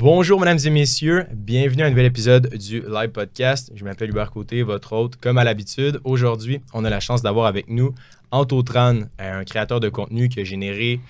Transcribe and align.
Bonjour, 0.00 0.40
mesdames 0.40 0.58
et 0.64 0.70
messieurs. 0.70 1.26
Bienvenue 1.30 1.82
à 1.82 1.86
un 1.86 1.90
nouvel 1.90 2.06
épisode 2.06 2.48
du 2.56 2.80
Live 2.80 3.10
Podcast. 3.10 3.70
Je 3.74 3.84
m'appelle 3.84 4.08
Hubert 4.08 4.30
Côté, 4.30 4.62
votre 4.62 4.94
hôte, 4.94 5.16
comme 5.16 5.36
à 5.36 5.44
l'habitude. 5.44 6.00
Aujourd'hui, 6.04 6.62
on 6.72 6.86
a 6.86 6.90
la 6.90 7.00
chance 7.00 7.20
d'avoir 7.20 7.44
avec 7.44 7.68
nous 7.68 7.94
Anto 8.30 8.62
Tran, 8.62 9.00
un 9.18 9.44
créateur 9.44 9.78
de 9.78 9.90
contenu 9.90 10.30
qui 10.30 10.40
a 10.40 10.44
généré 10.44 11.00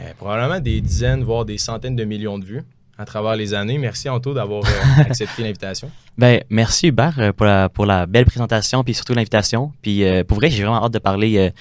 euh, 0.00 0.14
probablement 0.16 0.60
des 0.60 0.80
dizaines, 0.80 1.24
voire 1.24 1.44
des 1.44 1.58
centaines 1.58 1.94
de 1.94 2.04
millions 2.04 2.38
de 2.38 2.46
vues 2.46 2.62
à 2.96 3.04
travers 3.04 3.36
les 3.36 3.52
années. 3.52 3.76
Merci 3.76 4.08
Anto 4.08 4.32
d'avoir 4.32 4.64
euh, 4.64 4.70
accepté 5.02 5.42
l'invitation. 5.42 5.90
Ben, 6.16 6.42
merci 6.48 6.86
Hubert 6.86 7.18
euh, 7.18 7.32
pour 7.34 7.44
la, 7.44 7.68
pour 7.68 7.84
la 7.84 8.06
belle 8.06 8.24
présentation, 8.24 8.82
puis 8.82 8.94
surtout 8.94 9.12
l'invitation. 9.12 9.74
Puis 9.82 10.02
pour 10.26 10.38
vrai, 10.38 10.48
j'ai 10.48 10.62
vraiment 10.62 10.82
hâte 10.82 10.94
de 10.94 10.98
parler 10.98 11.52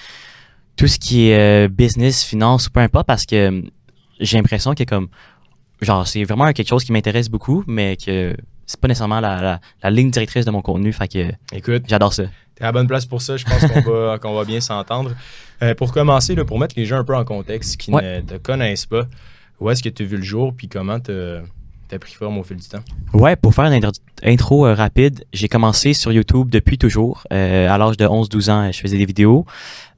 tout 0.77 0.87
ce 0.87 0.97
qui 0.97 1.31
est 1.31 1.67
business, 1.67 2.23
finance, 2.23 2.69
peu 2.69 2.79
importe, 2.79 3.07
parce 3.07 3.25
que 3.25 3.61
j'ai 4.21 4.37
l'impression 4.37 4.73
que 4.73 4.85
comme 4.85 5.09
genre 5.81 6.07
c'est 6.07 6.23
vraiment 6.23 6.51
quelque 6.53 6.67
chose 6.67 6.83
qui 6.83 6.91
m'intéresse 6.91 7.29
beaucoup, 7.29 7.63
mais 7.67 7.97
que 7.97 8.35
c'est 8.67 8.79
pas 8.79 8.87
nécessairement 8.89 9.21
la, 9.21 9.59
la, 9.81 9.89
ligne 9.89 10.11
directrice 10.11 10.45
de 10.45 10.51
mon 10.51 10.61
contenu. 10.61 10.91
Fait 10.91 11.07
que 11.07 11.31
Écoute, 11.53 11.83
j'adore 11.87 12.13
ça. 12.13 12.23
T'es 12.53 12.63
à 12.63 12.67
la 12.67 12.71
bonne 12.73 12.87
place 12.87 13.05
pour 13.05 13.21
ça. 13.21 13.37
Je 13.37 13.45
pense 13.45 13.61
qu'on 13.61 13.81
va, 13.81 14.17
va 14.23 14.45
bien 14.45 14.59
s'entendre. 14.59 15.11
Euh, 15.63 15.73
pour 15.73 15.91
commencer, 15.91 16.35
là, 16.35 16.43
pour 16.43 16.59
mettre 16.59 16.75
les 16.77 16.85
gens 16.85 16.97
un 16.97 17.03
peu 17.03 17.15
en 17.15 17.23
contexte, 17.23 17.77
qui 17.77 17.91
ne 17.91 18.21
te 18.21 18.35
connaissent 18.37 18.85
pas, 18.85 19.07
où 19.59 19.69
est-ce 19.69 19.81
que 19.81 19.89
tu 19.89 20.03
as 20.03 20.05
vu 20.05 20.17
le 20.17 20.23
jour, 20.23 20.53
puis 20.55 20.67
comment 20.67 20.99
tu 20.99 21.11
as 21.11 21.99
pris 21.99 22.13
forme 22.13 22.37
au 22.37 22.43
fil 22.43 22.57
du 22.57 22.67
temps? 22.67 22.83
Ouais, 23.13 23.35
pour 23.35 23.55
faire 23.55 23.65
une 23.65 23.89
intro, 24.23 24.67
euh, 24.67 24.73
rapide, 24.73 25.23
j'ai 25.33 25.47
commencé 25.47 25.93
sur 25.93 26.11
YouTube 26.11 26.49
depuis 26.49 26.77
toujours. 26.77 27.23
Euh, 27.31 27.69
à 27.69 27.77
l'âge 27.77 27.95
de 27.95 28.05
11-12 28.05 28.51
ans, 28.51 28.71
je 28.71 28.79
faisais 28.79 28.97
des 28.97 29.05
vidéos. 29.05 29.45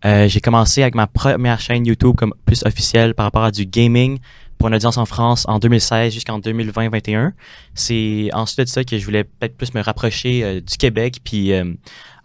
j'ai 0.04 0.42
commencé 0.42 0.82
avec 0.84 0.96
ma 0.96 1.08
première 1.08 1.60
chaîne 1.60 1.86
YouTube 1.86 2.16
comme 2.16 2.34
plus 2.46 2.64
officielle 2.66 3.16
par 3.16 3.26
rapport 3.26 3.44
à 3.44 3.52
du 3.52 3.66
gaming 3.66 4.20
pour 4.60 4.68
une 4.68 4.76
audience 4.76 4.98
en 4.98 5.06
France 5.06 5.46
en 5.48 5.58
2016 5.58 6.14
jusqu'en 6.14 6.40
2020-21. 6.40 7.32
C'est 7.74 8.30
ensuite 8.34 8.60
de 8.60 8.66
ça 8.66 8.84
que 8.84 8.98
je 8.98 9.06
voulais 9.06 9.24
peut-être 9.24 9.56
plus 9.56 9.74
me 9.74 9.82
rapprocher 9.82 10.44
euh, 10.44 10.60
du 10.60 10.78
Québec 10.78 11.20
puis 11.24 11.54
euh, 11.54 11.74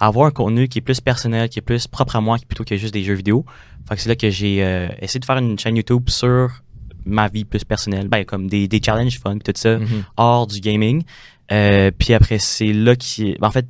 avoir 0.01 0.27
un 0.27 0.31
contenu 0.33 0.67
qui 0.69 0.79
est 0.79 0.83
plus 0.83 1.01
personnel, 1.01 1.49
qui 1.49 1.61
est 1.61 1.63
plus 1.63 1.87
propre 1.87 2.17
à 2.17 2.21
moi 2.21 2.37
plutôt 2.47 2.65
que 2.65 2.77
juste 2.77 2.93
des 2.93 3.05
jeux 3.05 3.15
vidéo. 3.15 3.47
Fait 3.89 3.95
que 3.95 4.01
c'est 4.01 4.09
là 4.09 4.17
que 4.17 4.31
j'ai 4.31 4.65
euh, 4.65 4.89
essayé 5.01 5.21
de 5.21 5.25
faire 5.25 5.39
une 5.39 5.57
chaîne 5.59 5.77
YouTube 5.77 6.11
sur 6.11 6.51
ma 7.07 7.29
vie 7.29 7.45
plus 7.45 7.65
personnelle, 7.65 8.09
ben 8.09 8.25
comme 8.25 8.49
des, 8.49 8.67
des 8.67 8.81
challenges 8.85 9.21
fun 9.21 9.39
tout 9.39 9.53
ça 9.55 9.77
mm-hmm. 9.77 10.03
hors 10.17 10.47
du 10.49 10.59
gaming. 10.59 11.05
puis 11.49 12.15
après 12.15 12.39
c'est 12.39 12.73
là 12.73 12.97
qui 12.97 13.37
ben, 13.39 13.49
en 13.49 13.51
fait 13.51 13.67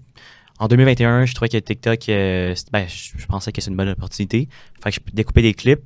en 0.60 0.68
2021, 0.68 1.26
je 1.26 1.34
trouvais 1.34 1.48
que 1.48 1.58
TikTok, 1.58 1.98
ben, 2.06 2.86
je, 2.86 3.26
pensais 3.26 3.50
que 3.50 3.60
c'est 3.60 3.70
une 3.70 3.76
bonne 3.76 3.88
opportunité. 3.88 4.48
Fait 4.82 4.90
que 4.90 4.96
je 4.96 5.12
découpais 5.12 5.42
des 5.42 5.52
clips, 5.52 5.82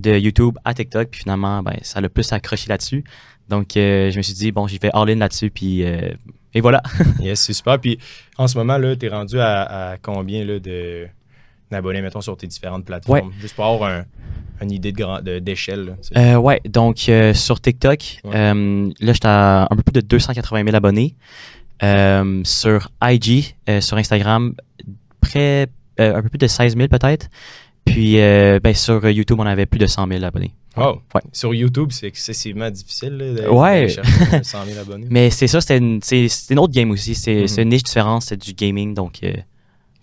de 0.00 0.18
YouTube 0.18 0.56
à 0.64 0.74
TikTok. 0.74 1.08
Puis 1.10 1.20
finalement, 1.22 1.62
ben, 1.62 1.76
ça 1.82 2.00
l'a 2.00 2.08
plus 2.08 2.32
accroché 2.32 2.68
là-dessus. 2.68 3.04
Donc, 3.50 3.76
euh, 3.76 4.12
je 4.12 4.16
me 4.16 4.22
suis 4.22 4.32
dit, 4.32 4.52
bon, 4.52 4.68
j'y 4.68 4.78
vais 4.78 4.90
all-in 4.94 5.16
là-dessus. 5.16 5.50
Puis, 5.50 5.84
euh, 5.84 6.12
et 6.54 6.60
voilà. 6.60 6.82
yes, 7.20 7.40
c'est 7.40 7.52
super. 7.52 7.80
Puis, 7.80 7.98
en 8.38 8.46
ce 8.46 8.56
moment, 8.56 8.78
tu 8.78 9.06
es 9.06 9.08
rendu 9.08 9.38
à, 9.40 9.96
combien 10.00 10.44
là, 10.44 10.60
de, 10.60 11.08
d'abonnés, 11.70 12.00
mettons, 12.00 12.20
sur 12.20 12.36
tes 12.36 12.46
différentes 12.46 12.84
plateformes? 12.84 13.32
Juste 13.40 13.56
pour 13.56 13.66
avoir 13.66 14.04
une 14.62 14.70
idée 14.70 14.92
de 14.92 15.38
d'échelle. 15.40 15.96
Euh, 16.16 16.36
ouais, 16.36 16.60
donc 16.68 17.10
sur 17.34 17.60
TikTok, 17.60 18.20
là, 18.24 18.54
j'étais 19.00 19.26
à 19.26 19.66
un 19.68 19.76
peu 19.76 19.82
plus 19.82 20.00
de 20.00 20.06
280 20.06 20.64
000 20.64 20.76
abonnés. 20.76 21.16
sur 22.44 22.90
IG, 23.02 23.56
sur 23.80 23.96
Instagram, 23.96 24.54
près, 25.20 25.66
un 25.98 26.22
peu 26.22 26.28
plus 26.28 26.38
de 26.38 26.46
16 26.46 26.76
000 26.76 26.88
peut-être. 26.88 27.28
Puis 27.84 28.20
euh, 28.20 28.60
ben, 28.62 28.74
sur 28.74 29.08
YouTube, 29.08 29.38
on 29.40 29.46
avait 29.46 29.66
plus 29.66 29.78
de 29.78 29.86
100 29.86 30.06
000 30.08 30.24
abonnés. 30.24 30.54
Oh. 30.76 31.00
Ouais. 31.14 31.22
Sur 31.32 31.52
YouTube, 31.52 31.88
c'est 31.90 32.06
excessivement 32.06 32.70
difficile 32.70 33.18
de 33.18 33.48
ouais. 33.48 33.88
chercher 33.88 34.44
100 34.44 34.66
000 34.66 34.78
abonnés. 34.78 35.06
Mais 35.10 35.30
c'est 35.30 35.48
ça, 35.48 35.60
c'était 35.60 35.78
une, 35.78 36.00
une, 36.50 36.58
autre 36.58 36.72
game 36.72 36.90
aussi. 36.90 37.14
C'est 37.14 37.44
mm-hmm. 37.44 37.62
une 37.62 37.68
niche 37.70 37.82
différente, 37.82 38.22
c'est 38.22 38.36
du 38.36 38.52
gaming. 38.52 38.94
Donc, 38.94 39.18
euh, 39.24 39.32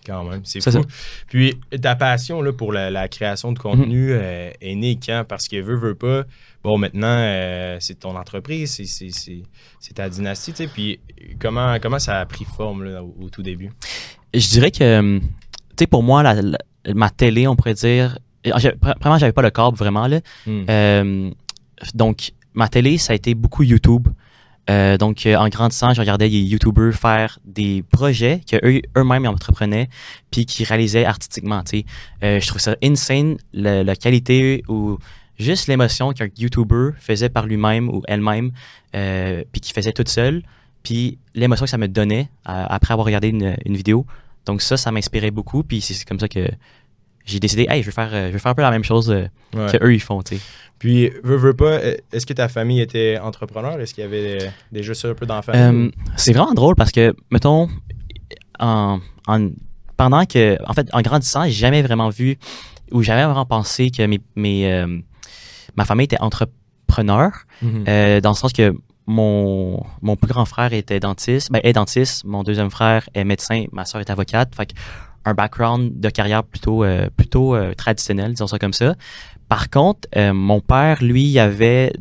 quand 0.06 0.24
même, 0.24 0.42
c'est 0.44 0.60
fou. 0.60 0.84
Puis 1.28 1.58
ta 1.80 1.96
passion 1.96 2.42
là, 2.42 2.52
pour 2.52 2.72
la, 2.72 3.08
création 3.08 3.52
de 3.52 3.58
contenu 3.58 4.10
mm-hmm. 4.10 4.20
euh, 4.20 4.50
est 4.60 4.74
née 4.74 4.98
quand? 5.04 5.24
Parce 5.26 5.48
que 5.48 5.56
veut, 5.56 5.76
veut 5.76 5.94
pas. 5.94 6.24
Bon, 6.62 6.76
maintenant, 6.76 7.76
c'est 7.80 8.00
ton 8.00 8.16
entreprise, 8.16 8.82
c'est 9.80 9.94
ta 9.94 10.10
dynastie. 10.10 10.52
Tu 10.52 10.64
sais, 10.64 10.68
puis 10.68 11.00
comment, 11.38 11.78
comment 11.80 11.98
ça 11.98 12.20
a 12.20 12.26
pris 12.26 12.44
forme 12.44 12.84
là, 12.84 13.02
au, 13.02 13.30
tout 13.30 13.42
début? 13.42 13.70
Je 14.34 14.46
dirais 14.48 14.70
que, 14.70 15.20
sais, 15.78 15.86
pour 15.86 16.02
moi, 16.02 16.22
la 16.22 16.34
ma 16.94 17.10
télé, 17.10 17.46
on 17.46 17.56
pourrait 17.56 17.74
dire. 17.74 18.18
Vraiment, 18.44 19.18
j'avais 19.18 19.32
pas 19.32 19.42
le 19.42 19.50
câble 19.50 19.76
vraiment. 19.76 20.06
Là. 20.06 20.20
Hmm. 20.46 20.64
Euh, 20.68 21.30
donc, 21.94 22.32
ma 22.54 22.68
télé, 22.68 22.98
ça 22.98 23.12
a 23.12 23.16
été 23.16 23.34
beaucoup 23.34 23.62
YouTube. 23.62 24.08
Euh, 24.70 24.98
donc, 24.98 25.24
euh, 25.24 25.36
en 25.36 25.48
grandissant, 25.48 25.94
je 25.94 26.00
regardais 26.00 26.28
les 26.28 26.40
YouTubers 26.40 26.92
faire 26.92 27.38
des 27.44 27.82
projets 27.90 28.42
qu'eux 28.48 28.82
eux-mêmes 28.96 29.26
entreprenaient, 29.26 29.88
puis 30.30 30.44
qui 30.44 30.64
réalisaient 30.64 31.06
artistiquement. 31.06 31.62
je 31.72 32.46
trouve 32.46 32.60
ça 32.60 32.76
insane, 32.82 33.38
la, 33.54 33.96
qualité 33.96 34.62
ou 34.68 34.98
juste 35.38 35.68
l'émotion 35.68 36.12
qu'un 36.12 36.28
YouTuber 36.36 36.90
faisait 36.98 37.30
par 37.30 37.46
lui-même 37.46 37.88
ou 37.88 38.02
elle-même, 38.08 38.50
puis 38.92 39.60
qui 39.62 39.72
faisait 39.72 39.92
toute 39.92 40.10
seule, 40.10 40.42
puis 40.82 41.18
l'émotion 41.34 41.64
que 41.64 41.70
ça 41.70 41.78
me 41.78 41.88
donnait 41.88 42.28
après 42.44 42.92
avoir 42.92 43.06
regardé 43.06 43.28
une, 43.28 43.56
une 43.64 43.76
vidéo. 43.76 44.04
Donc 44.48 44.62
ça, 44.62 44.78
ça 44.78 44.90
m'inspirait 44.90 45.30
beaucoup. 45.30 45.62
Puis 45.62 45.82
c'est 45.82 46.04
comme 46.06 46.18
ça 46.18 46.28
que 46.28 46.48
j'ai 47.28 47.40
décidé, 47.40 47.66
hey, 47.68 47.82
je 47.82 47.86
vais 47.86 47.92
faire, 47.92 48.10
euh, 48.12 48.28
je 48.28 48.32
vais 48.32 48.38
faire 48.38 48.52
un 48.52 48.54
peu 48.54 48.62
la 48.62 48.70
même 48.70 48.84
chose 48.84 49.10
euh, 49.10 49.70
qu'eux, 49.70 49.94
ils 49.94 50.00
font, 50.00 50.22
tu 50.22 50.36
sais. 50.36 50.42
Puis, 50.78 51.10
veux, 51.22 51.36
veux 51.36 51.54
pas, 51.54 51.72
euh, 51.72 51.96
est-ce 52.12 52.24
que 52.24 52.32
ta 52.32 52.48
famille 52.48 52.80
était 52.80 53.18
entrepreneur? 53.18 53.78
Est-ce 53.80 53.94
qu'il 53.94 54.04
y 54.04 54.06
avait 54.06 54.50
déjà 54.72 54.94
ça 54.94 55.08
un 55.08 55.14
peu 55.14 55.26
d'enfants? 55.26 55.52
c'est 56.16 56.32
vraiment 56.32 56.54
drôle 56.54 56.74
parce 56.74 56.92
que, 56.92 57.14
mettons, 57.30 57.68
en, 58.58 59.00
pendant 59.96 60.24
que, 60.24 60.56
en 60.66 60.72
fait, 60.72 60.88
en 60.92 61.02
grandissant, 61.02 61.44
j'ai 61.44 61.52
jamais 61.52 61.82
vraiment 61.82 62.08
vu 62.08 62.38
ou 62.92 63.02
jamais 63.02 63.24
vraiment 63.24 63.44
pensé 63.44 63.90
que 63.90 64.06
mes, 64.06 64.20
mes 64.36 64.86
ma 65.76 65.84
famille 65.84 66.04
était 66.04 66.20
entrepreneur, 66.20 67.32
mm-hmm. 67.62 68.20
dans 68.20 68.30
le 68.30 68.36
sens 68.36 68.52
que 68.52 68.74
mon, 69.06 69.82
mon 70.00 70.16
plus 70.16 70.28
grand 70.28 70.44
frère 70.44 70.72
était 70.72 71.00
dentiste, 71.00 71.50
ben, 71.50 71.60
est 71.64 71.72
dentiste, 71.72 72.24
mon 72.24 72.42
deuxième 72.42 72.70
frère 72.70 73.08
est 73.14 73.24
médecin, 73.24 73.64
ma 73.72 73.84
soeur 73.84 74.00
est 74.00 74.10
avocate. 74.10 74.54
Fait 74.54 74.72
un 75.28 75.34
background 75.34 76.00
de 76.00 76.10
carrière 76.10 76.42
plutôt, 76.42 76.84
euh, 76.84 77.08
plutôt 77.16 77.54
euh, 77.54 77.74
traditionnel, 77.74 78.32
disons 78.32 78.46
ça 78.46 78.58
comme 78.58 78.72
ça. 78.72 78.94
Par 79.48 79.70
contre, 79.70 80.08
euh, 80.16 80.32
mon 80.32 80.60
père, 80.60 81.02
lui, 81.02 81.24
il 81.24 81.38
avait, 81.38 81.92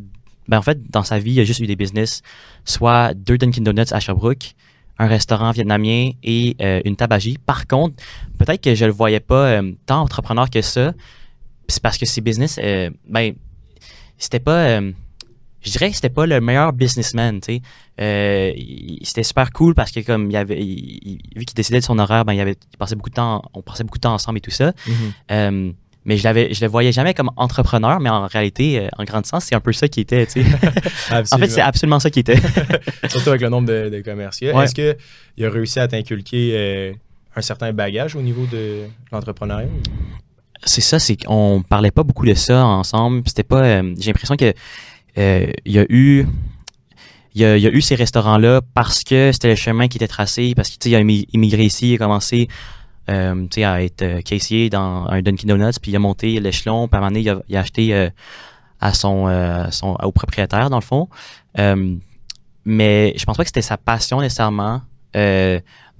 ben, 0.48 0.58
en 0.58 0.62
fait, 0.62 0.90
dans 0.90 1.04
sa 1.04 1.20
vie, 1.20 1.34
il 1.34 1.40
a 1.40 1.44
juste 1.44 1.60
eu 1.60 1.68
des 1.68 1.76
business, 1.76 2.22
soit 2.66 3.14
deux 3.14 3.38
Dunkin' 3.38 3.64
Donuts 3.64 3.92
à 3.92 4.00
Sherbrooke, 4.00 4.54
un 5.00 5.08
restaurant 5.08 5.52
vietnamien 5.52 6.12
et 6.24 6.58
une 6.86 6.96
tabagie. 6.96 7.38
Par 7.46 7.68
contre, 7.68 7.96
peut-être 8.40 8.64
que 8.64 8.74
je 8.74 8.86
le 8.86 8.92
voyais 8.92 9.20
pas 9.20 9.62
tant 9.86 10.02
entrepreneur 10.02 10.50
que 10.50 10.64
ça. 10.64 10.92
C'est 11.68 11.84
parce 11.84 12.00
que 12.00 12.08
ces 12.08 12.20
business, 12.20 12.60
ben, 13.08 13.36
c'était 14.18 14.40
pas 14.40 14.82
je 15.68 15.72
dirais 15.74 15.90
que 15.90 15.96
c'était 15.96 16.10
pas 16.10 16.26
le 16.26 16.40
meilleur 16.40 16.72
businessman, 16.72 17.42
tu 17.42 17.56
sais. 17.56 17.62
Euh, 18.00 18.54
c'était 19.04 19.24
super 19.24 19.52
cool 19.52 19.76
parce 19.76 19.92
que 19.92 20.00
comme 20.00 20.32
il 20.32 20.38
avait, 20.38 20.56
vu 20.56 21.46
qu'il 21.46 21.56
décidait 21.56 21.80
de 21.80 21.84
son 21.84 22.00
horaire, 22.00 22.26
ben 22.26 22.34
il, 22.34 22.40
avait, 22.40 22.56
il 22.72 22.78
passait 22.78 22.96
beaucoup 22.96 23.10
de 23.10 23.16
temps, 23.16 23.44
on 23.54 23.62
passait 23.62 23.84
beaucoup 23.84 23.98
de 23.98 24.02
temps 24.02 24.14
ensemble 24.14 24.38
et 24.38 24.42
tout 24.42 24.52
ça. 24.52 24.70
Mm-hmm. 24.70 24.94
Euh, 25.32 25.72
mais 26.06 26.16
je 26.16 26.24
l'avais, 26.24 26.54
je 26.54 26.62
le 26.62 26.68
voyais 26.68 26.94
jamais 26.94 27.14
comme 27.14 27.32
entrepreneur, 27.36 28.00
mais 28.00 28.10
en 28.10 28.28
réalité, 28.28 28.80
euh, 28.80 28.88
en 28.98 29.04
grandissant, 29.04 29.42
c'est 29.42 29.56
un 29.56 29.60
peu 29.60 29.74
ça 29.74 29.90
qui 29.90 30.00
était, 30.00 30.26
tu 30.26 30.42
sais. 30.42 30.50
en 31.12 31.38
fait, 31.38 31.50
c'est 31.50 31.62
absolument 31.62 32.00
ça 32.00 32.10
qui 32.10 32.20
était. 32.20 32.40
Surtout 33.10 33.30
avec 33.30 33.42
le 33.42 33.50
nombre 33.50 33.68
de, 33.68 34.02
commerciaux. 34.02 34.58
Est-ce 34.62 34.74
qu'il 34.74 35.46
a 35.46 35.50
réussi 35.50 35.80
à 35.80 35.88
t'inculquer 35.90 36.96
un 37.36 37.42
certain 37.42 37.74
bagage 37.74 38.16
au 38.16 38.22
niveau 38.22 38.46
de 38.46 38.86
l'entrepreneuriat? 39.12 39.68
C'est 40.64 40.82
ça, 40.82 40.98
c'est 40.98 41.18
qu'on 41.18 41.62
parlait 41.68 41.92
pas 41.92 42.04
beaucoup 42.04 42.26
de 42.26 42.34
ça 42.34 42.66
ensemble. 42.66 43.24
C'était 43.26 43.44
pas, 43.44 43.82
j'ai 43.82 44.08
l'impression 44.08 44.38
que 44.38 44.54
il 45.18 45.72
y 45.72 45.80
a 45.80 45.86
eu 45.90 46.26
il 47.38 47.42
y, 47.42 47.68
a, 47.68 47.72
eu 47.72 47.82
ces 47.82 47.94
restaurants-là 47.94 48.62
parce 48.74 49.04
que 49.04 49.32
c'était 49.32 49.50
le 49.50 49.56
chemin 49.56 49.88
qui 49.88 50.00
était 50.00 50.08
tracé, 50.08 50.54
parce 50.56 50.70
qu'il 50.70 50.96
a 50.96 51.00
immigré 51.00 51.66
ici, 51.66 51.92
il 51.92 51.96
a 51.96 51.98
commencé 52.00 52.48
euh, 53.10 53.46
à 53.58 53.84
être 53.84 54.02
euh, 54.02 54.22
caissier 54.22 54.72
dans 54.72 55.06
un 55.08 55.22
Dunkin' 55.22 55.48
Donuts, 55.48 55.80
puis 55.80 55.92
il 55.92 55.96
a 55.96 56.00
monté 56.00 56.40
l'échelon, 56.40 56.88
puis 56.88 56.96
à 56.96 56.98
un 56.98 57.02
moment 57.02 57.12
donné, 57.12 57.44
il 57.48 57.56
a, 57.56 57.60
acheté 57.60 57.94
euh, 57.94 58.10
à 58.82 58.92
son, 58.92 59.28
son, 59.70 59.96
au 60.02 60.12
propriétaire, 60.12 60.72
dans 60.72 60.78
le 60.78 60.84
fond. 60.84 61.10
mais 62.66 63.14
je 63.16 63.26
pense 63.26 63.38
pas 63.38 63.44
que 63.44 63.50
c'était 63.50 63.62
sa 63.62 63.78
passion 63.78 64.20
nécessairement. 64.20 64.82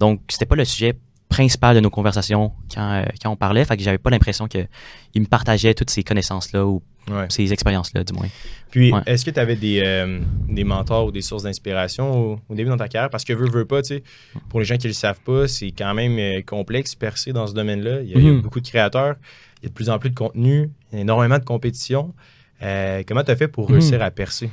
donc, 0.00 0.20
c'était 0.28 0.46
pas 0.46 0.56
le 0.56 0.64
sujet 0.64 0.96
principal 1.28 1.74
de 1.74 1.80
nos 1.80 1.90
conversations 1.90 2.52
quand, 2.74 3.04
quand 3.22 3.30
on 3.30 3.36
parlait. 3.36 3.64
Fait 3.64 3.76
que 3.76 3.82
j'avais 3.82 3.98
pas 3.98 4.10
l'impression 4.10 4.48
qu'il 4.48 4.68
me 5.16 5.26
partageait 5.26 5.74
toutes 5.74 5.90
ces 5.90 6.02
connaissances-là 6.02 6.66
ou 6.66 6.82
ces 7.28 7.52
expériences-là, 7.52 8.04
du 8.04 8.12
moins. 8.12 8.28
Puis, 8.70 8.92
est-ce 9.06 9.24
que 9.24 9.30
tu 9.30 9.40
avais 9.40 9.56
des, 9.56 9.80
euh, 9.82 10.20
des, 10.48 10.64
mentors 10.64 11.06
ou 11.06 11.10
des 11.10 11.22
sources 11.22 11.44
d'inspiration 11.44 12.38
au, 12.48 12.54
début 12.54 12.68
dans 12.68 12.76
ta 12.76 12.88
carrière? 12.88 13.10
Parce 13.10 13.24
que 13.24 13.32
veux, 13.32 13.48
veux 13.48 13.64
pas, 13.64 13.82
tu 13.82 13.96
sais, 13.96 14.02
pour 14.48 14.60
les 14.60 14.66
gens 14.66 14.76
qui 14.76 14.86
ne 14.86 14.90
le 14.90 14.94
savent 14.94 15.20
pas, 15.20 15.48
c'est 15.48 15.70
quand 15.70 15.94
même 15.94 16.18
euh, 16.18 16.42
complexe, 16.42 16.94
percer 16.94 17.32
dans 17.32 17.46
ce 17.46 17.54
domaine-là. 17.54 18.02
Il, 18.02 18.10
y 18.10 18.14
a 18.14 18.18
mm-hmm. 18.18 18.42
beaucoup 18.42 18.60
de 18.60 18.68
créateurs, 18.68 19.16
il 19.60 19.64
y 19.64 19.66
a 19.66 19.68
de 19.70 19.74
plus 19.74 19.88
en 19.88 19.98
plus 19.98 20.10
de 20.10 20.14
contenu, 20.14 20.70
il 20.92 20.96
y 20.96 20.98
a 20.98 21.00
énormément 21.02 21.38
de 21.38 21.44
compétition. 21.44 22.14
Euh, 22.62 23.02
comment 23.06 23.22
tu 23.22 23.30
as 23.30 23.36
fait 23.36 23.48
pour 23.48 23.68
mm-hmm. 23.68 23.72
réussir 23.72 24.02
à 24.02 24.10
percer? 24.10 24.50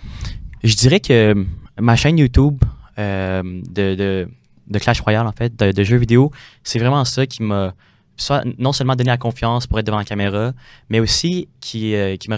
Je 0.64 0.76
dirais 0.76 1.00
que 1.00 1.36
ma 1.80 1.96
chaîne 1.96 2.18
YouTube 2.18 2.64
euh, 2.98 3.44
de, 3.44 3.96
de, 3.96 4.28
de 4.68 4.80
Clash 4.80 5.02
Royale, 5.02 5.28
en 5.28 5.32
fait, 5.32 5.56
de, 5.56 5.84
jeux 5.84 5.98
vidéo, 5.98 6.32
c'est 6.64 6.80
vraiment 6.80 7.06
ça 7.06 7.26
qui 7.26 7.44
m'a 7.44 7.74
soit 8.18 8.44
non 8.58 8.72
seulement 8.72 8.96
donné 8.96 9.10
la 9.10 9.18
confiance 9.18 9.68
pour 9.68 9.80
être 9.80 9.86
devant 9.86 9.98
la 9.98 10.06
caméra, 10.06 10.54
mais 10.90 11.00
aussi 11.00 11.50
qui, 11.60 11.96
euh, 11.96 12.16
qui 12.18 12.30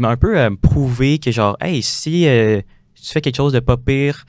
m'a 0.00 0.08
un 0.08 0.16
peu 0.16 0.38
euh, 0.38 0.50
prouvé 0.60 1.18
que 1.18 1.30
genre, 1.30 1.56
hey, 1.60 1.82
si 1.82 2.26
euh, 2.26 2.60
tu 2.94 3.12
fais 3.12 3.20
quelque 3.20 3.36
chose 3.36 3.52
de 3.52 3.60
pas 3.60 3.76
pire, 3.76 4.24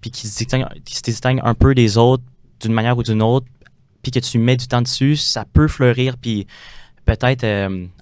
puis 0.00 0.10
qui 0.10 0.26
se 0.26 0.38
distingue, 0.38 0.66
qui 0.84 0.96
se 0.96 1.02
distingue 1.02 1.40
un 1.42 1.54
peu 1.54 1.74
des 1.74 1.98
autres 1.98 2.24
d'une 2.60 2.72
manière 2.72 2.96
ou 2.96 3.02
d'une 3.02 3.22
autre, 3.22 3.46
puis 4.02 4.10
que 4.10 4.18
tu 4.18 4.38
mets 4.38 4.56
du 4.56 4.68
temps 4.68 4.82
dessus, 4.82 5.16
ça 5.16 5.44
peut 5.44 5.68
fleurir, 5.68 6.16
puis 6.16 6.46
peut-être 7.04 7.44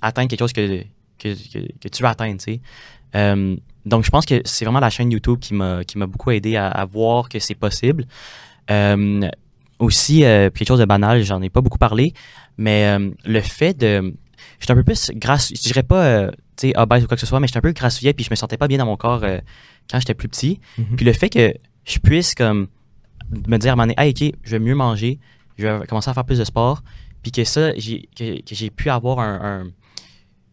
atteindre 0.01 0.29
quelque 0.29 0.41
chose 0.41 0.53
que, 0.53 0.85
que, 1.19 1.35
que, 1.81 1.89
tu 1.89 2.03
veux 2.03 2.09
atteindre, 2.09 2.39
tu 2.39 2.61
sais. 3.15 3.59
Donc, 3.87 4.05
je 4.05 4.11
pense 4.11 4.25
que 4.25 4.41
c'est 4.45 4.65
vraiment 4.65 4.81
la 4.81 4.91
chaîne 4.91 5.11
YouTube 5.11 5.41
qui 5.41 5.55
m'a 5.55 6.07
beaucoup 6.07 6.31
aidé 6.31 6.57
à 6.57 6.85
voir 6.85 7.29
que 7.29 7.39
c'est 7.39 7.55
possible. 7.55 8.07
Euh, 8.71 9.29
aussi, 9.79 10.25
euh, 10.25 10.51
quelque 10.51 10.69
chose 10.69 10.79
de 10.81 10.85
banal, 10.85 11.23
j'en 11.23 11.43
ai 11.43 11.51
pas 11.51 11.61
beaucoup 11.61 11.79
parlé, 11.79 12.15
mais 12.57 12.97
euh, 12.99 13.11
le 13.25 13.41
fait 13.41 13.75
de. 13.75 14.15
J'étais 14.61 14.73
un 14.73 14.77
peu 14.77 14.85
plus 14.85 15.11
grasse, 15.15 15.49
je 15.55 15.61
dirais 15.61 15.83
pas, 15.83 16.05
euh, 16.05 16.31
tu 16.57 16.69
sais, 16.69 16.79
obèse 16.79 17.05
ou 17.05 17.07
quoi 17.07 17.17
que 17.17 17.21
ce 17.21 17.27
soit, 17.27 17.41
mais 17.41 17.47
j'étais 17.47 17.59
un 17.59 17.63
peu 17.63 17.73
grassouillet, 17.73 18.13
puis 18.15 18.25
je 18.25 18.31
me 18.31 18.37
sentais 18.37 18.57
pas 18.57 18.69
bien 18.69 18.79
dans 18.79 18.87
mon 18.87 18.97
corps 18.97 19.21
quand 19.91 19.99
j'étais 19.99 20.15
plus 20.15 20.29
petit. 20.29 20.61
Mhm. 20.79 20.97
Puis 20.97 21.05
le 21.05 21.13
fait 21.13 21.29
que 21.29 21.53
je 21.85 21.99
puisse, 21.99 22.35
comme, 22.35 22.69
me 23.49 23.57
dire 23.59 23.71
à 23.71 23.73
un 23.73 23.77
moment 23.77 23.93
donné, 23.93 23.95
hey, 23.99 24.11
OK, 24.31 24.35
je 24.43 24.51
vais 24.53 24.59
mieux 24.61 24.75
manger, 24.75 25.19
je 25.59 25.67
vais 25.67 25.87
commencer 25.87 26.09
à 26.11 26.15
faire 26.15 26.25
plus 26.25 26.39
de 26.39 26.45
sport, 26.45 26.83
puis 27.23 27.33
que 27.33 27.43
ça, 27.45 27.75
j'ai, 27.77 28.09
que, 28.17 28.41
que 28.43 28.55
j'ai 28.55 28.71
pu 28.71 28.89
avoir 28.91 29.19
un, 29.19 29.65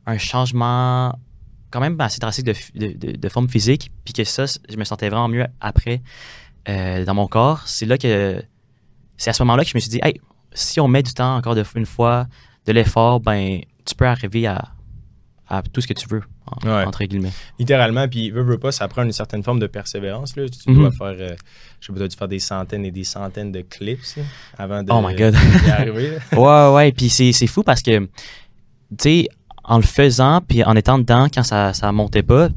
un, 0.08 0.14
un 0.14 0.18
changement 0.18 1.18
quand 1.70 1.80
même 1.80 2.00
assez 2.02 2.20
drastique 2.20 2.46
de, 2.46 2.54
de- 2.76 3.16
de 3.16 3.30
forme 3.30 3.48
physique, 3.50 3.92
puis 4.04 4.14
que 4.14 4.24
ça, 4.24 4.46
je 4.46 4.76
me 4.78 4.84
sentais 4.84 5.10
vraiment 5.10 5.30
mieux 5.30 5.46
après 5.62 6.02
euh, 6.70 7.06
dans 7.06 7.14
mon 7.14 7.28
corps. 7.28 7.64
C'est 7.68 7.86
là 7.86 7.98
que 7.98 8.44
c'est 9.18 9.30
à 9.30 9.34
ce 9.34 9.44
moment-là 9.44 9.64
que 9.64 9.70
je 9.70 9.78
me 9.78 9.80
suis 9.80 9.90
dit, 9.90 10.00
hey, 10.04 10.20
si 10.54 10.80
on 10.80 10.88
met 10.88 11.04
du 11.04 11.14
temps 11.14 11.36
encore 11.36 11.56
de, 11.56 11.64
une 11.76 11.86
fois, 11.86 12.28
de 12.66 12.72
l'effort, 12.74 13.20
ben, 13.20 13.62
tu 13.86 13.96
peux 13.96 14.06
arriver 14.08 14.48
à, 14.48 14.70
à 15.48 15.62
tout 15.62 15.82
ce 15.82 15.88
que 15.88 15.94
tu 15.94 16.08
veux, 16.08 16.22
en- 16.46 16.68
Ouais. 16.68 16.84
entre 16.86 17.04
guillemets. 17.06 17.32
Littéralement, 17.60 18.08
puis 18.08 18.32
veux, 18.32 18.42
veux 18.44 18.58
pas, 18.58 18.72
ça 18.72 18.88
prend 18.88 19.04
une 19.04 19.12
certaine 19.12 19.44
forme 19.44 19.60
de 19.60 19.68
persévérance. 19.68 20.36
Là. 20.36 20.46
Tu 20.50 20.70
Mhm. 20.72 20.76
dois 20.78 20.92
faire, 20.92 21.08
euh, 21.20 21.36
je 21.80 21.88
sais 21.88 21.94
pas, 21.94 22.00
tu 22.00 22.08
dois 22.08 22.18
faire 22.18 22.28
des 22.28 22.40
centaines 22.40 22.86
et 22.86 22.92
des 22.92 23.04
centaines 23.04 23.52
de 23.52 23.62
clips 23.62 24.16
là, 24.18 24.24
avant 24.58 24.84
de 24.84 24.92
Oh 24.92 25.02
my 25.06 25.16
God. 25.16 25.36
arriver. 25.68 26.18
ouais, 26.34 26.74
ouais, 26.74 26.92
puis 26.92 27.10
c'est, 27.10 27.48
fou 27.48 27.64
parce 27.64 27.82
que, 27.82 28.00
tu 28.00 28.08
sais, 29.00 29.28
en 29.64 29.78
le 29.78 29.84
faisant, 29.84 30.42
puis 30.42 30.64
en 30.64 30.76
étant 30.76 30.98
dedans, 31.00 31.28
quand 31.34 31.44
ça, 31.44 31.74
ça 31.74 31.92
montait 31.92 32.24
pas, 32.24 32.50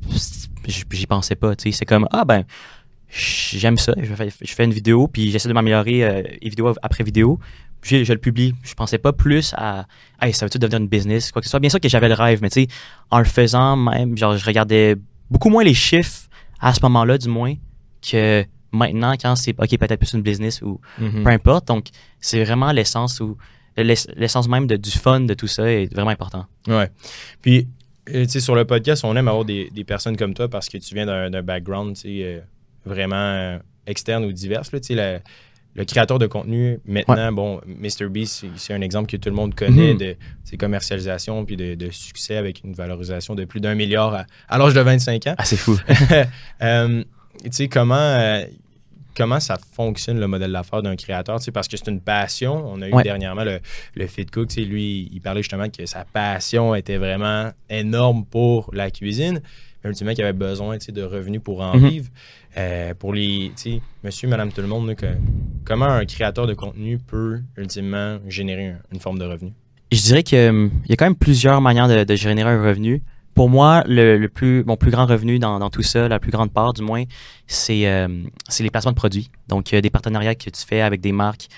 j'y 0.66 1.06
pensais 1.06 1.34
pas, 1.34 1.54
tu 1.54 1.70
sais. 1.70 1.78
C'est 1.78 1.84
comme, 1.84 2.08
ah 2.10 2.24
ben, 2.24 2.44
j'aime 3.16 3.78
ça, 3.78 3.94
je 4.00 4.12
fais, 4.14 4.28
je 4.40 4.52
fais 4.54 4.64
une 4.64 4.72
vidéo, 4.72 5.08
puis 5.08 5.30
j'essaie 5.30 5.48
de 5.48 5.54
m'améliorer 5.54 6.04
euh, 6.04 6.22
vidéo 6.42 6.74
après 6.82 7.04
vidéo, 7.04 7.38
puis 7.80 8.04
je, 8.04 8.12
le 8.12 8.18
publie. 8.18 8.54
Je 8.62 8.74
pensais 8.74 8.98
pas 8.98 9.12
plus 9.12 9.54
à, 9.56 9.86
hey, 10.20 10.32
ça 10.32 10.46
va-tu 10.46 10.58
devenir 10.58 10.80
une 10.80 10.88
business, 10.88 11.30
quoi 11.32 11.40
que 11.40 11.46
ce 11.46 11.50
soit? 11.50 11.60
Bien 11.60 11.70
sûr 11.70 11.80
que 11.80 11.88
j'avais 11.88 12.08
le 12.08 12.14
rêve, 12.14 12.40
mais 12.42 12.50
tu 12.50 12.62
sais, 12.62 12.68
en 13.10 13.18
le 13.18 13.24
faisant 13.24 13.76
même, 13.76 14.16
genre, 14.16 14.36
je 14.36 14.44
regardais 14.44 14.96
beaucoup 15.30 15.50
moins 15.50 15.64
les 15.64 15.74
chiffres 15.74 16.28
à 16.60 16.72
ce 16.74 16.80
moment-là, 16.82 17.18
du 17.18 17.28
moins, 17.28 17.54
que 18.10 18.44
maintenant, 18.72 19.12
quand 19.20 19.36
c'est, 19.36 19.54
ok, 19.58 19.78
peut-être 19.78 19.96
plus 19.98 20.12
une 20.14 20.22
business 20.22 20.60
ou 20.62 20.80
Mhm. 20.98 21.22
peu 21.22 21.30
importe. 21.30 21.68
Donc, 21.68 21.86
c'est 22.20 22.42
vraiment 22.42 22.72
l'essence 22.72 23.20
ou 23.20 23.36
l'ess- 23.76 24.08
l'essence 24.16 24.48
même 24.48 24.66
de, 24.66 24.76
du 24.76 24.90
fun 24.90 25.20
de 25.20 25.34
tout 25.34 25.46
ça 25.46 25.70
est 25.70 25.92
vraiment 25.94 26.10
important. 26.10 26.46
Ouais. 26.66 26.90
Puis, 27.42 27.68
euh, 28.08 28.24
tu 28.24 28.30
sais, 28.30 28.40
sur 28.40 28.54
le 28.54 28.64
podcast, 28.64 29.04
on 29.04 29.14
aime 29.16 29.28
avoir 29.28 29.44
des, 29.44 29.70
des 29.74 29.84
personnes 29.84 30.16
comme 30.16 30.34
toi 30.34 30.48
parce 30.48 30.68
que 30.68 30.78
tu 30.78 30.94
viens 30.94 31.06
d'un 31.06 31.30
d'un 31.30 31.42
background, 31.42 31.94
tu 31.96 32.00
sais, 32.02 32.08
euh, 32.22 32.40
vraiment 32.84 33.14
euh, 33.16 33.58
externe 33.86 34.24
ou 34.24 34.32
divers. 34.32 34.62
Là, 34.72 34.80
tu 34.80 34.86
sais, 34.88 34.94
la- 34.94 35.20
le 35.76 35.84
créateur 35.84 36.20
de 36.20 36.26
contenu, 36.28 36.78
maintenant, 36.86 37.32
bon, 37.32 37.60
MrBeast, 37.66 38.32
c'est- 38.32 38.46
c'est 38.56 38.72
un 38.74 38.80
exemple 38.80 39.10
que 39.10 39.16
tout 39.16 39.28
le 39.28 39.34
monde 39.34 39.56
connaît 39.56 39.92
Mhm. 39.94 39.98
de 39.98 40.16
ses 40.44 40.56
commercialisations 40.56 41.44
puis 41.44 41.56
de, 41.56 41.74
de 41.74 41.90
succès 41.90 42.36
avec 42.36 42.62
une 42.62 42.74
valorisation 42.74 43.34
de 43.34 43.44
plus 43.44 43.60
d'un 43.60 43.74
milliard 43.74 44.14
à, 44.14 44.26
à 44.48 44.56
l'âge 44.58 44.72
de 44.74 44.80
25 44.80 45.26
ans. 45.26 45.34
Ah, 45.36 45.44
c'est 45.44 45.56
fou. 45.56 45.76
Euh, 46.62 47.02
tu 47.42 47.48
sais, 47.50 47.68
comment, 47.68 47.96
euh, 47.96 48.44
comment 49.16 49.40
ça 49.40 49.58
fonctionne 49.74 50.20
le 50.20 50.28
modèle 50.28 50.52
d'affaires 50.52 50.82
d'un 50.82 50.94
créateur? 50.94 51.38
Tu 51.40 51.46
sais, 51.46 51.50
parce 51.52 51.66
que 51.66 51.76
c'est 51.76 51.88
une 51.90 52.00
passion. 52.00 52.64
On 52.72 52.80
a 52.80 52.88
eu 52.88 52.92
Ouais. 52.92 53.02
dernièrement 53.02 53.42
le, 53.44 53.58
le 53.96 54.06
Fit 54.06 54.26
Cook. 54.26 54.48
tu 54.48 54.54
sais, 54.54 54.60
Lui, 54.60 55.08
il 55.12 55.20
parlait 55.20 55.42
justement 55.42 55.68
que 55.68 55.84
sa 55.86 56.04
passion 56.04 56.74
était 56.76 56.98
vraiment 56.98 57.50
énorme 57.68 58.24
pour 58.24 58.70
la 58.72 58.92
cuisine. 58.92 59.40
Ultimement, 59.84 60.14
qu'il 60.14 60.24
avait 60.24 60.32
besoin 60.32 60.76
de 60.76 61.02
revenus 61.02 61.40
pour 61.42 61.60
en 61.60 61.76
Mhm. 61.76 61.88
vivre. 61.88 62.08
Euh, 62.56 62.94
pour 62.94 63.12
les, 63.12 63.52
monsieur, 64.02 64.28
madame, 64.28 64.50
tout 64.52 64.60
le 64.62 64.66
monde, 64.68 64.94
que- 64.94 65.06
comment 65.64 65.86
un 65.86 66.04
créateur 66.06 66.46
de 66.46 66.54
contenu 66.54 66.98
peut 66.98 67.40
ultimement 67.56 68.18
générer 68.28 68.68
un- 68.68 68.78
une 68.92 69.00
forme 69.00 69.18
de 69.18 69.24
revenu? 69.24 69.52
Je 69.92 70.00
dirais 70.00 70.22
qu'il 70.22 70.38
y 70.88 70.92
a 70.92 70.96
quand 70.96 71.04
même 71.06 71.14
plusieurs 71.16 71.60
manières 71.60 71.88
de, 71.88 72.04
de 72.04 72.14
générer 72.16 72.50
un 72.50 72.62
revenu. 72.62 73.02
Pour 73.34 73.48
moi, 73.50 73.82
le, 73.88 74.16
le 74.16 74.28
plus, 74.28 74.62
mon 74.64 74.76
plus 74.76 74.90
grand 74.92 75.06
revenu 75.06 75.38
dans, 75.40 75.58
dans 75.58 75.68
tout 75.68 75.82
ça, 75.82 76.06
la 76.08 76.20
plus 76.20 76.30
grande 76.30 76.52
part 76.52 76.72
du 76.72 76.82
moins, 76.82 77.02
c'est 77.48 77.86
euh, 77.88 78.06
les 78.60 78.70
placements 78.70 78.92
de 78.92 78.96
produits. 78.96 79.28
Donc, 79.48 79.74
euh, 79.74 79.80
des 79.80 79.90
partenariats 79.90 80.36
que 80.36 80.50
tu 80.50 80.64
fais 80.64 80.80
avec 80.80 81.00
des 81.00 81.10
marques. 81.12 81.48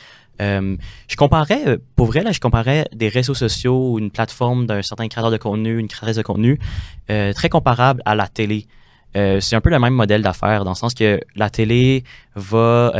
Euh, 0.40 0.76
je 1.08 1.16
comparais, 1.16 1.66
euh, 1.66 1.76
pour 1.96 2.06
vrai, 2.06 2.22
là, 2.22 2.32
je 2.32 2.40
comparais 2.40 2.86
des 2.94 3.08
réseaux 3.08 3.34
sociaux 3.34 3.92
ou 3.92 3.98
une 3.98 4.10
plateforme 4.10 4.66
d'un 4.66 4.82
certain 4.82 5.08
créateur 5.08 5.30
de 5.30 5.36
contenu, 5.36 5.78
une 5.78 5.88
créatrice 5.88 6.16
de 6.16 6.22
contenu, 6.22 6.58
euh, 7.10 7.32
très 7.32 7.48
comparable 7.48 8.02
à 8.04 8.14
la 8.14 8.28
télé. 8.28 8.66
Euh, 9.16 9.40
c'est 9.40 9.56
un 9.56 9.60
peu 9.62 9.70
le 9.70 9.78
même 9.78 9.94
modèle 9.94 10.20
d'affaires, 10.22 10.64
dans 10.64 10.72
le 10.72 10.76
sens 10.76 10.92
que 10.92 11.20
la 11.36 11.48
télé 11.48 12.04
va 12.34 12.92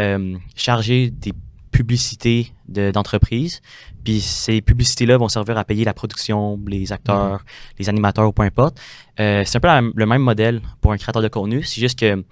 charger 0.54 1.10
des 1.10 1.32
publicités 1.70 2.52
de- 2.68 2.90
d'entreprises, 2.90 3.60
puis 4.02 4.20
ces 4.22 4.62
publicités-là 4.62 5.18
vont 5.18 5.28
servir 5.28 5.58
à 5.58 5.64
payer 5.64 5.84
la 5.84 5.92
production, 5.92 6.58
les 6.66 6.90
acteurs, 6.90 7.44
les 7.78 7.90
animateurs 7.90 8.26
ou 8.28 8.32
peu 8.32 8.42
importe. 8.44 8.80
C'est 9.18 9.56
un 9.56 9.60
peu 9.60 9.68
la- 9.68 9.82
le 9.82 10.06
même 10.06 10.22
modèle 10.22 10.62
pour 10.80 10.92
un 10.92 10.96
créateur 10.96 11.20
de 11.20 11.28
contenu, 11.28 11.62
c'est 11.64 11.80
juste 11.82 11.98
que 11.98 12.24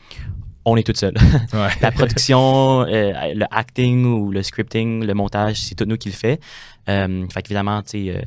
on 0.64 0.76
est 0.76 0.82
tout 0.82 0.94
seul. 0.94 1.14
Ouais. 1.52 1.68
la 1.80 1.92
production, 1.92 2.82
euh, 2.82 3.12
le 3.34 3.44
acting 3.50 4.04
ou 4.06 4.30
le 4.30 4.42
scripting, 4.42 5.04
le 5.04 5.14
montage, 5.14 5.60
c'est 5.60 5.74
tout 5.74 5.84
nous 5.84 5.96
qui 5.96 6.08
le 6.08 6.14
fait. 6.14 6.40
Euh, 6.88 7.26
fait 7.28 7.46
sais, 7.46 7.56
euh, 7.56 8.22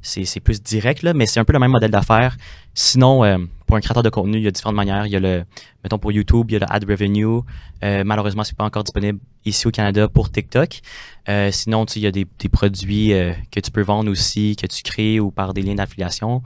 c'est 0.00 0.24
c'est 0.24 0.40
plus 0.40 0.62
direct, 0.62 1.02
là, 1.02 1.12
mais 1.12 1.26
c'est 1.26 1.40
un 1.40 1.44
peu 1.44 1.52
le 1.52 1.58
même 1.58 1.70
modèle 1.70 1.90
d'affaires. 1.90 2.36
Sinon, 2.74 3.24
euh, 3.24 3.38
pour 3.66 3.76
un 3.76 3.80
créateur 3.80 4.02
de 4.02 4.10
contenu, 4.10 4.38
il 4.38 4.44
y 4.44 4.46
a 4.46 4.50
différentes 4.50 4.76
manières. 4.76 5.06
Il 5.06 5.12
y 5.12 5.16
a 5.16 5.20
le, 5.20 5.44
mettons 5.82 5.98
pour 5.98 6.12
YouTube, 6.12 6.46
il 6.50 6.54
y 6.54 6.56
a 6.56 6.60
le 6.60 6.66
ad 6.70 6.84
revenue. 6.88 7.40
Euh, 7.82 8.04
malheureusement, 8.04 8.44
c'est 8.44 8.56
pas 8.56 8.64
encore 8.64 8.84
disponible 8.84 9.18
ici 9.44 9.66
au 9.66 9.70
Canada 9.70 10.08
pour 10.08 10.30
TikTok. 10.30 10.80
Euh, 11.28 11.50
sinon, 11.50 11.84
il 11.96 12.02
y 12.02 12.06
a 12.06 12.12
des, 12.12 12.26
des 12.38 12.48
produits 12.48 13.12
euh, 13.12 13.32
que 13.50 13.60
tu 13.60 13.70
peux 13.70 13.82
vendre 13.82 14.10
aussi, 14.10 14.56
que 14.56 14.66
tu 14.66 14.82
crées 14.82 15.18
ou 15.20 15.30
par 15.30 15.54
des 15.54 15.62
liens 15.62 15.74
d'affiliation. 15.74 16.42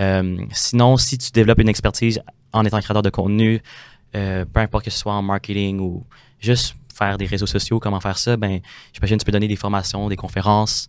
Euh, 0.00 0.38
sinon, 0.52 0.96
si 0.96 1.18
tu 1.18 1.30
développes 1.30 1.60
une 1.60 1.68
expertise 1.68 2.20
en 2.52 2.64
étant 2.64 2.80
créateur 2.80 3.02
de 3.02 3.10
contenu, 3.10 3.62
euh, 4.16 4.44
peu 4.44 4.60
importe 4.60 4.84
que 4.86 4.90
ce 4.90 4.98
soit 4.98 5.12
en 5.14 5.22
marketing 5.22 5.78
ou 5.80 6.04
juste 6.40 6.74
faire 6.94 7.18
des 7.18 7.26
réseaux 7.26 7.46
sociaux, 7.46 7.78
comment 7.78 8.00
faire 8.00 8.16
ça, 8.18 8.36
ben, 8.36 8.60
j'imagine 8.92 9.16
que 9.18 9.22
tu 9.22 9.26
peux 9.26 9.32
donner 9.32 9.48
des 9.48 9.56
formations, 9.56 10.08
des 10.08 10.16
conférences, 10.16 10.88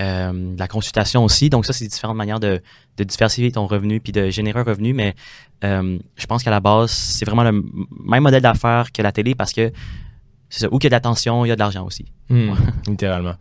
euh, 0.00 0.32
de 0.54 0.58
la 0.58 0.66
consultation 0.66 1.22
aussi. 1.24 1.48
Donc 1.50 1.64
ça, 1.66 1.72
c'est 1.72 1.86
différentes 1.86 2.16
manières 2.16 2.40
de, 2.40 2.60
de 2.96 3.04
diversifier 3.04 3.52
ton 3.52 3.66
revenu 3.66 4.00
puis 4.00 4.12
de 4.12 4.28
générer 4.30 4.58
un 4.58 4.64
revenu. 4.64 4.92
Mais 4.92 5.14
euh, 5.62 5.98
je 6.16 6.26
pense 6.26 6.42
qu'à 6.42 6.50
la 6.50 6.58
base, 6.58 6.90
c'est 6.90 7.24
vraiment 7.24 7.44
le 7.44 7.52
même 7.52 8.22
modèle 8.22 8.42
d'affaires 8.42 8.90
que 8.90 9.00
la 9.02 9.12
télé 9.12 9.36
parce 9.36 9.52
que 9.52 9.70
c'est 10.48 10.60
ça, 10.60 10.68
où 10.72 10.78
qu'il 10.78 10.84
y 10.84 10.86
a 10.88 10.90
de 10.90 10.94
l'attention, 10.96 11.44
il 11.44 11.48
y 11.48 11.52
a 11.52 11.54
de 11.54 11.60
l'argent 11.60 11.84
aussi. 11.86 12.06
Hmm, 12.28 12.54
littéralement. 12.88 13.34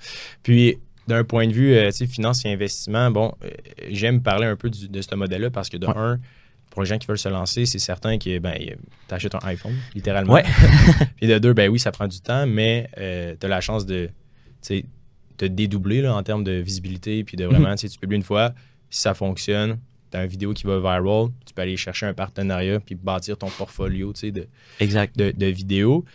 Puis, 0.44 0.78
d'un 1.08 1.24
point 1.24 1.48
de 1.48 1.54
vue 1.54 1.74
euh, 1.74 1.92
finance 1.92 2.46
et 2.46 2.54
investissement, 2.54 3.10
bon, 3.12 3.34
euh, 3.44 3.50
j'aime 3.90 4.22
parler 4.22 4.46
un 4.46 4.56
peu 4.56 4.70
du- 4.70 4.88
de 4.90 5.02
ce 5.02 5.14
modèle-là 5.16 5.50
parce 5.50 5.70
que 5.70 5.78
de 5.78 5.88
Ouais. 5.88 5.94
un, 5.98 6.20
pour 6.74 6.82
les 6.82 6.88
gens 6.90 6.98
qui 6.98 7.06
veulent 7.06 7.20
se 7.20 7.30
lancer, 7.30 7.68
c'est 7.68 7.78
certain 7.78 8.18
que 8.18 8.40
ben, 8.40 8.56
tu 9.08 9.14
achètes 9.14 9.36
un 9.36 9.40
iPhone, 9.44 9.76
littéralement. 9.94 10.34
Ouais. 10.34 10.44
Puis 11.18 11.28
de 11.28 11.38
deux, 11.38 11.54
ben 11.54 11.70
oui, 11.70 11.78
ça 11.80 11.92
prend 11.92 12.08
du 12.08 12.20
temps, 12.20 12.48
mais 12.48 12.90
tu 13.40 13.46
as 13.46 13.48
la 13.50 13.62
chance 13.62 13.86
de 13.86 14.10
te 15.38 15.46
dédoubler 15.46 16.02
là, 16.02 16.16
en 16.16 16.24
termes 16.24 16.44
de 16.44 16.54
visibilité. 16.54 17.24
Puis 17.24 17.38
de 17.38 17.46
vraiment, 17.46 17.72
tu 17.76 17.88
sais, 17.88 17.90
tu 17.90 18.00
publies 18.00 18.18
une 18.18 18.24
fois, 18.24 18.54
si 18.90 19.02
ça 19.02 19.14
fonctionne, 19.14 19.78
tu 20.12 20.18
as 20.18 20.24
une 20.24 20.30
vidéo 20.30 20.54
qui 20.54 20.64
va 20.66 20.80
viral, 20.80 21.28
tu 21.46 21.54
peux 21.54 21.62
aller 21.62 21.78
chercher 21.78 22.06
un 22.08 22.14
partenariat 22.14 22.80
puis 22.80 22.96
bâtir 22.96 23.38
ton 23.38 23.50
portfolio 23.50 24.12
de, 24.14 24.48
Exact. 24.80 25.16
de, 25.18 25.32
de 25.32 25.46
vidéos. 25.48 26.06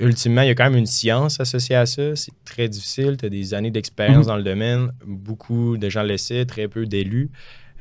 Ultimement, 0.00 0.42
il 0.42 0.48
y 0.48 0.50
a 0.50 0.54
quand 0.54 0.64
même 0.64 0.76
une 0.78 0.86
science 0.86 1.38
associée 1.40 1.76
à 1.76 1.86
ça. 1.86 2.16
C'est 2.16 2.32
très 2.44 2.68
difficile. 2.68 3.16
Tu 3.16 3.26
as 3.26 3.28
des 3.28 3.54
années 3.54 3.70
d'expérience 3.70 4.24
Mhm. 4.24 4.26
dans 4.26 4.36
le 4.36 4.42
domaine. 4.42 4.92
Beaucoup 5.06 5.76
de 5.76 5.88
gens 5.88 6.02
le 6.02 6.16
savent, 6.16 6.46
très 6.46 6.66
peu 6.68 6.84
d'élus. 6.84 7.30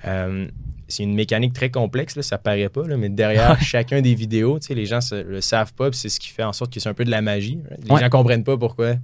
Euh, 0.05 0.47
c'est 0.87 1.03
une 1.03 1.15
mécanique 1.15 1.53
très 1.53 1.69
complexe, 1.71 2.15
là, 2.15 2.21
ça 2.23 2.37
paraît 2.37 2.69
pas, 2.69 2.85
là, 2.87 2.97
mais 2.97 3.09
derrière 3.09 3.59
chacun 3.61 4.01
des 4.01 4.13
vidéos, 4.15 4.59
les 4.69 4.85
gens 4.85 4.99
ne 5.11 5.21
le 5.23 5.41
savent 5.41 5.73
pas, 5.73 5.91
c'est 5.93 6.09
ce 6.09 6.19
qui 6.19 6.29
fait 6.29 6.43
en 6.43 6.53
sorte 6.53 6.71
que 6.73 6.79
c'est 6.79 6.89
un 6.89 6.93
peu 6.93 7.05
de 7.05 7.11
la 7.11 7.21
magie. 7.21 7.59
right? 7.69 7.83
Les 7.85 7.91
Ouais. 7.91 7.99
gens 8.01 8.09
comprennent 8.09 8.43
pas 8.43 8.57
pourquoi 8.57 8.95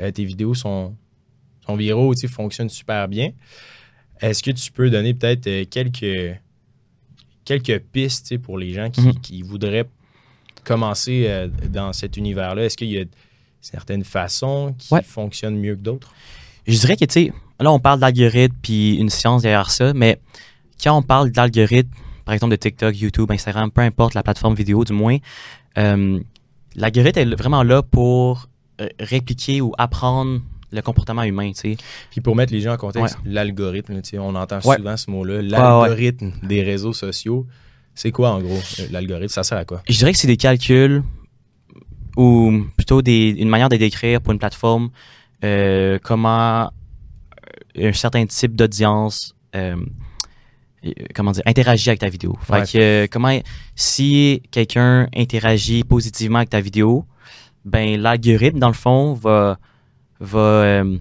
euh, 0.00 0.10
tes 0.10 0.24
vidéos 0.24 0.54
sont, 0.54 0.94
sont 1.66 1.76
viraux, 1.76 2.14
fonctionnent 2.28 2.68
super 2.68 3.08
bien. 3.08 3.32
Est-ce 4.20 4.42
que 4.42 4.50
tu 4.50 4.70
peux 4.70 4.90
donner 4.90 5.14
peut-être 5.14 5.46
euh, 5.46 5.64
quelques, 5.64 6.36
quelques 7.44 7.80
pistes 7.80 8.38
pour 8.38 8.58
les 8.58 8.72
gens 8.72 8.90
qui, 8.90 9.00
Mhm. 9.00 9.20
qui 9.20 9.42
voudraient 9.42 9.88
commencer 10.62 11.24
euh, 11.26 11.48
dans 11.68 11.92
cet 11.92 12.16
univers-là, 12.16 12.64
est-ce 12.64 12.76
qu'il 12.76 12.90
y 12.90 12.98
a 13.00 13.04
certaines 13.60 14.04
façons 14.04 14.74
qui 14.78 14.92
Ouais. 14.94 15.02
fonctionnent 15.02 15.58
mieux 15.58 15.74
que 15.74 15.80
d'autres? 15.82 16.14
Je 16.66 16.78
dirais 16.78 16.96
que, 16.96 17.04
tu 17.04 17.12
sais, 17.12 17.32
là, 17.60 17.72
on 17.72 17.78
parle 17.78 18.00
d'algorithme 18.00 18.54
puis 18.62 18.94
une 18.96 19.10
science 19.10 19.42
derrière 19.42 19.70
ça, 19.70 19.92
mais 19.94 20.18
quand 20.82 20.96
on 20.96 21.02
parle 21.02 21.30
d'algorithme, 21.30 21.90
par 22.24 22.34
exemple 22.34 22.52
de 22.52 22.56
TikTok, 22.56 22.96
YouTube, 22.98 23.30
Instagram, 23.30 23.70
peu 23.70 23.82
importe 23.82 24.14
la 24.14 24.22
plateforme 24.22 24.54
vidéo, 24.54 24.84
du 24.84 24.92
moins, 24.92 25.18
euh, 25.78 26.20
l'algorithme 26.74 27.18
est 27.20 27.34
vraiment 27.36 27.62
là 27.62 27.82
pour 27.82 28.48
euh, 28.80 28.88
répliquer 28.98 29.60
ou 29.60 29.72
apprendre 29.78 30.40
le 30.72 30.82
comportement 30.82 31.22
humain, 31.22 31.52
tu 31.52 31.60
sais. 31.72 31.76
Puis 32.10 32.20
pour 32.20 32.34
mettre 32.34 32.52
les 32.52 32.60
gens 32.60 32.72
en 32.72 32.76
contexte, 32.76 33.16
l'algorithme, 33.24 34.02
tu 34.02 34.10
sais, 34.10 34.18
on 34.18 34.34
entend 34.34 34.58
Ouais. 34.64 34.76
souvent 34.76 34.96
ce 34.96 35.10
mot-là, 35.10 35.40
l'algorithme 35.42 36.32
des 36.42 36.62
réseaux 36.62 36.92
sociaux. 36.92 37.46
C'est 37.94 38.10
quoi 38.10 38.30
en 38.32 38.40
gros 38.42 38.58
euh, 38.80 38.86
l'algorithme? 38.90 39.28
Ça 39.28 39.44
sert 39.44 39.58
à 39.58 39.64
quoi? 39.64 39.82
Je 39.88 39.96
dirais 39.96 40.12
que 40.12 40.18
c'est 40.18 40.26
des 40.26 40.36
calculs 40.36 41.04
ou 42.16 42.64
plutôt 42.76 43.02
des, 43.02 43.28
une 43.38 43.48
manière 43.48 43.68
de 43.68 43.76
décrire 43.76 44.20
pour 44.20 44.32
une 44.32 44.38
plateforme 44.40 44.90
euh, 45.44 45.98
comment 46.02 46.70
un 47.76 47.92
certain 47.92 48.24
type 48.26 48.54
d'audience 48.56 49.34
euh, 49.54 49.76
comment 51.14 51.32
dire 51.32 51.42
interagit 51.46 51.88
avec 51.90 52.00
ta 52.00 52.08
vidéo. 52.08 52.36
Fait 52.42 52.52
Ouais. 52.52 52.62
que, 52.64 52.78
euh, 52.78 53.06
comment 53.10 53.38
si 53.74 54.42
quelqu'un 54.50 55.08
interagit 55.16 55.82
positivement 55.84 56.38
avec 56.38 56.50
ta 56.50 56.60
vidéo, 56.60 57.06
ben 57.64 58.00
l'algorithme 58.00 58.58
dans 58.58 58.68
le 58.68 58.74
fond 58.74 59.14
va 59.14 59.58
va 60.20 60.38
euh, 60.38 60.98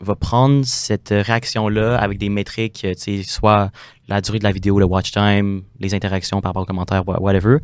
va 0.00 0.14
prendre 0.14 0.64
cette 0.66 1.08
réaction 1.10 1.68
là 1.68 1.96
avec 1.96 2.18
des 2.18 2.28
métriques, 2.28 2.80
tu 2.86 2.94
sais, 2.98 3.22
soit 3.22 3.70
la 4.08 4.20
durée 4.20 4.38
de 4.38 4.44
la 4.44 4.52
vidéo, 4.52 4.78
le 4.78 4.84
watch 4.84 5.10
time, 5.12 5.62
les 5.80 5.94
interactions 5.94 6.42
par 6.42 6.50
rapport 6.50 6.62
aux 6.64 6.66
commentaires, 6.66 7.02
wha- 7.08 7.18
whatever. 7.20 7.56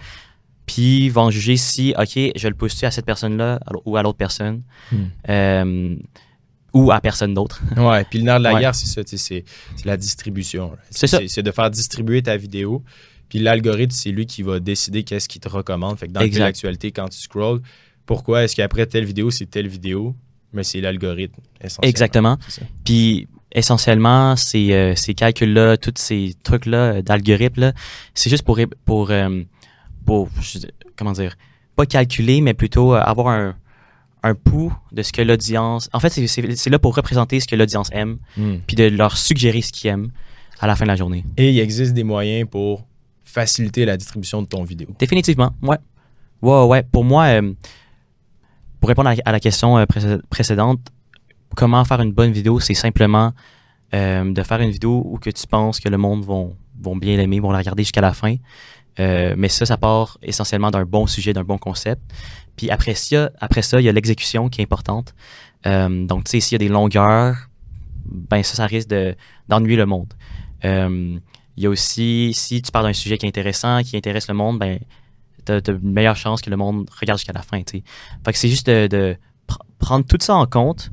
Puis 0.65 1.11
vont 1.11 1.31
juger 1.31 1.59
si, 1.59 1.93
OK, 1.99 2.19
je 2.35 2.49
le 2.49 2.55
pousse 2.55 2.83
à 2.85 2.91
cette 2.91 3.05
personne-là 3.05 3.61
ou 3.85 3.97
à 3.99 4.03
l'autre 4.03 4.17
personne? 4.17 4.63
Hmm. 4.91 4.97
euh, 5.29 5.97
ou 6.73 6.91
à 6.93 7.01
personne 7.01 7.35
d'autre. 7.35 7.61
Ouais, 7.77 8.05
puis 8.09 8.19
le 8.21 8.25
nerf 8.25 8.39
de 8.39 8.45
la 8.45 8.55
Ouais. 8.55 8.61
guerre, 8.61 8.75
c'est 8.75 8.87
ça, 8.87 9.03
c'est 9.05 9.45
la 9.85 9.97
distribution. 9.97 10.73
C'est 10.91 11.07
ça. 11.07 11.21
C'est 11.27 11.43
de 11.43 11.51
faire 11.51 11.71
distribuer 11.71 12.23
ta 12.23 12.37
vidéo. 12.37 12.83
Puis 13.29 13.39
l'algorithme, 13.39 13.93
c'est 13.93 14.11
lui 14.11 14.27
qui 14.27 14.43
va 14.43 14.59
décider 14.61 15.05
qu'est-ce 15.05 15.29
qu'il 15.29 15.41
te 15.41 15.49
recommande. 15.49 15.99
Fait 15.99 16.09
que 16.09 16.13
dans 16.13 16.21
l'actualité, 16.21 16.91
quand 16.91 17.09
tu 17.09 17.19
scrolls, 17.19 17.61
pourquoi 18.07 18.43
est-ce 18.45 18.57
qu'après 18.57 18.87
telle 18.87 19.05
vidéo, 19.05 19.31
c'est 19.31 19.47
telle 19.47 19.69
vidéo? 19.69 20.15
Mais 20.53 20.65
c'est 20.65 20.81
l'algorithme, 20.81 21.41
essentiellement. 21.61 21.89
Exactement. 21.89 22.39
Puis 22.85 23.29
essentiellement, 23.53 24.35
ces, 24.35 24.73
euh, 24.73 24.95
ces 24.97 25.15
calculs-là, 25.15 25.77
tous 25.77 25.93
ces 25.97 26.35
trucs-là 26.43 26.79
euh, 26.95 27.03
d'algorithme, 27.03 27.73
c'est 28.15 28.31
juste 28.31 28.43
pour, 28.43 28.59
pour, 28.85 29.11
euh, 29.13 29.43
pour 30.05 30.29
comment 30.97 31.13
dire, 31.13 31.37
pas 31.77 31.87
calculer, 31.87 32.41
mais 32.41 32.55
plutôt 32.55 32.95
avoir 32.95 33.29
un, 33.29 33.55
un 34.23 34.35
pouls 34.35 34.73
de 34.93 35.03
ce 35.03 35.13
que 35.13 35.23
l'audience... 35.23 35.89
En 35.93 36.01
fait, 36.01 36.11
c'est- 36.11 36.71
là 36.71 36.79
pour 36.79 36.95
représenter 36.95 37.41
ce 37.41 37.47
que 37.47 37.57
l'audience 37.57 37.89
aime, 37.93 38.19
Hmm. 38.37 38.57
puis 38.67 38.77
de 38.77 38.85
leur 38.85 39.17
suggérer 39.17 39.63
ce 39.63 39.73
qu'ils 39.73 39.91
aiment 39.91 40.11
à 40.61 40.67
la 40.67 40.77
fin 40.77 40.85
de 40.85 40.89
la 40.91 40.97
journée. 40.97 41.25
Et 41.37 41.51
il 41.51 41.59
existe 41.59 41.95
des 41.95 42.05
moyens 42.05 42.49
pour 42.51 42.85
faciliter 43.25 43.85
la 43.85 43.97
distribution 43.97 44.43
de 44.43 44.47
ton 44.49 44.63
vidéo. 44.65 44.89
Définitivement, 44.99 45.53
ouais. 45.63 45.79
Ouais, 46.43 46.65
ouais. 46.65 46.83
Pour 46.83 47.05
moi, 47.05 47.25
euh, 47.27 47.53
pour 48.81 48.89
répondre 48.89 49.09
à 49.11 49.15
la, 49.15 49.23
à 49.25 49.33
la 49.33 49.41
question 49.41 49.79
euh, 49.79 49.85
précé- 49.85 50.21
précédente, 50.31 50.81
comment 51.57 51.85
faire 51.85 52.01
une 52.01 52.13
bonne 52.13 52.33
vidéo, 52.33 52.61
c'est 52.61 52.75
simplement 52.75 53.33
euh, 53.95 54.33
de 54.33 54.43
faire 54.43 54.61
une 54.61 54.71
vidéo 54.71 55.03
où 55.05 55.19
que 55.19 55.31
tu 55.31 55.47
penses 55.47 55.81
que 55.81 55.89
le 55.89 55.97
monde 55.99 56.25
vont, 56.25 56.57
vont 56.81 56.97
bien 56.97 57.17
l'aimer, 57.17 57.41
vont 57.41 57.51
la 57.53 57.59
regarder 57.59 57.83
jusqu'à 57.83 58.01
la 58.01 58.13
fin. 58.13 58.37
Mais 58.99 59.49
ça, 59.49 59.65
ça 59.65 59.79
part 59.79 60.19
essentiellement 60.21 60.71
d'un 60.71 60.85
bon 60.85 61.07
sujet, 61.07 61.33
d'un 61.33 61.43
bon 61.45 61.57
concept. 61.57 62.03
Puis 62.61 62.69
après 62.71 62.95
ça, 62.95 63.31
après 63.41 63.63
ça, 63.63 63.81
il 63.81 63.85
y 63.85 63.89
a 63.89 63.93
l'exécution 63.93 64.51
qui 64.51 64.61
est 64.61 64.65
importante. 64.65 65.15
Euh, 65.67 66.05
donc, 66.07 66.25
tu 66.25 66.33
sais, 66.33 66.41
s'il 66.41 66.57
y 66.57 66.57
a 66.57 66.59
des 66.59 66.69
longueurs, 66.69 67.49
ben 68.05 68.43
ça, 68.43 68.55
ça 68.55 68.67
risque 68.67 68.89
de- 68.91 69.15
d'ennuyer 69.49 69.77
le 69.79 69.87
monde. 69.87 70.13
Euh, 70.67 71.19
il 71.57 71.63
y 71.63 71.67
a 71.67 71.71
aussi, 71.71 72.33
si 72.35 72.61
tu 72.61 72.71
parles 72.71 72.85
d'un 72.85 72.93
sujet 72.93 73.17
qui 73.17 73.25
est 73.25 73.29
intéressant, 73.31 73.83
qui 73.83 73.97
intéresse 73.97 74.29
le 74.29 74.35
monde, 74.35 74.59
ben, 74.59 74.79
t'as 75.47 75.57
as 75.57 75.71
une 75.71 75.93
meilleure 75.93 76.17
chance 76.17 76.43
que 76.43 76.51
le 76.51 76.59
monde 76.59 76.87
regarde 77.01 77.19
jusqu'à 77.19 77.33
la 77.33 77.41
fin, 77.41 77.63
tu 77.63 77.79
sais. 77.79 77.83
Fait 78.27 78.33
que 78.33 78.39
c'est 78.39 78.49
juste 78.51 78.67
de, 78.69 78.87
de 78.89 79.17
pr- 79.49 79.57
prendre 79.79 80.05
tout 80.05 80.19
ça 80.21 80.35
en 80.35 80.45
compte, 80.47 80.91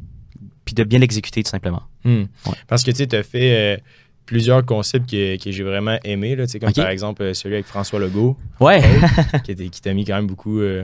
puis 0.63 0.73
de 0.73 0.85
bien 0.85 0.99
l'exécuter, 0.99 1.43
tout 1.43 1.49
simplement. 1.49 1.83
Hmm. 2.05 2.23
Ouais. 2.45 2.53
Parce 2.67 2.83
que 2.83 2.91
tu 2.91 2.97
sais, 2.97 3.07
tu 3.07 3.15
as 3.17 3.23
fait 3.23 3.75
euh, 3.75 3.77
plusieurs 4.25 4.65
concepts 4.65 5.09
que, 5.09 5.41
que 5.41 5.51
j'ai 5.51 5.63
vraiment 5.63 5.97
aimés, 6.05 6.35
là, 6.37 6.47
tu 6.47 6.59
comme 6.59 6.71
par 6.71 6.89
exemple 6.89 7.33
celui 7.35 7.55
avec 7.55 7.65
François 7.65 7.99
Legault, 7.99 8.37
Ouais. 8.61 8.81
qui 9.43 9.81
t'a 9.81 9.93
mis 9.93 10.05
quand 10.05 10.15
même 10.15 10.27
beaucoup 10.27 10.59
euh, 10.59 10.83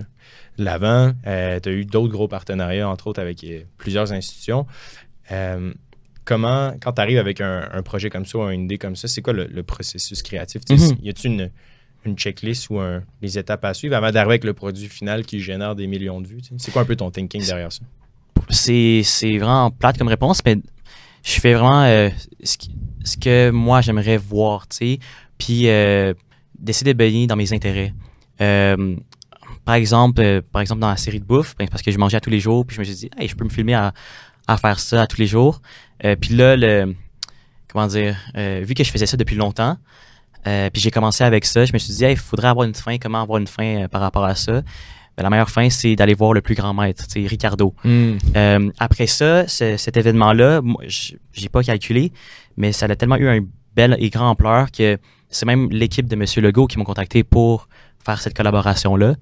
l'avant. 0.57 1.12
tu 1.24 1.29
as 1.29 1.72
eu 1.72 1.86
d'autres 1.86 2.12
gros 2.12 2.27
partenariats, 2.27 2.88
entre 2.89 3.07
autres 3.07 3.22
avec 3.22 3.43
euh, 3.43 3.62
plusieurs 3.77 4.12
institutions. 4.13 4.65
Euh, 5.31 5.74
comment, 6.25 6.74
quand 6.81 6.93
tu 6.93 7.01
arrives 7.01 7.17
avec 7.19 7.41
un, 7.41 7.67
un 7.72 7.81
projet 7.81 8.10
comme 8.10 8.25
ça 8.25 8.38
ou 8.38 8.50
une 8.50 8.63
idée 8.65 8.77
comme 8.77 8.95
ça, 8.95 9.07
c'est 9.07 9.22
quoi 9.22 9.33
le, 9.33 9.45
le 9.48 9.63
processus 9.63 10.22
créatif? 10.22 10.62
Mhm. 10.69 10.98
Y 11.01 11.10
a-t-il 11.10 11.31
une, 11.33 11.50
une 12.05 12.17
checklist 12.17 12.69
ou 12.69 12.79
un, 12.79 13.03
les 13.22 13.38
étapes 13.38 13.63
à 13.65 13.74
suivre 13.74 13.95
avant 13.95 14.12
d'arriver 14.12 14.33
avec 14.33 14.43
le 14.43 14.53
produit 14.53 14.88
final 14.89 15.25
qui 15.25 15.39
génère 15.39 15.75
des 15.75 15.88
millions 15.88 16.22
de 16.22 16.27
vues? 16.27 16.41
C'est 16.57 16.72
quoi 16.72 16.81
un 16.81 16.86
peu 16.86 16.95
ton 16.95 17.10
thinking 17.12 17.45
derrière 17.45 17.72
ça? 17.72 17.81
c'est 18.50 19.01
c'est 19.03 19.38
vraiment 19.38 19.72
plate 19.72 19.98
comme 19.98 20.10
réponse, 20.10 20.41
mais 20.45 20.57
je 21.24 21.39
fais 21.39 21.53
vraiment 21.53 21.83
euh, 21.83 22.10
ce, 22.43 22.57
qui- 22.57 22.75
ce 23.05 23.15
que 23.15 23.51
moi 23.51 23.79
j'aimerais 23.81 24.17
voir, 24.17 24.67
tu 24.67 24.75
sais, 24.75 25.00
puis 25.38 25.69
euh, 25.69 26.13
d'essayer 26.60 26.93
de 26.93 26.98
baigner 26.98 27.25
dans 27.25 27.38
mes 27.38 27.53
intérêts. 27.53 27.93
Euh, 28.41 28.98
par 29.65 29.75
exemple, 29.75 30.22
euh, 30.22 30.41
par 30.51 30.62
exemple 30.62 30.82
dans 30.82 30.89
la 30.89 30.98
série 30.98 31.20
de 31.20 31.25
bouffe, 31.25 31.55
ben, 31.58 31.67
parce 31.70 31.82
que 31.82 31.91
je 31.91 31.98
mangeais 31.98 32.17
à 32.17 32.22
tous 32.22 32.29
les 32.29 32.39
jours, 32.39 32.65
puis 32.65 32.75
je 32.75 32.79
me 32.82 32.86
suis 32.86 32.96
dit, 32.96 33.10
hey, 33.17 33.27
je 33.27 33.36
peux 33.36 33.43
me 33.46 33.50
filmer 33.50 33.74
à, 33.74 33.93
à 34.48 34.58
faire 34.58 34.79
ça 34.79 35.01
à 35.03 35.08
tous 35.08 35.17
les 35.20 35.27
jours. 35.27 35.62
Euh, 36.03 36.15
puis 36.15 36.36
là, 36.36 36.55
le, 36.58 36.96
comment 37.72 37.88
dire, 37.88 38.15
euh, 38.38 38.62
vu 38.65 38.74
que 38.74 38.84
je 38.84 38.91
faisais 38.91 39.05
ça 39.05 39.17
depuis 39.17 39.36
longtemps, 39.36 39.77
puis 40.46 40.82
j'ai 40.82 40.91
commencé 40.91 41.24
avec 41.24 41.46
ça, 41.46 41.63
je 41.65 41.72
me 41.74 41.77
suis 41.77 41.93
dit, 41.93 42.03
il 42.03 42.17
faudrait 42.17 42.50
avoir 42.50 42.67
une 42.67 42.75
fin, 42.75 42.98
comment 42.98 43.22
avoir 43.22 43.39
une 43.39 43.48
fin 43.48 43.88
par 43.89 44.01
rapport 44.01 44.25
à 44.25 44.36
ça? 44.36 44.62
Ben, 45.15 45.24
la 45.24 45.29
meilleure 45.29 45.50
fin, 45.50 45.70
c'est 45.70 45.96
d'aller 45.96 46.15
voir 46.15 46.34
le 46.34 46.41
plus 46.41 46.55
grand 46.55 46.74
maître, 46.74 47.05
sais, 47.08 47.25
Ricardo. 47.25 47.74
Euh, 48.36 48.70
après 48.79 49.08
ça, 49.08 49.48
ce- 49.48 49.77
cet 49.77 49.96
événement-là, 49.96 50.62
j'ai 50.88 51.50
pas 51.50 51.63
calculé, 51.63 52.12
mais 52.58 52.72
ça 52.74 52.88
a 52.88 52.96
tellement 52.96 53.15
eu 53.17 53.29
un 53.29 53.39
bel 53.75 53.96
et 54.00 54.10
grand 54.10 54.29
ampleur 54.32 54.72
que 54.72 54.98
c'est 55.29 55.46
même 55.46 55.70
l'équipe 55.72 56.08
de 56.08 56.15
Monsieur 56.15 56.41
Legault 56.41 56.67
qui 56.67 56.77
m'ont 56.77 56.84
contacté 56.84 57.24
pour 57.24 57.67
faire 58.05 58.22
cette 58.22 58.36
collaboration-là. 58.36 59.15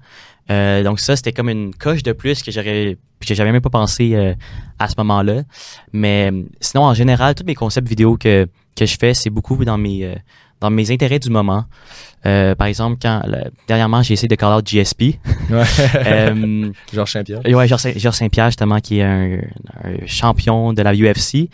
Euh, 0.50 0.82
donc 0.82 1.00
ça, 1.00 1.16
c'était 1.16 1.32
comme 1.32 1.48
une 1.48 1.74
coche 1.74 2.02
de 2.02 2.12
plus 2.12 2.42
que 2.42 2.50
j'aurais 2.50 2.98
que 3.26 3.34
j'avais 3.34 3.52
même 3.52 3.62
pas 3.62 3.70
pensé 3.70 4.14
euh, 4.14 4.34
à 4.78 4.88
ce 4.88 4.94
moment-là. 4.98 5.42
Mais 5.92 6.32
sinon, 6.60 6.84
en 6.84 6.94
général, 6.94 7.34
tous 7.36 7.44
mes 7.44 7.54
concepts 7.54 7.88
vidéo 7.88 8.16
que, 8.16 8.48
que 8.76 8.84
je 8.84 8.96
fais, 8.98 9.14
c'est 9.14 9.30
beaucoup 9.30 9.64
dans 9.64 9.78
mes 9.78 10.04
euh, 10.04 10.14
dans 10.62 10.70
mes 10.70 10.90
intérêts 10.90 11.18
du 11.18 11.28
moment. 11.30 11.64
Euh, 12.24 12.54
par 12.54 12.68
exemple, 12.68 12.98
quand 13.02 13.20
là, 13.26 13.48
dernièrement, 13.66 14.02
j'ai 14.02 14.14
essayé 14.14 14.28
de 14.28 14.34
call 14.36 14.54
out 14.54 14.66
GSP. 14.66 15.02
Ouais. 15.50 15.62
Euh, 16.06 16.70
Georges 16.92 17.12
Saint-Pierre. 17.12 17.40
ouais, 17.44 17.68
Georges 17.68 17.82
Saint- 17.82 17.98
Georges 17.98 18.16
Saint-Pierre, 18.16 18.46
justement, 18.46 18.78
qui 18.80 18.98
est 19.00 19.02
un, 19.02 19.38
un 19.84 20.06
champion 20.06 20.72
de 20.72 20.82
la 20.82 20.94
UFC. 20.94 21.48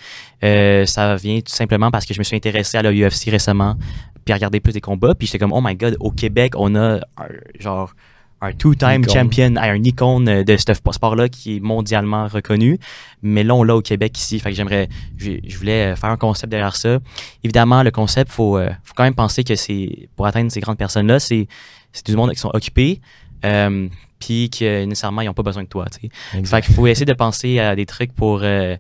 Euh, 0.45 0.85
ça 0.87 1.17
vient 1.17 1.39
tout 1.41 1.53
simplement 1.53 1.91
parce 1.91 2.05
que 2.07 2.15
je 2.15 2.19
me 2.19 2.25
suis 2.25 2.37
intéressé 2.37 2.77
à 2.79 2.83
la 2.83 2.93
UFC 2.93 3.31
récemment, 3.31 3.77
puis 4.25 4.33
à 4.33 4.37
regarder 4.37 4.61
plus 4.61 4.73
des 4.73 4.81
combats, 4.81 5.15
puis 5.15 5.27
j'étais 5.27 5.39
comme, 5.39 5.53
oh 5.53 5.61
my 5.65 5.75
god, 5.75 5.97
au 6.01 6.11
Québec, 6.11 6.53
on 6.57 6.75
a 6.77 7.01
genre 7.59 7.95
un 8.41 8.53
two-time 8.53 9.09
champion, 9.09 9.57
un 9.57 9.83
icône 9.83 10.45
de 10.45 10.57
ce 10.57 10.73
sport-là 10.93 11.29
qui 11.29 11.57
est 11.57 11.61
mondialement 11.61 12.29
reconnu. 12.29 12.79
Mais 13.23 13.43
là, 13.43 13.55
on 13.55 13.65
l'a 13.65 13.75
au 13.75 13.83
Québec 13.83 14.17
ici. 14.19 14.39
Fait 14.39 14.51
que 14.51 14.57
j'aimerais, 14.57 14.89
je, 15.17 15.33
je 15.47 15.59
voulais 15.59 15.97
faire 15.97 16.11
un 16.11 16.17
concept 16.17 16.51
derrière 16.51 16.77
ça. 16.77 16.99
Évidemment, 17.43 17.83
le 17.83 17.91
concept, 17.91 18.31
faut, 18.31 18.57
euh, 18.57 18.71
faut 18.85 18.95
quand 18.95 19.05
même 19.05 19.15
penser 19.15 19.43
que 19.43 19.57
c'est, 19.57 20.09
pour 20.15 20.27
atteindre 20.27 20.53
ces 20.53 20.61
grandes 20.61 20.79
personnes-là, 20.79 21.19
c'est, 21.19 21.49
c'est 21.93 22.07
du 22.07 22.17
monde 22.17 22.31
qui 22.31 22.39
sont 22.39 22.51
occupés, 22.55 23.01
euh, 23.45 23.89
puis 24.21 24.51
que 24.51 24.85
nécessairement, 24.85 25.23
ils 25.23 25.27
n'ont 25.27 25.35
pas 25.35 25.43
besoin 25.43 25.65
de 25.65 25.69
toi, 25.69 25.87
tu 25.87 26.09
sais. 26.09 26.45
Fait 26.45 26.63
qu'il 26.63 26.75
faut 26.75 26.87
essayer 26.87 27.07
de 27.07 27.13
penser 27.13 27.59
à 27.59 27.75
des 27.75 27.87
trucs 27.87 28.13
pour, 28.13 28.41
euh, 28.43 28.77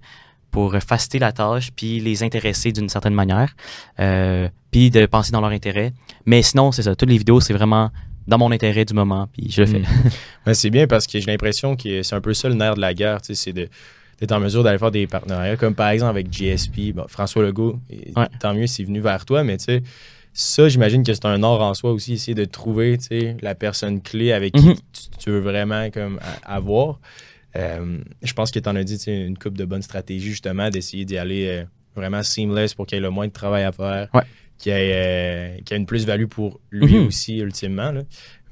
pour 0.50 0.76
faciliter 0.76 1.18
la 1.18 1.32
tâche, 1.32 1.70
puis 1.74 2.00
les 2.00 2.22
intéresser 2.22 2.70
d'une 2.70 2.88
certaine 2.88 3.14
manière, 3.14 3.54
euh, 3.98 4.48
puis 4.70 4.90
de 4.90 5.06
penser 5.06 5.32
dans 5.32 5.40
leur 5.40 5.50
intérêt. 5.50 5.92
Mais 6.26 6.42
sinon, 6.42 6.70
c'est 6.70 6.82
ça. 6.82 6.94
Toutes 6.94 7.08
les 7.08 7.18
vidéos, 7.18 7.40
c'est 7.40 7.54
vraiment 7.54 7.90
dans 8.28 8.38
mon 8.38 8.52
intérêt 8.52 8.84
du 8.84 8.94
moment, 8.94 9.28
puis 9.32 9.50
je 9.50 9.62
le 9.62 9.66
fais. 9.66 9.78
Mm. 9.80 9.84
Ben, 10.46 10.54
c'est 10.54 10.70
bien 10.70 10.86
parce 10.86 11.06
que 11.06 11.18
j'ai 11.18 11.26
l'impression 11.26 11.74
que 11.76 12.02
c'est 12.02 12.14
un 12.14 12.20
peu 12.20 12.32
ça 12.34 12.48
le 12.48 12.54
nerf 12.54 12.74
de 12.76 12.80
la 12.80 12.94
guerre, 12.94 13.20
tu 13.20 13.34
sais, 13.34 13.34
c'est 13.34 13.52
de 13.52 13.68
d'être 14.20 14.32
en 14.32 14.40
mesure 14.40 14.64
d'aller 14.64 14.78
faire 14.78 14.90
des 14.90 15.06
partenariats, 15.06 15.56
comme 15.56 15.74
par 15.76 15.88
exemple 15.90 16.10
avec 16.10 16.28
GSP, 16.32 16.92
bon, 16.92 17.04
François 17.08 17.42
Legault, 17.44 17.78
Ouais. 18.16 18.26
tant 18.40 18.52
mieux 18.54 18.66
s'il 18.66 18.84
est 18.84 18.86
venu 18.88 19.00
vers 19.00 19.24
toi, 19.24 19.44
mais 19.44 19.56
tu 19.58 19.64
sais, 19.66 19.82
ça, 20.32 20.68
j'imagine 20.68 21.04
que 21.04 21.14
c'est 21.14 21.24
un 21.26 21.42
art 21.44 21.60
en 21.60 21.72
soi 21.74 21.92
aussi, 21.92 22.14
essayer 22.14 22.34
de 22.34 22.44
trouver, 22.44 22.98
tu 22.98 23.06
sais, 23.06 23.36
la 23.42 23.54
personne 23.54 24.00
clé 24.02 24.32
avec 24.32 24.54
qui 24.54 24.66
Mhm. 24.66 24.74
tu, 24.74 25.02
tu 25.20 25.30
veux 25.30 25.38
vraiment 25.40 25.88
comme 25.90 26.18
avoir. 26.44 26.98
Euh, 27.56 27.98
je 28.22 28.32
pense 28.32 28.50
que 28.50 28.58
tu 28.58 28.68
en 28.68 28.74
as 28.76 28.82
dit, 28.84 28.98
tu 28.98 29.04
sais, 29.04 29.16
une 29.24 29.38
coupe 29.38 29.56
de 29.56 29.64
bonnes 29.64 29.82
stratégies, 29.82 30.30
justement, 30.30 30.68
d'essayer 30.68 31.04
d'y 31.04 31.16
aller 31.16 31.46
euh, 31.48 31.64
vraiment 31.96 32.22
seamless 32.22 32.74
pour 32.74 32.86
qu'il 32.86 32.96
y 32.96 32.98
ait 32.98 33.02
le 33.02 33.10
moins 33.10 33.26
de 33.28 33.32
travail 33.32 33.64
à 33.64 33.72
faire. 33.72 34.08
Ouais. 34.14 34.22
Qui, 34.58 34.70
a, 34.70 34.76
euh, 34.76 35.56
qui 35.64 35.72
a 35.74 35.76
une 35.76 35.86
plus-value 35.86 36.26
pour 36.26 36.60
lui 36.70 36.96
Mhm. 36.98 37.06
aussi, 37.06 37.38
ultimement. 37.38 37.90
là. 37.92 38.02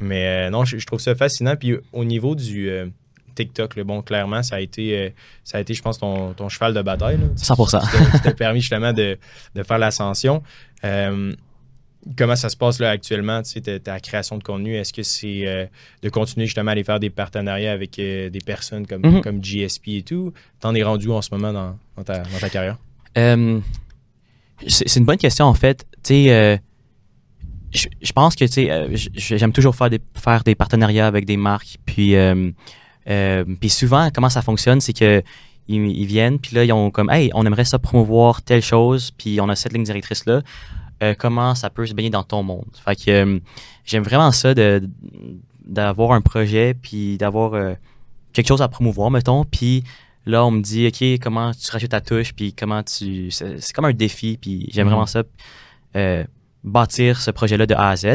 Mais 0.01 0.47
euh, 0.47 0.51
non, 0.51 0.65
je, 0.65 0.79
je 0.79 0.87
trouve 0.87 1.01
ça 1.01 1.15
fascinant. 1.15 1.57
Puis 1.57 1.75
au 1.93 2.05
niveau 2.05 2.35
du 2.35 2.69
euh, 2.71 2.87
TikTok, 3.35 3.77
là, 3.77 3.85
bon, 3.85 4.03
clairement, 4.03 4.43
ça 4.43 4.57
a 4.57 4.61
été, 4.61 4.97
euh, 4.97 5.11
ça 5.45 5.59
a 5.59 5.61
été 5.61 5.75
je 5.75 5.83
pense, 5.83 5.99
ton, 5.99 6.33
ton 6.35 6.49
cheval 6.49 6.73
de 6.75 6.83
bataille. 6.83 7.19
là. 7.19 7.27
100%. 7.37 8.23
Qui 8.23 8.35
permis 8.35 8.61
justement 8.61 8.93
de, 8.93 9.19
de 9.55 9.63
faire 9.63 9.79
l'ascension. 9.79 10.43
Euh, 10.85 11.33
comment 12.17 12.37
ça 12.37 12.49
se 12.51 12.57
passe 12.57 12.79
là 12.79 12.91
actuellement, 12.91 13.43
tu 13.43 13.51
sais, 13.53 13.61
ta, 13.63 13.79
ta 13.81 13.99
création 14.01 14.39
de 14.39 14.45
contenu? 14.45 14.77
Est-ce 14.77 14.93
que 14.93 15.03
c'est 15.03 15.47
euh, 15.47 15.67
de 16.03 16.09
continuer 16.09 16.47
justement 16.47 16.69
à 16.69 16.73
aller 16.73 16.85
faire 16.85 17.01
des 17.01 17.11
partenariats 17.11 17.73
avec 17.73 17.97
des 17.97 18.31
personnes 18.45 18.87
comme, 18.87 19.03
Mhm. 19.03 19.21
comme 19.23 19.41
GSP 19.43 19.89
et 19.89 20.03
tout? 20.03 20.33
T'en 20.61 20.75
es 20.75 20.83
rendu 20.83 21.09
où 21.09 21.13
en 21.15 21.23
ce 21.23 21.35
moment 21.35 21.53
dans, 21.53 21.77
dans 21.97 22.05
ta, 22.05 22.19
dans 22.21 22.39
ta 22.39 22.49
carrière? 22.51 22.77
C'est 24.67 24.97
une 24.97 25.05
bonne 25.05 25.19
question 25.19 25.47
en 25.47 25.55
fait. 25.55 25.87
Tu 26.03 26.15
sais, 26.15 26.33
euh, 26.33 26.57
je 27.75 28.13
pense 28.13 28.35
que 28.35 28.45
tu 28.45 28.53
sais, 28.53 28.71
euh, 28.71 28.89
j'aime 29.15 29.53
toujours 29.53 29.75
faire 29.75 29.91
des 29.91 30.01
faire 30.15 30.43
des 30.43 30.55
partenariats 30.55 31.07
avec 31.07 31.25
des 31.25 31.37
marques. 31.37 31.79
Puis, 31.85 32.17
euh, 32.17 32.53
puis 33.61 33.69
souvent, 33.69 34.09
comment 34.15 34.31
ça 34.31 34.43
fonctionne, 34.43 34.81
c'est 34.81 34.93
que 34.93 35.23
ils, 35.69 36.07
viennent, 36.07 36.39
puis 36.39 36.55
là 36.55 36.65
ils 36.65 36.73
ont 36.73 36.93
comme, 36.93 37.11
hey, 37.11 37.31
on 37.35 37.45
aimerait 37.45 37.65
ça 37.65 37.81
promouvoir 37.81 38.43
telle 38.43 38.63
chose, 38.63 39.11
puis 39.11 39.41
on 39.41 39.49
a 39.49 39.57
cette 39.57 39.73
ligne 39.73 39.83
directrice 39.83 40.25
là. 40.25 40.43
Euh, 41.03 41.15
comment 41.19 41.55
ça 41.57 41.71
peut 41.71 41.85
se 41.87 41.93
baigner 41.93 42.11
dans 42.11 42.23
ton 42.23 42.45
monde? 42.45 42.69
Fait 42.85 42.95
que 42.97 43.41
j'aime 43.85 44.05
vraiment 44.05 44.31
ça 44.31 44.55
d'avoir 45.65 46.13
un 46.13 46.21
projet, 46.21 46.75
puis 46.75 47.19
d'avoir 47.19 47.77
quelque 48.33 48.47
chose 48.47 48.63
à 48.63 48.69
promouvoir, 48.69 49.11
mettons, 49.11 49.45
puis 49.45 49.83
Là, 50.27 50.45
on 50.45 50.51
me 50.51 50.61
dit, 50.61 50.89
OK, 50.89 51.21
comment 51.23 51.53
tu 51.53 51.71
rajoutes 51.71 51.91
ta 51.91 52.01
touche, 52.01 52.33
puis 52.35 52.53
comment 52.53 52.83
tu. 52.83 53.31
C'est 53.31 53.73
comme 53.73 53.85
un 53.85 53.93
défi, 53.93 54.39
puis 54.41 54.69
j'aime 54.73 54.87
Mhm. 54.87 54.91
vraiment 54.93 55.07
ça, 55.07 55.23
euh, 55.97 56.25
bâtir 56.65 57.21
ce 57.21 57.31
projet-là 57.31 57.67
de 57.67 57.75
A 57.75 57.91
à 57.91 57.97
Z. 57.97 58.07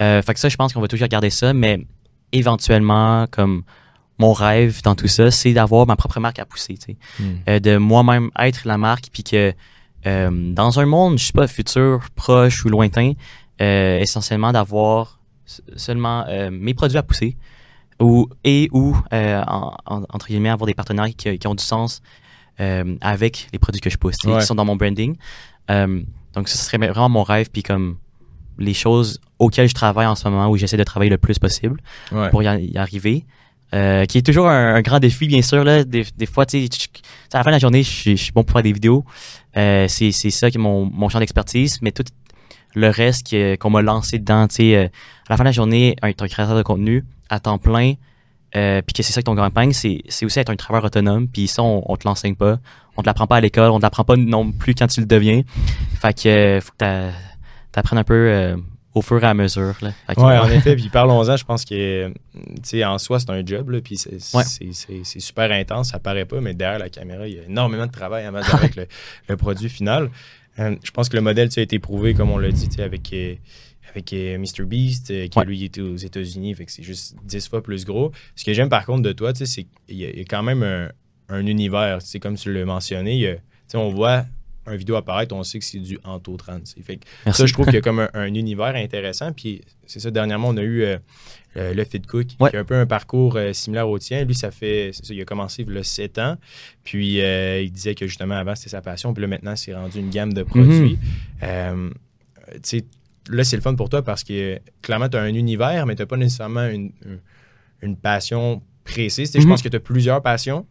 Euh, 0.00 0.20
fait 0.22 0.34
que 0.34 0.40
ça, 0.40 0.48
je 0.48 0.56
pense 0.56 0.72
qu'on 0.72 0.80
va 0.80 0.88
toujours 0.88 1.08
garder 1.08 1.30
ça, 1.30 1.54
mais 1.54 1.78
éventuellement, 2.32 3.26
comme 3.30 3.62
mon 4.18 4.32
rêve 4.32 4.80
dans 4.82 4.94
tout 4.94 5.08
ça, 5.08 5.30
c'est 5.30 5.52
d'avoir 5.52 5.86
ma 5.86 5.94
propre 5.96 6.20
marque 6.20 6.38
à 6.38 6.44
pousser, 6.46 6.74
tu 6.74 6.92
sais. 6.92 6.96
Euh, 7.48 7.58
de 7.60 7.76
moi-même 7.76 8.30
être 8.38 8.62
la 8.66 8.76
marque, 8.78 9.06
puis 9.12 9.22
que 9.22 9.52
euh, 10.06 10.52
dans 10.52 10.78
un 10.80 10.86
monde, 10.86 11.18
je 11.18 11.26
sais 11.26 11.32
pas, 11.32 11.46
futur, 11.46 12.00
proche 12.14 12.64
ou 12.64 12.68
lointain, 12.68 13.12
essentiellement 13.58 14.52
d'avoir 14.52 15.20
seulement 15.76 16.26
mes 16.50 16.74
produits 16.74 16.98
à 16.98 17.02
pousser 17.02 17.36
ou, 18.00 18.28
et 18.44 18.68
ou, 18.72 18.96
euh, 19.12 19.42
en- 19.46 19.74
en- 19.86 20.02
entre 20.10 20.26
guillemets, 20.28 20.50
avoir 20.50 20.66
des 20.66 20.74
partenaires 20.74 21.08
qui, 21.16 21.38
qui 21.38 21.46
ont 21.46 21.54
du 21.54 21.64
sens 21.64 22.02
euh, 22.60 22.96
avec 23.00 23.48
les 23.52 23.58
produits 23.58 23.80
que 23.80 23.90
je 23.90 23.96
pousse, 23.98 24.16
Ouais. 24.24 24.38
qui 24.40 24.46
sont 24.46 24.54
dans 24.54 24.64
mon 24.64 24.76
branding. 24.76 25.16
Euh, 25.70 26.02
donc 26.34 26.48
ça, 26.48 26.56
ce 26.56 26.64
serait 26.64 26.78
vraiment 26.78 27.08
mon 27.08 27.22
rêve, 27.22 27.48
puis 27.52 27.62
comme 27.62 27.96
les 28.58 28.74
choses 28.74 29.20
auxquelles 29.38 29.68
je 29.68 29.74
travaille 29.74 30.06
en 30.06 30.14
ce 30.14 30.26
moment, 30.28 30.48
où 30.48 30.56
j'essaie 30.56 30.76
de 30.78 30.84
travailler 30.84 31.10
le 31.10 31.18
plus 31.18 31.38
possible 31.38 31.80
Ouais. 32.12 32.30
pour 32.30 32.42
y, 32.42 32.46
a- 32.48 32.58
y 32.58 32.76
arriver. 32.78 33.24
Euh, 33.74 34.04
qui 34.04 34.18
est 34.18 34.22
toujours 34.22 34.46
un, 34.46 34.76
un 34.76 34.80
grand 34.80 35.00
défi, 35.00 35.26
bien 35.26 35.42
sûr. 35.42 35.64
Là. 35.64 35.82
Des, 35.82 36.06
des 36.16 36.26
fois, 36.26 36.46
tu 36.46 36.56
à 36.56 37.38
la 37.38 37.42
fin 37.42 37.50
de 37.50 37.54
la 37.56 37.58
journée, 37.58 37.82
je 37.82 38.14
suis, 38.14 38.30
bon 38.32 38.44
pour 38.44 38.52
faire 38.52 38.62
des 38.62 38.72
vidéos. 38.72 39.04
Euh, 39.56 39.88
c'est 39.88 40.12
c'est 40.12 40.30
ça 40.30 40.50
qui 40.52 40.56
est 40.56 40.60
mon, 40.60 40.84
mon 40.86 41.08
champ 41.08 41.18
d'expertise. 41.18 41.78
Mais 41.82 41.90
tout 41.90 42.04
le 42.76 42.88
reste 42.90 43.34
qu'on 43.58 43.70
m'a 43.70 43.82
lancé 43.82 44.18
dedans, 44.20 44.46
tu 44.46 44.54
sais, 44.56 44.76
euh, 44.76 44.84
à 44.84 45.30
la 45.30 45.36
fin 45.36 45.42
de 45.42 45.48
la 45.48 45.52
journée, 45.52 45.96
être 46.02 46.22
un 46.22 46.28
créateur 46.28 46.56
de 46.56 46.62
contenu 46.62 47.04
à 47.30 47.40
temps 47.40 47.58
plein, 47.58 47.94
euh, 48.54 48.80
puis 48.82 48.92
que 48.94 49.02
c'est 49.02 49.12
ça 49.12 49.20
que 49.22 49.26
ton 49.26 49.34
gagne-pain, 49.34 49.72
c'est 49.72 50.02
c'est 50.08 50.24
aussi 50.24 50.38
être 50.38 50.50
un 50.50 50.56
travailleur 50.56 50.84
autonome. 50.84 51.26
Puis 51.26 51.48
ça, 51.48 51.62
on, 51.62 51.82
on 51.90 51.96
te 51.96 52.06
l'enseigne 52.06 52.36
pas. 52.36 52.58
On 52.96 53.02
te 53.02 53.06
l'apprend 53.06 53.26
pas 53.26 53.36
à 53.36 53.40
l'école. 53.40 53.70
On 53.70 53.78
te 53.78 53.82
l'apprend 53.82 54.04
pas 54.04 54.16
non 54.16 54.52
plus 54.52 54.74
quand 54.74 54.86
tu 54.86 55.00
le 55.00 55.06
deviens. 55.06 55.42
Fait 56.00 56.14
que 56.14 56.28
euh, 56.28 56.60
faut 56.60 56.70
que 56.72 56.76
t'a- 56.78 57.10
t'apprennes 57.72 57.98
un 57.98 58.04
peu 58.04 58.14
euh, 58.14 58.56
au 58.94 59.02
fur 59.02 59.22
et 59.22 59.26
à 59.26 59.34
mesure. 59.34 59.74
Là. 59.82 59.90
Ouais, 60.16 60.38
en 60.38 60.48
effet. 60.48 60.76
Puis 60.76 60.88
parlons-en, 60.88 61.36
je 61.36 61.44
pense 61.44 61.64
que, 61.66 62.10
en 62.84 62.98
soi, 62.98 63.20
c'est 63.20 63.28
un 63.30 63.44
job, 63.44 63.68
là, 63.70 63.80
puis 63.82 63.98
c'est 63.98 64.18
Ouais. 64.34 64.44
super 65.04 65.50
intense, 65.52 65.90
ça 65.90 65.98
paraît 65.98 66.24
pas, 66.24 66.40
mais 66.40 66.54
derrière 66.54 66.78
la 66.78 66.88
caméra, 66.88 67.26
il 67.28 67.34
y 67.34 67.38
a 67.38 67.42
énormément 67.42 67.84
de 67.86 67.92
travail 67.92 68.24
à 68.24 68.30
mettre 68.30 68.54
avec 68.54 68.76
le, 68.76 68.86
le 69.28 69.36
produit 69.36 69.68
final. 69.68 70.08
Euh, 70.58 70.76
je 70.82 70.90
pense 70.90 71.08
que 71.08 71.16
le 71.16 71.22
modèle, 71.22 71.48
a 71.60 71.60
été 71.60 71.78
prouvé, 71.78 72.14
comme 72.14 72.30
on 72.30 72.38
l'a 72.38 72.50
dit, 72.50 72.68
avec, 72.80 73.12
euh, 73.12 73.34
avec 73.90 74.12
euh, 74.12 74.38
MrBeast, 74.38 75.10
euh, 75.10 75.28
qui 75.28 75.38
Ouais. 75.38 75.44
lui 75.44 75.64
était 75.64 75.80
aux 75.80 75.96
États-Unis, 75.96 76.54
fait 76.54 76.64
que 76.66 76.72
c'est 76.72 76.82
juste 76.82 77.16
10 77.24 77.48
fois 77.48 77.62
plus 77.62 77.84
gros. 77.84 78.12
Ce 78.34 78.44
que 78.44 78.52
j'aime 78.52 78.68
par 78.68 78.84
contre 78.86 79.02
de 79.02 79.12
toi, 79.12 79.32
c'est 79.34 79.46
qu'il 79.46 79.96
y, 79.96 80.04
a- 80.04 80.10
il 80.10 80.18
y 80.18 80.22
a 80.22 80.24
quand 80.24 80.42
même 80.42 80.62
un, 80.62 80.90
un 81.28 81.46
univers, 81.46 81.98
tu 82.02 82.06
sais, 82.08 82.20
comme 82.20 82.36
tu 82.36 82.52
l'as 82.52 82.64
mentionné, 82.64 83.28
a- 83.28 83.36
on 83.74 83.90
voit 83.90 84.24
un 84.68 84.74
vidéo 84.76 84.96
apparaître, 84.96 85.34
on 85.34 85.42
sait 85.44 85.58
que 85.60 85.64
c'est 85.64 85.78
du 85.78 85.98
Anto-30. 86.02 86.64
tu 86.64 86.72
sais. 86.72 86.82
Fait 86.82 86.96
que 86.96 87.04
Merci. 87.24 87.42
ça, 87.42 87.46
je 87.46 87.52
trouve 87.52 87.66
qu'il 87.66 87.74
y 87.74 87.78
a 87.78 87.80
comme 87.82 88.00
un, 88.00 88.10
un 88.14 88.34
univers 88.34 88.74
intéressant. 88.74 89.32
Puis 89.32 89.60
c'est 89.86 90.00
ça, 90.00 90.10
dernièrement, 90.10 90.48
on 90.48 90.56
a 90.56 90.62
eu 90.62 90.82
euh, 90.82 90.98
euh, 91.56 91.72
le 91.74 91.84
Fit 91.84 92.02
Cook, 92.02 92.26
Ouais. 92.40 92.50
qui 92.50 92.56
a 92.56 92.60
un 92.60 92.64
peu 92.64 92.74
un 92.74 92.86
parcours 92.86 93.36
euh, 93.36 93.52
similaire 93.52 93.88
au 93.88 93.98
tien. 93.98 94.24
Lui, 94.24 94.34
ça 94.34 94.50
fait, 94.50 94.90
ça, 94.92 95.14
il 95.14 95.20
a 95.20 95.24
commencé 95.24 95.64
il 95.66 95.74
y 95.74 95.78
a 95.78 95.82
7 95.82 96.18
ans. 96.18 96.36
Puis 96.84 97.20
euh, 97.20 97.62
il 97.62 97.72
disait 97.72 97.94
que 97.94 98.06
justement, 98.06 98.34
avant, 98.34 98.54
c'était 98.54 98.70
sa 98.70 98.82
passion. 98.82 99.14
Puis 99.14 99.22
là, 99.22 99.28
maintenant, 99.28 99.56
c'est 99.56 99.74
rendu 99.74 99.98
une 99.98 100.10
gamme 100.10 100.32
de 100.34 100.42
produits. 100.42 100.98
Tu 101.40 102.60
sais, 102.62 102.84
là, 103.28 103.42
c'est 103.44 103.56
le 103.56 103.62
fun 103.62 103.74
pour 103.74 103.88
toi 103.88 104.02
parce 104.02 104.22
que 104.22 104.60
clairement, 104.82 105.08
tu 105.08 105.16
as 105.16 105.20
un 105.22 105.34
univers, 105.34 105.86
mais 105.86 105.96
tu 105.96 106.02
n'as 106.02 106.06
pas 106.06 106.16
nécessairement 106.16 106.66
une, 106.68 106.92
passion 108.02 108.62
précise. 108.84 109.32
Je 109.34 109.38
Mhm. 109.40 109.48
pense 109.48 109.62
que 109.62 109.68
tu 109.68 109.76
as 109.76 109.80
plusieurs 109.80 110.22
passions. 110.22 110.66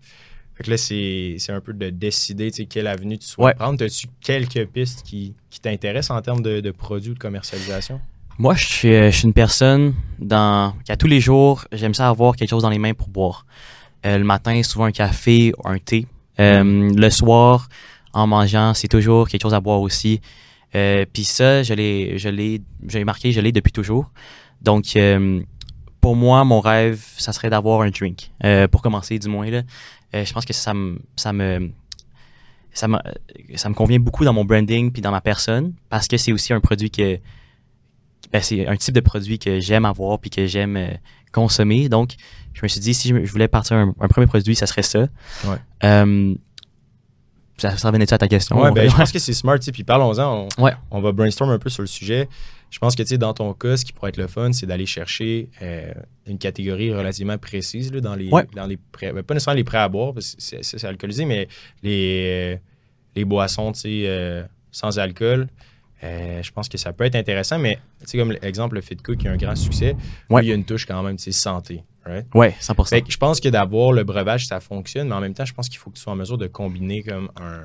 Fait 0.55 0.63
que 0.63 0.71
là, 0.71 0.77
c'est 0.77 1.37
un 1.49 1.59
peu 1.59 1.73
de 1.73 1.89
décider 1.89 2.49
quelle 2.51 2.87
avenue 2.87 3.17
tu 3.17 3.27
souhaites 3.27 3.45
Ouais. 3.45 3.53
prendre. 3.55 3.83
As-tu 3.83 4.07
quelques 4.21 4.65
pistes 4.67 5.03
qui, 5.03 5.33
qui 5.49 5.59
t'intéressent 5.59 6.11
en 6.17 6.21
termes 6.21 6.41
de, 6.41 6.61
de 6.61 6.71
produits 6.71 7.11
ou 7.11 7.13
de 7.13 7.19
commercialisation? 7.19 7.99
Moi, 8.37 8.53
je 8.55 8.65
suis, 8.65 8.93
euh, 8.93 9.11
je 9.11 9.17
suis 9.17 9.25
une 9.27 9.33
personne 9.33 9.93
dans, 10.19 10.73
qui 10.83 10.91
à 10.91 10.97
tous 10.97 11.07
les 11.07 11.21
jours, 11.21 11.65
j'aime 11.71 11.93
ça 11.93 12.09
avoir 12.09 12.35
quelque 12.35 12.49
chose 12.49 12.63
dans 12.63 12.69
les 12.69 12.79
mains 12.79 12.93
pour 12.93 13.07
boire. 13.07 13.45
Euh, 14.05 14.17
le 14.17 14.25
matin, 14.25 14.61
souvent 14.61 14.85
un 14.85 14.91
café, 14.91 15.53
un 15.63 15.77
thé. 15.77 16.05
Euh, 16.39 16.91
le 16.93 17.09
soir, 17.09 17.69
en 18.11 18.27
mangeant, 18.27 18.73
c'est 18.73 18.89
toujours 18.89 19.29
quelque 19.29 19.41
chose 19.41 19.53
à 19.53 19.61
boire 19.61 19.79
aussi. 19.79 20.19
Euh, 20.75 21.05
Puis 21.13 21.23
ça, 21.23 21.63
je 21.63 21.73
l'ai, 21.73 22.17
je 22.17 22.27
l'ai, 22.27 22.61
je 22.87 22.97
l'ai 22.97 23.05
marqué, 23.05 23.31
je 23.31 23.39
l'ai 23.39 23.53
depuis 23.53 23.71
toujours. 23.71 24.11
Donc, 24.61 24.97
pour 26.01 26.15
moi, 26.15 26.43
mon 26.43 26.59
rêve, 26.59 27.01
ça 27.17 27.31
serait 27.31 27.49
d'avoir 27.49 27.81
un 27.81 27.89
drink. 27.89 28.31
Pour 28.69 28.81
commencer, 28.81 29.17
du 29.17 29.29
moins 29.29 29.49
là. 29.49 29.61
Je 30.13 30.31
pense 30.33 30.43
que 30.45 30.53
ça 30.53 30.73
me, 30.73 30.99
ça 31.15 31.31
me, 31.31 31.71
ça 32.73 32.87
ça 33.55 33.69
me 33.69 33.73
convient 33.73 33.99
beaucoup 33.99 34.25
dans 34.25 34.33
mon 34.33 34.43
branding 34.43 34.91
puis 34.91 35.01
dans 35.01 35.11
ma 35.11 35.21
personne 35.21 35.73
parce 35.89 36.07
que 36.07 36.17
c'est 36.17 36.31
aussi 36.31 36.51
un 36.51 36.59
produit 36.59 36.89
que 36.89 37.19
ben, 38.31 38.41
c'est 38.41 38.67
un 38.67 38.75
type 38.75 38.93
de 38.93 38.99
produit 38.99 39.39
que 39.39 39.59
j'aime 39.59 39.85
avoir 39.85 40.19
puis 40.19 40.29
que 40.29 40.45
j'aime 40.47 40.77
euh, 40.77 40.87
consommer. 41.31 41.89
Donc, 41.89 42.15
je 42.53 42.61
me 42.63 42.67
suis 42.67 42.79
dit, 42.79 42.93
si 42.93 43.09
je, 43.09 43.25
je 43.25 43.31
voulais 43.31 43.47
partir 43.47 43.77
un, 43.77 43.93
un 43.99 44.07
premier 44.07 44.27
produit, 44.27 44.55
ça 44.55 44.67
serait 44.67 44.83
ça. 44.83 45.07
Ouais. 45.45 45.57
Euh, 45.83 46.33
ça, 47.57 47.77
ça 47.77 47.87
revenait-tu 47.87 48.13
à 48.13 48.17
ta 48.17 48.27
question? 48.27 48.61
Ouais, 48.61 48.71
ben, 48.71 48.89
je 48.89 48.95
pense 48.95 49.11
que 49.11 49.19
c'est 49.19 49.33
smart. 49.33 49.57
Puis 49.59 49.83
parlons-en. 49.83 50.47
On, 50.57 50.63
Ouais. 50.63 50.73
on 50.91 50.99
va 51.01 51.11
brainstorm 51.11 51.49
un 51.51 51.59
peu 51.59 51.69
sur 51.69 51.81
le 51.83 51.87
sujet. 51.87 52.27
Je 52.69 52.79
pense 52.79 52.95
que 52.95 53.15
dans 53.15 53.33
ton 53.33 53.53
cas, 53.53 53.77
ce 53.77 53.85
qui 53.85 53.93
pourrait 53.93 54.09
être 54.09 54.17
le 54.17 54.27
fun, 54.27 54.51
c'est 54.51 54.65
d'aller 54.65 54.85
chercher 54.85 55.49
euh, 55.61 55.93
une 56.27 56.37
catégorie 56.37 56.93
relativement 56.93 57.37
précise 57.37 57.93
là, 57.93 58.01
dans 58.01 58.15
les, 58.15 58.29
dans 58.53 58.65
les 58.67 58.77
prêts. 58.91 59.13
ben, 59.13 59.23
pas 59.23 59.33
nécessairement 59.33 59.55
les 59.57 59.63
prêts 59.63 59.77
à 59.77 59.87
boire, 59.87 60.13
parce 60.13 60.35
que 60.35 60.41
c'est- 60.61 60.83
alcoolisé, 60.83 61.23
mais 61.23 61.47
les, 61.83 62.59
les 63.15 63.23
boissons 63.23 63.71
sans 64.71 64.99
alcool. 64.99 65.47
Euh, 66.05 66.43
je 66.43 66.51
pense 66.51 66.69
que 66.69 66.77
ça 66.77 66.93
peut 66.93 67.03
être 67.03 67.15
intéressant, 67.15 67.57
mais 67.59 67.79
tu 68.07 68.17
comme 68.17 68.31
l'exemple, 68.41 68.75
le 68.75 68.81
Fit 68.81 68.97
Cook 68.97 69.17
qui 69.17 69.27
a 69.27 69.31
un 69.31 69.37
grand 69.37 69.55
succès, 69.55 69.95
Ouais. 70.29 70.41
lui, 70.41 70.47
il 70.47 70.49
y 70.49 70.53
a 70.53 70.55
une 70.55 70.65
touche 70.65 70.85
quand 70.85 71.01
même, 71.03 71.17
sais, 71.17 71.31
santé. 71.31 71.83
Right? 72.05 72.27
Ouais, 72.35 72.53
100%. 72.61 72.89
Fait 72.89 73.01
que 73.01 73.11
je 73.11 73.17
pense 73.17 73.39
que 73.39 73.49
d'avoir 73.49 73.91
le 73.91 74.03
breuvage, 74.03 74.45
ça 74.45 74.59
fonctionne, 74.59 75.07
mais 75.07 75.15
en 75.15 75.21
même 75.21 75.33
temps, 75.33 75.45
je 75.45 75.53
pense 75.53 75.67
qu'il 75.69 75.79
faut 75.79 75.89
que 75.89 75.95
tu 75.95 76.01
sois 76.03 76.13
en 76.13 76.15
mesure 76.15 76.37
de 76.37 76.45
combiner 76.45 77.01
comme 77.01 77.29
un, 77.41 77.61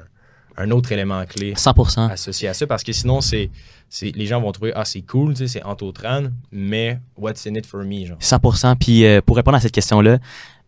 un 0.57 0.70
autre 0.70 0.90
élément 0.92 1.22
clé 1.26 1.53
100%. 1.53 2.11
associé 2.11 2.48
à 2.48 2.55
ça, 2.55 2.66
parce 2.66 2.83
que 2.83 2.92
sinon, 2.92 3.20
c'est, 3.20 3.50
c'est 3.90 4.16
les 4.16 4.24
gens 4.26 4.40
vont 4.40 4.50
trouver 4.53 4.72
ah 4.74 4.87
c'est 4.87 5.03
cool, 5.03 5.35
tu 5.35 5.40
sais, 5.40 5.48
c'est 5.48 5.62
Antotran, 5.62 6.29
mais 6.53 6.98
what's 7.18 7.46
in 7.46 7.55
it 7.55 7.66
for 7.66 7.85
me, 7.85 8.07
genre? 8.07 8.16
100%. 8.18 8.76
Puis 8.76 9.05
euh, 9.05 9.20
pour 9.20 9.37
répondre 9.37 9.59
à 9.59 9.61
cette 9.61 9.72
question-là, 9.72 10.18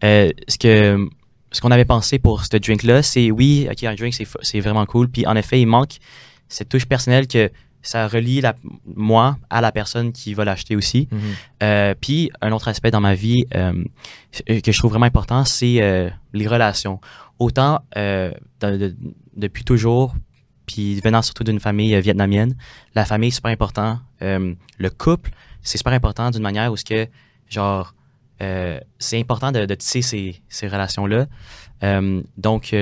euh, 0.05 0.31
ce 0.49 0.59
que 0.59 1.09
ce 1.51 1.61
qu'on 1.61 1.71
avait 1.71 1.85
pensé 1.87 2.19
pour 2.19 2.45
ce 2.45 2.57
drink-là, 2.57 3.03
c'est 3.03 3.31
oui, 3.31 3.69
ok, 3.71 3.85
un 3.85 3.95
drink, 3.95 4.13
c'est 4.15 4.27
c'est 4.43 4.61
vraiment 4.61 4.85
cool. 4.87 5.09
Puis 5.09 5.27
en 5.27 5.37
effet, 5.37 5.61
il 5.61 5.67
manque 5.67 5.97
cette 6.53 6.69
touche 6.69 6.87
personnelle 6.87 7.27
que 7.27 7.51
ça 7.85 8.07
relie 8.07 8.41
la, 8.41 8.55
moi 8.87 9.37
à 9.51 9.61
la 9.61 9.73
personne 9.73 10.13
qui 10.13 10.35
va 10.35 10.45
l'acheter 10.45 10.77
aussi. 10.77 11.09
Euh, 11.63 11.95
puis 12.01 12.31
un 12.41 12.53
autre 12.53 12.69
aspect 12.69 12.91
dans 12.93 13.01
ma 13.01 13.15
vie 13.15 13.45
euh, 13.57 13.73
que 14.47 14.71
je 14.73 14.79
trouve 14.79 14.91
vraiment 14.93 15.07
important, 15.07 15.45
c'est 15.45 15.83
euh, 15.83 16.09
les 16.33 16.47
relations. 16.47 17.01
Autant 17.39 17.81
de- 17.97 18.33
de- 18.63 18.95
depuis 19.37 19.65
toujours, 19.65 20.15
puis 20.67 21.01
venant 21.01 21.23
surtout 21.23 21.43
d'une 21.43 21.59
famille 21.59 22.01
vietnamienne, 22.01 22.55
la 22.95 23.05
famille 23.05 23.29
est 23.29 23.33
super 23.33 23.51
important. 23.51 23.99
Le 24.21 24.91
couple, 24.91 25.31
c'est 25.63 25.79
super 25.79 25.93
important 25.93 26.31
d'une 26.31 26.43
manière 26.43 26.71
où 26.71 26.77
ce 26.77 26.85
que 26.85 27.09
genre 27.49 27.95
c'est 28.99 29.19
important 29.21 29.51
de, 29.53 29.67
de 29.67 29.75
tisser 29.75 30.03
ces, 30.03 30.43
ces 30.49 30.69
relations-là. 30.69 31.27
Donc, 32.37 32.75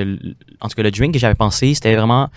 en 0.61 0.67
tout 0.69 0.75
cas, 0.75 0.83
le 0.83 0.91
drink 0.91 1.13
que 1.13 1.19
j'avais 1.19 1.35
pensé, 1.35 1.73
c'était 1.73 1.95
vraiment 1.95 2.29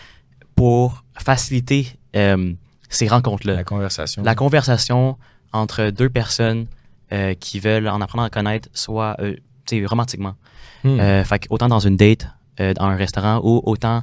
pour 0.55 1.04
faciliter 1.15 1.89
euh, 2.17 2.53
ces 2.89 3.09
rencontres-là. 3.09 3.55
La 3.55 3.65
conversation. 3.65 4.23
La 4.23 4.35
conversation 4.35 5.17
entre 5.53 5.91
deux 5.91 6.09
personnes 6.09 6.67
euh, 7.13 7.35
qui 7.35 7.61
veulent 7.61 7.89
en 7.89 8.01
apprendre 8.01 8.25
à 8.25 8.31
connaître, 8.31 8.69
soit 8.73 9.17
euh, 9.21 9.35
tu 9.67 9.81
sais, 9.81 9.87
romantiquement. 9.87 10.35
Euh, 10.85 11.25
fait 11.25 11.47
autant 11.49 11.69
dans 11.69 11.79
une 11.79 11.97
date, 11.97 12.29
dans 12.59 12.85
un 12.85 12.95
restaurant, 12.95 13.41
ou 13.43 13.63
autant 13.65 14.03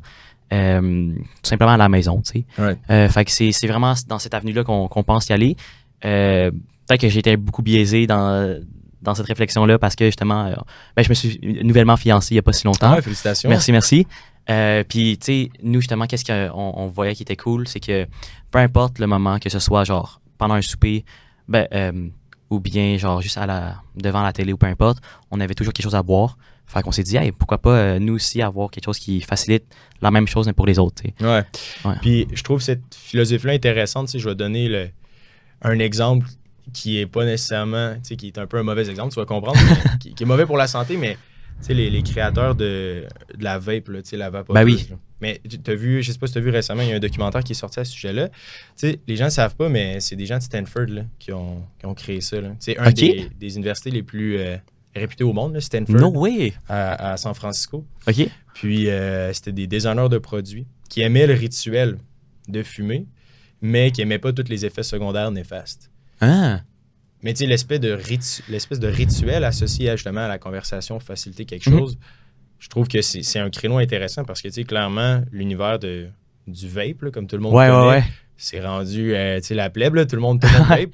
tout 0.50 1.24
simplement 1.44 1.74
à 1.74 1.78
la 1.78 1.90
maison, 1.90 2.22
tu 2.22 2.40
sais. 2.40 2.62
Ouais. 2.62 2.76
Euh, 2.90 3.08
fait 3.08 3.24
que 3.24 3.32
c'est 3.32 3.68
vraiment 3.68 3.94
dans 4.08 4.18
cette 4.18 4.34
avenue-là 4.34 4.64
qu'on 4.64 4.88
qu'on 4.88 5.04
pense 5.04 5.30
y 5.30 5.34
aller. 5.34 5.56
Peut-être 6.02 7.02
que 7.02 7.08
j'ai 7.08 7.20
été 7.20 7.38
beaucoup 7.38 7.62
biaisé 7.62 8.08
dans, 8.08 8.60
dans 9.02 9.16
cette 9.16 9.26
réflexion-là 9.28 9.80
parce 9.80 9.96
que 9.96 10.06
justement, 10.06 10.46
euh, 10.46 10.56
ben, 10.96 11.04
je 11.04 11.10
me 11.10 11.14
suis 11.14 11.40
nouvellement 11.64 11.98
fiancé 11.98 12.34
il 12.34 12.36
n'y 12.36 12.40
a 12.40 12.44
pas 12.44 12.54
si 12.54 12.66
longtemps. 12.66 12.94
Ah 12.98 13.02
félicitations. 13.02 13.50
Merci, 13.50 13.72
merci. 13.72 14.08
Euh, 14.50 14.84
puis, 14.88 15.18
tu 15.18 15.26
sais, 15.26 15.50
nous, 15.64 15.82
justement, 15.82 16.08
qu'est-ce 16.08 16.26
qu'on 16.26 16.74
on 16.76 16.88
voyait 16.88 17.14
qui 17.16 17.24
était 17.24 17.36
cool, 17.36 17.68
c'est 17.68 17.80
que 17.80 18.08
peu 18.52 18.60
importe 18.60 19.00
le 19.00 19.08
moment, 19.08 19.40
que 19.40 19.50
ce 19.50 19.60
soit 19.60 19.84
genre 19.84 20.20
pendant 20.38 20.56
un 20.56 20.62
souper, 20.62 21.06
ben, 21.48 21.68
euh, 21.74 22.08
ou 22.50 22.60
bien 22.60 22.98
genre 22.98 23.22
juste 23.22 23.38
à 23.38 23.46
la, 23.46 23.82
devant 23.96 24.24
la 24.24 24.34
télé 24.34 24.52
ou 24.52 24.58
peu 24.58 24.66
importe, 24.66 24.98
on 25.30 25.40
avait 25.40 25.54
toujours 25.54 25.74
quelque 25.74 25.84
chose 25.84 25.96
à 25.96 26.04
boire. 26.04 26.38
Fait 26.66 26.82
qu'on 26.82 26.92
s'est 26.92 27.04
dit, 27.04 27.18
hey, 27.18 27.32
pourquoi 27.32 27.58
pas 27.60 27.72
euh, 27.78 28.00
nous 28.00 28.14
aussi 28.16 28.42
avoir 28.42 28.72
quelque 28.72 28.86
chose 28.86 28.98
qui 29.00 29.20
facilite 29.22 29.66
la 30.02 30.10
même 30.10 30.26
chose 30.28 30.48
mais 30.48 30.54
pour 30.54 30.66
les 30.66 30.80
autres, 30.80 31.04
tu 31.04 31.14
sais. 31.20 31.26
Ouais. 31.86 31.96
Puis 32.02 32.28
je 32.34 32.42
trouve 32.44 32.62
cette 32.62 32.96
philosophie-là 32.96 33.54
intéressante. 33.54 34.08
Tu 34.08 34.14
sais, 34.14 34.20
je 34.20 34.28
vais 34.30 34.36
donner 34.36 34.68
le- 34.70 34.90
un 35.64 35.80
exemple 35.80 36.28
qui 36.74 37.00
est 37.00 37.06
pas 37.06 37.26
nécessairement, 37.26 37.94
tu 37.96 38.00
sais, 38.04 38.16
qui 38.16 38.28
est 38.28 38.38
un 38.38 38.48
peu 38.48 38.58
un 38.58 38.64
mauvais 38.64 38.90
exemple, 38.90 39.14
tu 39.14 39.20
vas 39.20 39.26
comprendre, 39.26 39.60
mais 39.70 39.92
qui, 40.00 40.14
qui 40.14 40.24
est 40.24 40.26
mauvais 40.26 40.46
pour 40.46 40.58
la 40.58 40.68
santé, 40.68 40.98
mais 40.98 41.18
tu 41.60 41.68
sais, 41.68 41.74
les, 41.74 41.90
les 41.90 42.02
créateurs 42.02 42.56
de, 42.56 43.06
de 43.38 43.44
la 43.44 43.60
vape, 43.60 43.90
là, 43.90 44.02
tu 44.02 44.10
sais, 44.10 44.18
la 44.18 44.30
vaporeuse. 44.30 44.64
Ben 44.64 44.66
oui. 44.66 44.88
là. 44.90 44.98
Mais 45.22 45.40
tu 45.48 45.72
as 45.72 45.76
vu, 45.76 46.02
je 46.02 46.12
sais 46.12 46.18
pas 46.18 46.26
si 46.26 46.34
tu 46.34 46.40
as 46.40 46.42
vu 46.42 46.50
récemment, 46.50 46.82
il 46.82 46.90
y 46.90 46.94
a 46.94 46.96
un 46.96 47.00
documentaire 47.00 47.44
qui 47.44 47.52
est 47.52 47.56
sorti 47.56 47.80
à 47.80 47.86
ce 47.86 47.92
sujet-là. 47.92 48.30
Tu 48.30 48.36
sais, 48.78 49.00
les 49.08 49.16
gens 49.16 49.26
ne 49.26 49.30
savent 49.30 49.56
pas, 49.56 49.70
mais 49.70 50.00
c'est 50.00 50.16
des 50.16 50.26
gens 50.26 50.38
de 50.40 50.44
Stanford 50.44 50.88
là, 50.88 51.04
qui, 51.20 51.32
ont, 51.32 51.64
qui 51.80 51.86
ont 51.86 51.94
créé 51.94 52.22
ça. 52.22 52.38
C'est 52.60 52.78
un 52.80 52.92
des, 52.92 53.30
des 53.40 53.56
universités 53.56 53.92
les 53.92 54.02
plus 54.02 54.40
euh, 54.40 54.58
réputées 54.96 55.24
au 55.24 55.34
monde, 55.34 55.54
là, 55.54 55.62
Stanford, 55.62 55.96
No 55.96 56.10
way! 56.10 56.54
à, 56.68 57.12
à 57.12 57.18
San 57.18 57.36
Francisco. 57.36 57.86
OK. 58.08 58.28
Puis 58.56 58.90
euh, 58.90 59.32
c'était 59.34 59.52
des 59.52 59.68
designers 59.68 60.10
de 60.10 60.18
produits 60.18 60.66
qui 60.90 61.02
aimaient 61.02 61.28
le 61.28 61.36
rituel 61.36 62.00
de 62.48 62.64
fumer, 62.64 63.06
mais 63.62 63.92
qui 63.92 64.02
n'aimaient 64.02 64.18
pas 64.20 64.34
tous 64.34 64.50
les 64.50 64.66
effets 64.66 64.84
secondaires 64.84 65.30
néfastes. 65.30 65.91
Ah, 66.22 66.62
Mais 67.24 67.34
tu 67.34 67.40
sais, 67.40 67.46
l'espèce 67.48 67.80
de, 67.80 67.96
ritu- 67.96 68.42
l'espèce 68.50 68.80
de 68.80 68.88
rituel 68.88 69.44
associé 69.44 69.90
à, 69.90 69.96
justement 69.96 70.22
à 70.22 70.28
la 70.28 70.40
conversation, 70.40 71.00
faciliter 71.00 71.46
quelque 71.46 71.70
Mhm. 71.70 71.78
chose, 71.80 71.98
je 72.60 72.68
trouve 72.70 72.88
que 72.88 73.02
c'est, 73.02 73.40
un 73.40 73.50
créneau 73.50 73.78
intéressant 73.78 74.24
parce 74.24 74.42
que 74.42 74.48
tu 74.48 74.54
sais, 74.56 74.64
clairement, 74.64 75.22
l'univers 75.32 75.78
de, 75.80 76.08
du 76.48 76.68
vape, 76.70 77.02
là, 77.04 77.12
comme 77.12 77.28
tout 77.28 77.36
le 77.36 77.42
monde 77.44 77.54
ouais, 77.54 77.68
connaît, 77.68 77.80
ouais, 77.88 77.88
ouais. 77.98 78.04
c'est 78.38 78.60
rendu 78.62 79.14
euh, 79.16 79.40
tu 79.40 79.48
sais, 79.48 79.56
la 79.56 79.70
plèbe, 79.70 79.96
là, 79.96 80.06
tout 80.06 80.16
le 80.16 80.22
monde, 80.22 80.40
tout 80.42 80.48
le 80.52 80.58
monde 80.60 80.68
vape. 80.70 80.92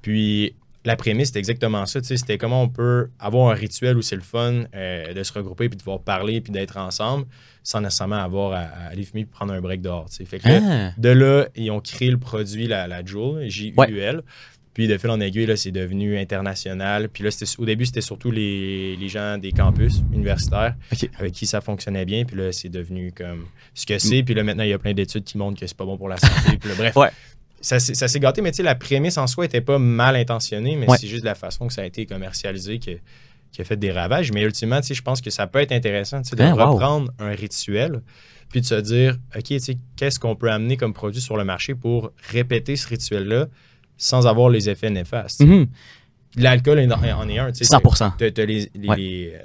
Puis 0.00 0.54
la 0.84 0.96
prémisse, 0.96 1.28
c'était 1.28 1.38
exactement 1.38 1.86
ça. 1.86 2.00
C'était 2.02 2.38
comment 2.38 2.60
on 2.62 2.68
peut 2.68 3.08
avoir 3.20 3.50
un 3.52 3.54
rituel 3.54 3.96
où 3.96 4.02
c'est 4.02 4.16
le 4.16 4.22
fun 4.22 4.64
euh, 4.74 5.14
de 5.14 5.22
se 5.22 5.32
regrouper, 5.32 5.68
puis 5.68 5.76
de 5.76 5.82
pouvoir 5.82 6.00
parler, 6.00 6.40
puis 6.40 6.52
d'être 6.52 6.76
ensemble, 6.76 7.26
sans 7.62 7.80
nécessairement 7.80 8.16
avoir 8.16 8.52
à, 8.52 8.58
à 8.62 8.86
aller 8.88 9.04
fumer 9.04 9.24
puis 9.24 9.32
prendre 9.32 9.52
un 9.52 9.60
break 9.60 9.80
dehors. 9.80 10.08
Fait 10.10 10.40
que 10.40 10.48
là, 10.48 10.60
Ah, 10.62 10.92
de 11.00 11.08
là, 11.10 11.46
ils 11.54 11.70
ont 11.70 11.78
créé 11.80 12.10
le 12.10 12.18
produit, 12.18 12.66
la, 12.66 12.88
la 12.88 13.04
J-U-L. 13.04 14.22
Puis 14.74 14.88
de 14.88 14.96
fil 14.96 15.10
en 15.10 15.20
aiguille, 15.20 15.44
là, 15.46 15.56
c'est 15.56 15.70
devenu 15.70 16.16
international. 16.18 17.08
Puis 17.10 17.22
là, 17.24 17.30
au 17.58 17.64
début, 17.66 17.84
c'était 17.84 18.00
surtout 18.00 18.30
les, 18.30 18.96
les 18.96 19.08
gens 19.08 19.36
des 19.36 19.52
campus 19.52 20.00
universitaires 20.14 20.74
avec 21.18 21.32
qui 21.32 21.46
ça 21.46 21.60
fonctionnait 21.60 22.04
bien. 22.06 22.24
Puis 22.24 22.36
là, 22.36 22.52
c'est 22.52 22.70
devenu 22.70 23.12
comme 23.12 23.44
ce 23.74 23.84
que 23.84 23.98
c'est. 23.98 24.22
Puis 24.22 24.34
là, 24.34 24.42
maintenant, 24.44 24.62
il 24.64 24.70
y 24.70 24.72
a 24.72 24.78
plein 24.78 24.94
d'études 24.94 25.24
qui 25.24 25.36
montrent 25.36 25.60
que 25.60 25.66
c'est 25.66 25.76
pas 25.76 25.84
bon 25.84 25.98
pour 25.98 26.08
la 26.08 26.16
santé. 26.16 26.56
Puis 26.58 26.68
là, 26.70 26.74
bref, 26.76 26.96
Ouais. 26.96 27.10
ça, 27.60 27.78
s'est- 27.78 27.94
ça 27.94 28.08
s'est 28.08 28.18
gâté. 28.20 28.40
Mais 28.40 28.50
tu 28.50 28.56
sais, 28.58 28.62
la 28.62 28.74
prémisse 28.74 29.18
en 29.18 29.26
soi 29.26 29.44
était 29.44 29.60
pas 29.60 29.78
mal 29.78 30.16
intentionnée, 30.16 30.76
mais 30.76 30.88
Ouais. 30.88 30.96
c'est 30.98 31.06
juste 31.08 31.24
la 31.24 31.34
façon 31.34 31.66
que 31.66 31.72
ça 31.74 31.82
a 31.82 31.84
été 31.84 32.06
commercialisé 32.06 32.78
que- 32.78 32.98
qui 33.52 33.60
a 33.60 33.64
fait 33.64 33.76
des 33.76 33.92
ravages. 33.92 34.32
Mais 34.32 34.40
ultimement, 34.42 34.80
tu 34.80 34.86
sais, 34.88 34.94
je 34.94 35.02
pense 35.02 35.20
que 35.20 35.28
ça 35.28 35.46
peut 35.46 35.58
être 35.58 35.72
intéressant 35.72 36.20
de 36.22 36.42
wow. 36.44 36.72
reprendre 36.72 37.12
un 37.18 37.32
rituel 37.34 38.00
puis 38.48 38.62
de 38.62 38.66
se 38.66 38.74
dire, 38.76 39.18
OK, 39.36 39.42
tu 39.44 39.58
sais, 39.60 39.76
qu'est-ce 39.96 40.18
qu'on 40.18 40.34
peut 40.34 40.50
amener 40.50 40.78
comme 40.78 40.94
produit 40.94 41.20
sur 41.20 41.36
le 41.36 41.44
marché 41.44 41.74
pour 41.74 42.12
répéter 42.30 42.76
ce 42.76 42.88
rituel-là 42.88 43.48
sans 43.96 44.26
avoir 44.26 44.48
les 44.48 44.68
effets 44.70 44.90
néfastes. 44.90 45.40
mhm, 45.40 45.66
L'alcool 46.36 46.78
en 46.90 47.28
est 47.28 47.38
un. 47.38 47.52
tu 47.52 47.64
sais. 47.64 47.76
100%. 47.76 48.12
T'as 48.18 48.30
t'as 48.30 48.44
les, 48.46 48.70
les, 48.74 48.88
Ouais. 48.88 48.96
les, 48.96 49.32
euh, 49.34 49.38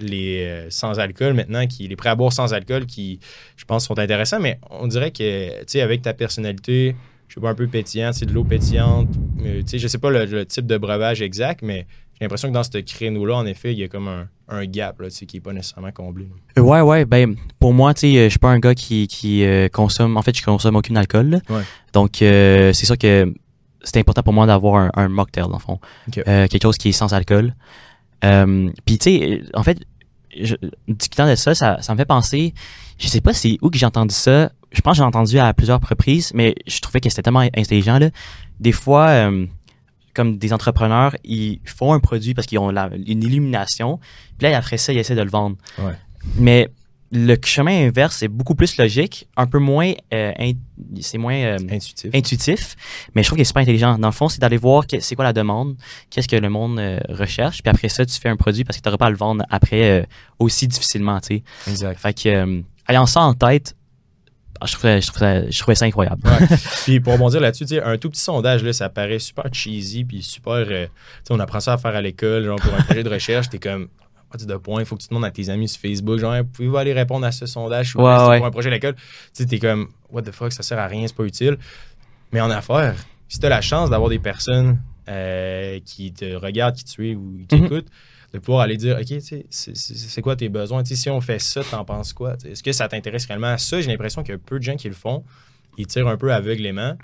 les, 0.00 0.44
euh, 0.44 0.66
sans-alcool 0.70 1.34
maintenant, 1.34 1.66
qui, 1.68 1.86
les 1.86 1.94
prêts 1.96 2.08
à 2.08 2.16
boire 2.16 2.32
sans-alcool 2.32 2.86
qui, 2.86 3.20
je 3.56 3.64
pense, 3.64 3.86
sont 3.86 3.98
intéressants, 3.98 4.40
mais 4.40 4.58
on 4.70 4.88
dirait 4.88 5.12
que, 5.12 5.58
tu 5.60 5.64
sais, 5.68 5.80
avec 5.80 6.02
ta 6.02 6.12
personnalité, 6.12 6.96
je 7.28 7.34
sais 7.34 7.40
pas, 7.40 7.50
un 7.50 7.54
peu 7.54 7.68
pétillant, 7.68 8.10
tu 8.10 8.18
sais, 8.20 8.26
de 8.26 8.32
l'eau 8.32 8.42
pétillante, 8.42 9.08
euh, 9.44 9.60
tu 9.62 9.68
sais, 9.68 9.78
je 9.78 9.86
sais 9.86 9.98
pas 9.98 10.10
le, 10.10 10.24
le 10.24 10.44
type 10.44 10.66
de 10.66 10.76
breuvage 10.76 11.22
exact, 11.22 11.60
mais 11.62 11.86
j'ai 12.18 12.24
l'impression 12.24 12.48
que 12.48 12.54
dans 12.54 12.64
ce 12.64 12.76
créneau-là, 12.78 13.36
en 13.36 13.46
effet, 13.46 13.72
il 13.72 13.78
y 13.78 13.84
a 13.84 13.88
comme 13.88 14.08
un, 14.08 14.28
un 14.48 14.64
gap, 14.66 15.00
là, 15.00 15.08
tu 15.10 15.16
sais, 15.16 15.26
qui 15.26 15.36
est 15.36 15.40
pas 15.40 15.52
nécessairement 15.52 15.92
comblé. 15.92 16.26
là. 16.56 16.62
Ouais, 16.64 16.80
ouais, 16.80 17.04
ben 17.04 17.36
pour 17.60 17.72
moi, 17.72 17.94
tu 17.94 18.00
sais, 18.00 18.16
euh, 18.18 18.24
je 18.24 18.30
suis 18.30 18.38
pas 18.40 18.50
un 18.50 18.58
gars 18.58 18.74
qui, 18.74 19.06
qui 19.06 19.44
euh, 19.44 19.68
consomme. 19.68 20.16
En 20.16 20.22
fait, 20.22 20.36
je 20.36 20.42
consomme 20.44 20.74
aucun 20.74 20.96
alcool. 20.96 21.40
Ouais. 21.48 21.62
Donc, 21.92 22.20
euh, 22.22 22.72
c'est 22.72 22.86
sûr 22.86 22.98
que 22.98 23.32
c'est 23.84 23.98
important 24.00 24.22
pour 24.22 24.32
moi 24.32 24.46
d'avoir 24.46 24.76
un, 24.76 24.90
un 24.94 25.08
mocktail, 25.08 25.44
dans 25.44 25.52
le 25.52 25.58
fond. 25.58 25.78
Euh, 26.26 26.46
quelque 26.48 26.62
chose 26.62 26.78
qui 26.78 26.88
est 26.88 26.92
sans 26.92 27.12
alcool. 27.14 27.54
Euh, 28.24 28.70
Puis, 28.84 28.98
tu 28.98 29.04
sais, 29.10 29.42
en 29.54 29.62
fait, 29.62 29.78
je, 30.40 30.56
discutant 30.88 31.28
de 31.28 31.34
ça, 31.34 31.54
ça, 31.54 31.80
ça 31.80 31.92
me 31.92 31.98
fait 31.98 32.04
penser. 32.06 32.54
Je 32.98 33.06
sais 33.08 33.20
pas 33.20 33.32
c'est 33.32 33.58
où 33.62 33.70
que 33.70 33.78
j'ai 33.78 33.86
entendu 33.86 34.14
ça. 34.14 34.50
Je 34.72 34.80
pense 34.80 34.92
que 34.92 34.96
j'ai 34.98 35.02
entendu 35.04 35.38
à 35.38 35.52
plusieurs 35.54 35.80
reprises, 35.80 36.32
mais 36.34 36.54
je 36.66 36.80
trouvais 36.80 37.00
que 37.00 37.08
c'était 37.08 37.22
tellement 37.22 37.40
intelligent. 37.56 37.98
Là. 37.98 38.10
Des 38.58 38.72
fois, 38.72 39.08
euh, 39.08 39.46
comme 40.14 40.38
des 40.38 40.52
entrepreneurs, 40.52 41.14
ils 41.24 41.60
font 41.64 41.92
un 41.92 42.00
produit 42.00 42.34
parce 42.34 42.46
qu'ils 42.46 42.58
ont 42.58 42.70
la- 42.70 42.90
une 42.94 43.22
illumination. 43.22 43.98
Puis 44.38 44.48
là, 44.48 44.56
après 44.56 44.76
ça, 44.78 44.92
ils 44.92 44.98
essaient 44.98 45.14
de 45.14 45.22
le 45.22 45.30
vendre. 45.30 45.56
Ouais. 45.78 45.92
Mais 46.36 46.68
le 47.16 47.36
chemin 47.44 47.86
inverse, 47.86 48.16
c'est 48.16 48.28
beaucoup 48.28 48.54
plus 48.56 48.76
logique, 48.76 49.28
un 49.36 49.46
peu 49.46 49.58
moins, 49.60 49.92
euh, 50.12 50.32
c'est 51.00 51.16
moins 51.18 51.36
euh, 51.36 51.58
Intuitif. 51.70 52.10
intuitif, 52.14 52.76
mais 53.14 53.22
je 53.22 53.28
trouve 53.28 53.36
qu'il 53.36 53.42
est 53.42 53.44
super 53.44 53.62
intelligent. 53.62 53.96
Dans 53.98 54.08
le 54.08 54.12
fond, 54.12 54.28
c'est 54.28 54.40
d'aller 54.40 54.56
voir 54.56 54.86
que- 54.86 54.98
c'est 54.98 55.14
quoi 55.14 55.24
la 55.24 55.32
demande, 55.32 55.76
qu'est-ce 56.10 56.26
que 56.26 56.34
le 56.36 56.48
monde 56.50 56.78
euh, 56.80 56.98
recherche, 57.10 57.62
puis 57.62 57.70
après 57.70 57.88
ça, 57.88 58.04
tu 58.04 58.18
fais 58.18 58.28
un 58.28 58.36
produit 58.36 58.64
parce 58.64 58.78
que 58.78 58.82
tu 58.82 58.88
n'auras 58.88 58.98
pas 58.98 59.06
à 59.06 59.10
le 59.10 59.16
vendre 59.16 59.44
après 59.48 60.06
aussi 60.40 60.66
difficilement, 60.66 61.20
tu 61.20 61.36
sais. 61.66 61.70
Exact. 61.70 61.98
Fait 62.00 62.14
que, 62.14 62.62
ayant 62.88 63.06
ça 63.06 63.20
en 63.20 63.34
tête, 63.34 63.76
ah, 64.60 64.66
je 64.66 64.72
trouvais, 64.72 65.00
je 65.00 65.06
trouvais, 65.08 65.50
je 65.52 65.58
trouvais 65.60 65.74
ça 65.74 65.84
incroyable. 65.84 66.20
Ouais. 66.24 66.46
puis 66.84 67.00
pour 67.00 67.12
rebondir 67.12 67.40
là-dessus, 67.40 67.64
tu 67.66 67.74
sais, 67.74 67.82
un 67.82 67.96
tout 67.98 68.10
petit 68.10 68.20
sondage, 68.22 68.62
là, 68.64 68.72
ça 68.72 68.88
paraît 68.88 69.18
super 69.18 69.44
cheesy, 69.52 70.04
puis 70.04 70.22
super. 70.22 70.52
euh, 70.54 70.86
tu 70.86 70.90
sais, 71.24 71.32
on 71.34 71.40
apprend 71.40 71.60
ça 71.60 71.74
à 71.74 71.78
faire 71.78 71.94
à 71.94 72.00
l'école, 72.02 72.44
genre 72.44 72.58
pour 72.60 72.72
un 72.74 72.82
projet 72.82 73.02
de 73.02 73.10
recherche, 73.10 73.48
t'es 73.50 73.58
comme. 73.58 73.88
De 74.36 74.56
point, 74.56 74.80
il 74.80 74.86
faut 74.86 74.96
que 74.96 75.02
tu 75.02 75.08
demandes 75.08 75.24
à 75.24 75.30
tes 75.30 75.48
amis 75.48 75.68
sur 75.68 75.80
Facebook, 75.80 76.18
genre, 76.18 76.34
Hey, 76.34 76.42
pouvez-vous 76.42 76.76
aller 76.76 76.92
répondre 76.92 77.24
à 77.24 77.30
ce 77.32 77.46
sondage 77.46 77.94
Ouais, 77.96 78.02
ouais. 78.04 78.38
pour 78.38 78.46
un 78.46 78.50
projet 78.50 78.68
à 78.68 78.72
l'école? 78.72 78.94
Tu 78.94 79.00
sais, 79.34 79.46
t'es 79.46 79.58
comme, 79.58 79.88
what 80.10 80.22
the 80.22 80.32
fuck, 80.32 80.52
ça 80.52 80.62
sert 80.62 80.78
à 80.78 80.86
rien, 80.86 81.06
c'est 81.06 81.14
pas 81.16 81.24
utile. 81.24 81.56
Mais 82.32 82.40
en 82.40 82.50
affaires, 82.50 82.96
si 83.28 83.38
t'as 83.38 83.48
la 83.48 83.60
chance 83.60 83.90
d'avoir 83.90 84.10
des 84.10 84.18
personnes 84.18 84.80
euh, 85.08 85.78
qui 85.84 86.12
te 86.12 86.34
regardent, 86.34 86.74
qui 86.76 86.84
tu 86.84 87.10
es 87.10 87.14
ou 87.14 87.38
qui 87.48 87.56
Mhm. 87.56 87.64
écoutent, 87.66 87.88
de 88.32 88.38
pouvoir 88.40 88.62
aller 88.64 88.76
dire, 88.76 88.98
OK, 89.00 89.20
c'est- 89.50 90.20
quoi 90.22 90.34
tes 90.34 90.48
besoins? 90.48 90.82
Si 90.84 91.08
on 91.10 91.20
fait 91.20 91.38
ça, 91.38 91.62
t'en 91.62 91.84
penses 91.84 92.12
quoi? 92.12 92.36
Est-ce 92.44 92.62
que 92.62 92.72
ça 92.72 92.88
t'intéresse 92.88 93.26
réellement? 93.26 93.48
À 93.52 93.58
ça? 93.58 93.80
J'ai 93.80 93.90
l'impression 93.90 94.22
qu'il 94.22 94.32
y 94.32 94.34
a 94.34 94.38
peu 94.38 94.58
de 94.58 94.64
gens 94.64 94.76
qui 94.76 94.88
le 94.88 94.94
font. 94.94 95.22
Ils 95.78 95.86
tirent 95.86 96.08
un 96.08 96.16
peu 96.16 96.32
aveuglément. 96.32 96.96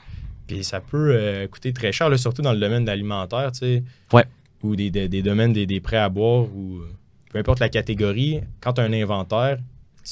Puis 0.46 0.64
ça 0.64 0.80
peut 0.80 1.12
euh, 1.14 1.46
coûter 1.46 1.72
très 1.72 1.92
cher, 1.92 2.08
là, 2.08 2.16
surtout 2.18 2.42
dans 2.42 2.52
le 2.52 2.58
domaine 2.58 2.82
de 2.84 2.88
l'alimentaire, 2.88 3.52
tu 3.52 3.58
sais. 3.58 3.82
Ouais. 4.12 4.24
Ou 4.64 4.74
des, 4.74 4.90
des- 4.90 5.08
des 5.08 5.22
domaines 5.22 5.52
des, 5.52 5.66
des 5.66 5.80
prêts 5.80 5.96
à 5.98 6.08
boire, 6.08 6.44
ou 6.44 6.80
peu 7.30 7.38
importe 7.38 7.60
la 7.60 7.68
catégorie. 7.68 8.40
Quand 8.60 8.74
tu 8.74 8.80
as 8.80 8.84
un 8.84 8.92
inventaire, 8.92 9.58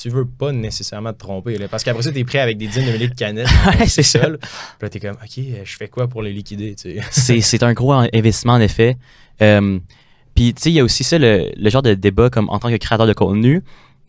tu 0.01 0.09
veux 0.11 0.27
pas 0.27 0.53
nécessairement 0.53 1.13
te 1.13 1.19
tromper. 1.19 1.59
là, 1.59 1.69
parce 1.69 1.83
qu'après 1.83 2.03
ça, 2.03 2.13
tu 2.13 2.19
es 2.19 2.25
prêt 2.25 2.39
avec 2.39 2.57
des 2.57 2.67
dizaines 2.67 2.87
de 2.87 2.93
milliers 2.93 3.09
de 3.09 3.15
canettes. 3.15 3.49
c'est 3.87 4.03
ça. 4.03 4.21
Puis 4.21 4.39
là, 4.83 4.89
tu 4.89 4.99
es 4.99 5.01
comme, 5.01 5.17
OK, 5.17 5.45
je 5.65 5.77
fais 5.77 5.89
quoi 5.89 6.09
pour 6.09 6.23
les 6.23 6.33
liquider? 6.33 6.77
c'est, 7.11 7.63
un 7.63 7.73
gros 7.73 7.93
investissement 7.93 8.55
en 8.55 8.61
effet. 8.61 8.97
Euh, 9.43 9.79
Puis 10.35 10.55
tu 10.55 10.63
sais, 10.63 10.71
il 10.71 10.75
y 10.75 10.81
a 10.81 10.85
aussi 10.85 11.05
ça 11.05 11.19
le, 11.19 11.51
le 11.57 11.71
genre 11.71 11.83
de 11.83 11.95
débat 11.95 12.31
comme 12.31 12.49
en 12.51 12.59
tant 12.59 12.71
que 12.71 12.77
créateur 12.77 13.07
de 13.07 13.13
contenu, 13.13 13.63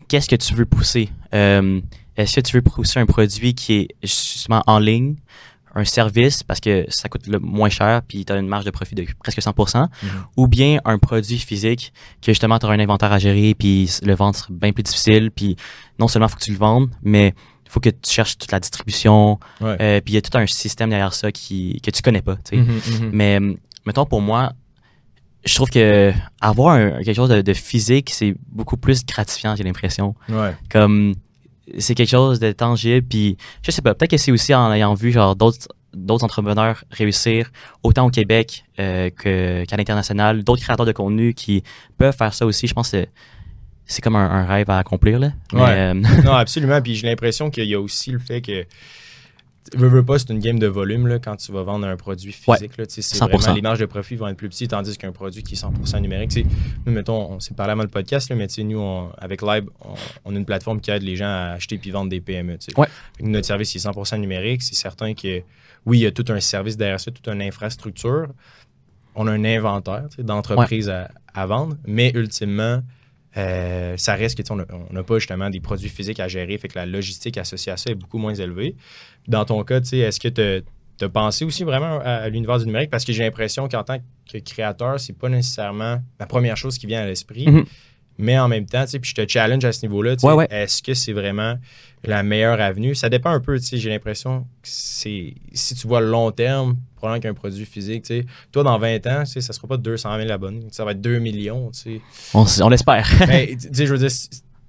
qu'est-ce 0.08 0.28
que 0.28 0.36
tu 0.36 0.54
veux 0.54 0.66
pousser? 0.66 1.08
Euh, 1.34 1.80
Est-ce 2.16 2.36
que 2.36 2.40
tu 2.40 2.56
veux 2.56 2.62
pousser 2.62 3.00
un 3.00 3.06
produit 3.06 3.54
qui 3.54 3.74
est 3.74 3.88
justement 4.02 4.62
en 4.66 4.78
ligne, 4.78 5.16
un 5.74 5.84
service 5.84 6.42
parce 6.42 6.60
que 6.60 6.84
ça 6.88 7.08
coûte 7.08 7.26
le 7.26 7.38
moins 7.38 7.68
cher 7.68 8.02
puis 8.06 8.24
tu 8.24 8.32
as 8.32 8.36
une 8.36 8.48
marge 8.48 8.64
de 8.64 8.70
profit 8.70 8.94
de 8.94 9.06
presque 9.22 9.38
100%, 9.40 9.86
ou 10.36 10.48
bien 10.48 10.78
un 10.84 10.98
produit 10.98 11.38
physique 11.38 11.92
que 12.20 12.32
justement 12.32 12.58
tu 12.58 12.66
auras 12.66 12.74
un 12.74 12.80
inventaire 12.80 13.12
à 13.12 13.18
gérer 13.18 13.54
puis 13.54 13.88
le 14.02 14.14
vendre 14.14 14.34
sera 14.36 14.48
bien 14.50 14.72
plus 14.72 14.82
difficile 14.82 15.30
puis 15.30 15.56
non 15.98 16.08
seulement 16.08 16.28
faut 16.28 16.36
que 16.36 16.44
tu 16.44 16.52
le 16.52 16.58
vendes 16.58 16.90
mais 17.02 17.34
il 17.66 17.70
faut 17.70 17.80
que 17.80 17.90
tu 17.90 18.10
cherches 18.10 18.36
toute 18.36 18.50
la 18.50 18.58
distribution 18.60 19.38
Ouais. 19.60 19.76
euh, 19.80 20.00
puis 20.00 20.12
il 20.12 20.14
y 20.14 20.18
a 20.18 20.22
tout 20.22 20.36
un 20.36 20.46
système 20.46 20.90
derrière 20.90 21.14
ça 21.14 21.30
qui 21.30 21.80
que 21.82 21.90
tu 21.92 22.02
connais 22.02 22.22
pas 22.22 22.36
tu 22.36 22.42
sais. 22.44 22.56
Mhm, 22.56 22.80
mhm. 23.06 23.10
Mais 23.12 23.36
hum, 23.36 23.56
mettons 23.86 24.06
pour 24.06 24.20
moi, 24.20 24.52
je 25.44 25.54
trouve 25.54 25.70
que 25.70 26.12
avoir 26.40 26.74
un- 26.74 27.02
quelque 27.02 27.14
chose 27.14 27.30
de, 27.30 27.40
de 27.42 27.52
physique, 27.54 28.10
c'est 28.10 28.34
beaucoup 28.50 28.76
plus 28.76 29.06
gratifiant, 29.06 29.54
j'ai 29.56 29.62
l'impression. 29.64 30.14
Ouais. 30.28 30.54
Comme 30.68 31.14
c'est 31.78 31.94
quelque 31.94 32.08
chose 32.10 32.40
de 32.40 32.52
tangible, 32.52 33.06
puis 33.06 33.36
je 33.62 33.70
sais 33.70 33.82
pas, 33.82 33.94
peut-être 33.94 34.10
que 34.10 34.16
c'est 34.16 34.32
aussi 34.32 34.54
en 34.54 34.72
ayant 34.72 34.94
vu 34.94 35.12
genre 35.12 35.36
d'autres 35.36 35.68
d'autres 35.92 36.24
entrepreneurs 36.24 36.84
réussir, 36.92 37.50
autant 37.82 38.06
au 38.06 38.10
Québec 38.10 38.64
euh, 38.78 39.10
que, 39.10 39.64
qu'à 39.64 39.76
l'international, 39.76 40.44
d'autres 40.44 40.62
créateurs 40.62 40.86
de 40.86 40.92
contenu 40.92 41.34
qui 41.34 41.64
peuvent 41.98 42.16
faire 42.16 42.32
ça 42.32 42.46
aussi. 42.46 42.68
Je 42.68 42.74
pense 42.74 42.92
que 42.92 43.06
c'est 43.86 44.00
comme 44.00 44.14
un, 44.14 44.30
un 44.30 44.46
rêve 44.46 44.70
à 44.70 44.78
accomplir. 44.78 45.18
Là. 45.18 45.32
Mais, 45.52 45.60
Ouais. 45.60 45.70
euh, 45.70 45.94
non, 45.94 46.32
absolument. 46.34 46.80
Puis 46.80 46.94
j'ai 46.94 47.08
l'impression 47.08 47.50
qu'il 47.50 47.64
y 47.64 47.74
a 47.74 47.80
aussi 47.80 48.12
le 48.12 48.20
fait 48.20 48.40
que. 48.40 48.64
Veux, 49.76 49.88
veux 49.88 50.04
pas, 50.04 50.18
c'est 50.18 50.30
une 50.30 50.38
game 50.40 50.58
de 50.58 50.66
volume 50.66 51.06
là, 51.06 51.18
quand 51.18 51.36
tu 51.36 51.52
vas 51.52 51.62
vendre 51.62 51.86
un 51.86 51.96
produit 51.96 52.32
physique. 52.32 52.72
sais, 52.88 53.02
c'est 53.02 53.16
100%. 53.16 53.28
vraiment, 53.38 53.54
les 53.54 53.60
marges 53.62 53.78
de 53.78 53.84
profit 53.86 54.16
vont 54.16 54.26
être 54.28 54.36
plus 54.36 54.48
petites, 54.48 54.70
tandis 54.70 54.96
qu'un 54.96 55.12
produit 55.12 55.42
qui 55.42 55.54
est 55.54 55.56
100% 55.62 56.00
numérique. 56.00 56.30
tu 56.30 56.40
sais, 56.42 56.46
Nous, 56.86 56.92
mettons, 56.92 57.30
on 57.32 57.40
s'est 57.40 57.54
parlé 57.54 57.72
avant 57.72 57.82
le 57.82 57.88
podcast, 57.88 58.30
là, 58.30 58.36
mais 58.36 58.48
tu 58.48 58.54
sais, 58.54 58.62
nous, 58.64 58.78
on- 58.78 59.10
avec 59.18 59.42
Live, 59.42 59.66
on, 59.82 59.94
on 60.24 60.34
a 60.34 60.38
une 60.38 60.46
plateforme 60.46 60.80
qui 60.80 60.90
aide 60.90 61.02
les 61.02 61.14
gens 61.16 61.26
à 61.28 61.52
acheter 61.54 61.76
puis 61.78 61.90
vendre 61.90 62.08
des 62.10 62.20
PME. 62.20 62.56
tu 62.58 62.66
sais. 62.72 62.80
Ouais. 62.80 62.88
Notre 63.20 63.46
service 63.46 63.74
il 63.74 63.78
est 63.78 63.86
100% 63.86 64.18
numérique. 64.18 64.62
C'est 64.62 64.74
certain 64.74 65.12
que, 65.14 65.42
oui, 65.86 65.98
il 65.98 66.02
y 66.02 66.06
a 66.06 66.10
tout 66.10 66.24
un 66.30 66.40
service 66.40 66.76
derrière 66.76 66.98
ça, 66.98 67.10
toute 67.10 67.28
une 67.28 67.42
infrastructure. 67.42 68.28
On 69.14 69.26
a 69.26 69.30
un 69.32 69.44
inventaire 69.44 70.06
d'entreprises 70.18 70.88
à, 70.88 71.10
à 71.34 71.46
vendre, 71.46 71.76
mais 71.86 72.10
ultimement, 72.14 72.82
euh, 73.36 73.96
ça 73.96 74.14
reste 74.14 74.42
que 74.42 74.52
on 74.52 74.92
n'a 74.92 75.02
pas 75.02 75.18
justement 75.18 75.50
des 75.50 75.60
produits 75.60 75.88
physiques 75.88 76.20
à 76.20 76.28
gérer, 76.28 76.58
fait 76.58 76.68
que 76.68 76.78
la 76.78 76.86
logistique 76.86 77.38
associée 77.38 77.72
à 77.72 77.76
ça 77.76 77.90
est 77.90 77.94
beaucoup 77.94 78.18
moins 78.18 78.34
élevée. 78.34 78.74
Dans 79.28 79.44
ton 79.44 79.62
cas, 79.62 79.80
est-ce 79.80 80.20
que 80.20 80.28
tu 80.28 81.04
as 81.04 81.08
pensé 81.08 81.44
aussi 81.44 81.64
vraiment 81.64 82.00
à, 82.00 82.28
l'univers 82.28 82.58
du 82.58 82.66
numérique? 82.66 82.90
Parce 82.90 83.04
que 83.04 83.12
j'ai 83.12 83.22
l'impression 83.22 83.68
qu'en 83.68 83.84
tant 83.84 83.98
que 84.30 84.38
créateur, 84.38 84.98
c'est 84.98 85.16
pas 85.16 85.28
nécessairement 85.28 86.02
la 86.18 86.26
première 86.26 86.56
chose 86.56 86.78
qui 86.78 86.86
vient 86.86 87.02
à 87.02 87.06
l'esprit. 87.06 87.48
Mhm. 87.48 87.64
Mais 88.20 88.38
en 88.38 88.48
même 88.48 88.66
temps, 88.66 88.84
tu 88.84 88.90
sais, 88.92 88.98
puis 88.98 89.10
je 89.16 89.22
te 89.22 89.28
challenge 89.28 89.64
à 89.64 89.72
ce 89.72 89.84
niveau-là. 89.86 90.16
tu 90.16 90.20
sais, 90.20 90.26
Ouais, 90.26 90.34
ouais. 90.34 90.46
Est-ce 90.50 90.82
que 90.82 90.94
c'est 90.94 91.12
vraiment 91.12 91.56
la 92.04 92.22
meilleure 92.22 92.60
avenue? 92.60 92.94
Ça 92.94 93.08
dépend 93.08 93.30
un 93.30 93.40
peu. 93.40 93.58
tu 93.58 93.66
sais, 93.66 93.76
J'ai 93.78 93.90
l'impression 93.90 94.40
que 94.62 94.68
c'est 94.68 95.34
si 95.52 95.74
tu 95.74 95.86
vois 95.86 96.00
le 96.00 96.08
long 96.10 96.30
terme, 96.30 96.76
probablement 96.96 97.20
qu'un 97.20 97.34
produit 97.34 97.64
physique, 97.64 98.02
tu 98.04 98.20
sais, 98.20 98.26
toi, 98.52 98.62
dans 98.62 98.78
20 98.78 99.06
ans, 99.06 99.20
tu 99.24 99.32
sais, 99.32 99.40
ça 99.40 99.52
sera 99.52 99.66
pas 99.68 99.76
200 99.76 100.18
000 100.18 100.30
abonnés. 100.30 100.66
Ça 100.70 100.84
va 100.84 100.92
être 100.92 101.00
2 101.00 101.18
millions. 101.18 101.70
tu 101.72 102.00
sais. 102.34 102.62
on, 102.62 102.68
l'espère. 102.68 103.08
Mais, 103.26 103.56
tu 103.60 103.68
sais, 103.72 103.86
je 103.86 103.92
veux 103.94 103.98
dire, 103.98 104.10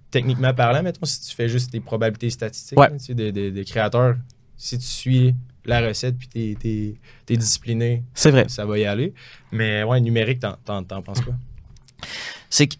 techniquement 0.09 0.53
parlant, 0.53 0.83
mettons, 0.83 1.05
si 1.05 1.21
tu 1.21 1.35
fais 1.35 1.47
juste 1.49 1.71
des 1.71 1.79
probabilités 1.79 2.29
statistiques 2.29 2.77
Ouais. 2.79 2.89
là, 2.89 2.97
tu 2.97 3.05
sais, 3.05 3.13
de, 3.13 3.31
de- 3.31 3.49
de 3.49 3.63
créateurs, 3.63 4.15
si 4.57 4.77
tu 4.77 4.85
suis 4.85 5.35
la 5.65 5.79
recette 5.87 6.17
puis 6.17 6.27
t'es, 6.27 6.95
t'es 7.25 7.37
discipliné, 7.37 8.03
c'est 8.13 8.31
vrai. 8.31 8.45
ça 8.49 8.65
va 8.65 8.77
y 8.79 8.85
aller. 8.85 9.13
Mais 9.51 9.83
ouais, 9.83 10.01
numérique, 10.01 10.39
t'en, 10.39 10.55
t'en- 10.65 10.83
t'en 10.83 11.01
penses 11.01 11.21
quoi? 11.21 11.33
C'est 12.49 12.67
que 12.67 12.75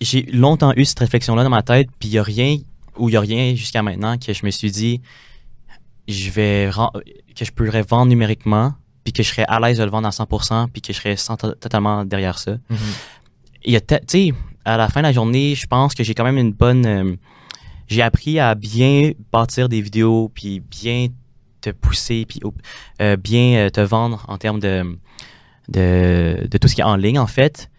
j'ai 0.00 0.22
longtemps 0.22 0.72
eu 0.76 0.84
cette 0.84 0.98
réflexion-là 1.00 1.42
dans 1.44 1.50
ma 1.50 1.62
tête, 1.62 1.88
puis 1.98 2.08
il 2.08 2.12
n'y 2.12 2.18
a 2.18 2.22
rien, 2.22 2.56
ou 2.96 3.08
il 3.08 3.12
n'y 3.12 3.16
a 3.16 3.20
rien 3.20 3.54
jusqu'à 3.54 3.82
maintenant 3.82 4.16
que 4.18 4.32
je 4.32 4.44
me 4.46 4.50
suis 4.50 4.70
dit, 4.70 5.00
je 6.08 6.30
vais 6.30 6.70
que 7.36 7.44
je 7.44 7.52
pourrais 7.52 7.82
vendre 7.82 8.06
numériquement, 8.06 8.74
puis 9.04 9.12
que 9.12 9.22
je 9.22 9.28
serais 9.30 9.44
à 9.48 9.60
l'aise 9.60 9.78
de 9.78 9.84
le 9.84 9.90
vendre 9.90 10.08
à 10.08 10.10
100%, 10.10 10.68
puis 10.72 10.82
que 10.82 10.92
je 10.92 10.98
serais 10.98 11.16
sans- 11.16 11.36
totalement 11.36 12.04
derrière 12.04 12.38
ça. 12.38 12.56
Il 13.64 13.72
y 13.72 13.76
a, 13.76 13.80
te- 13.80 13.94
tu 13.94 14.04
sais, 14.08 14.34
à 14.64 14.76
la 14.76 14.88
fin 14.88 15.00
de 15.00 15.06
la 15.06 15.12
journée, 15.12 15.54
je 15.54 15.66
pense 15.66 15.94
que 15.94 16.02
j'ai 16.04 16.14
quand 16.14 16.24
même 16.24 16.38
une 16.38 16.52
bonne. 16.52 16.86
euh, 16.86 17.16
j'ai 17.88 18.02
appris 18.02 18.38
à 18.38 18.54
bien 18.54 19.12
bâtir 19.32 19.68
des 19.68 19.80
vidéos, 19.80 20.30
puis 20.34 20.60
bien 20.60 21.08
te 21.60 21.70
pousser, 21.70 22.24
puis 22.26 22.40
euh, 23.02 23.16
bien 23.16 23.66
euh, 23.66 23.70
te 23.70 23.80
vendre 23.80 24.24
en 24.28 24.38
termes 24.38 24.60
de, 24.60 24.98
de, 25.68 26.46
de 26.50 26.58
tout 26.58 26.68
ce 26.68 26.74
qui 26.74 26.80
est 26.80 26.84
en 26.84 26.96
ligne, 26.96 27.18
en 27.18 27.26
fait. 27.26 27.69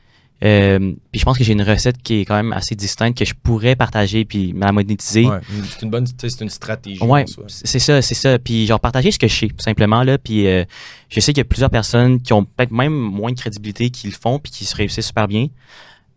Euh, 0.43 0.93
puis 1.11 1.19
je 1.19 1.25
pense 1.25 1.37
que 1.37 1.43
j'ai 1.43 1.53
une 1.53 1.61
recette 1.61 2.01
qui 2.01 2.21
est 2.21 2.25
quand 2.25 2.35
même 2.35 2.51
assez 2.51 2.73
distincte 2.73 3.15
que 3.17 3.25
je 3.25 3.33
pourrais 3.35 3.75
partager 3.75 4.25
puis 4.25 4.53
la 4.57 4.71
monétiser. 4.71 5.27
Ouais, 5.27 5.37
c'est 5.69 5.83
une 5.83 5.91
bonne, 5.91 6.07
c'est 6.07 6.41
une 6.41 6.49
stratégie. 6.49 7.03
Ouais, 7.03 7.25
c'est 7.47 7.77
ça, 7.79 8.01
c'est 8.01 8.15
ça. 8.15 8.39
Puis 8.39 8.65
genre 8.65 8.79
partager 8.79 9.11
ce 9.11 9.19
que 9.19 9.27
je 9.27 9.35
sais, 9.35 9.47
tout 9.49 9.59
simplement 9.59 10.03
là. 10.03 10.17
Puis 10.17 10.47
euh, 10.47 10.63
je 11.09 11.19
sais 11.19 11.31
qu'il 11.33 11.41
y 11.41 11.45
a 11.45 11.45
plusieurs 11.45 11.69
personnes 11.69 12.19
qui 12.21 12.33
ont 12.33 12.43
peut-être 12.43 12.71
même 12.71 12.93
moins 12.93 13.31
de 13.31 13.39
crédibilité 13.39 13.91
qui 13.91 14.07
le 14.07 14.13
font 14.13 14.39
puis 14.39 14.51
qui 14.51 14.65
se 14.65 14.75
réussissent 14.75 15.07
super 15.07 15.27
bien. 15.27 15.47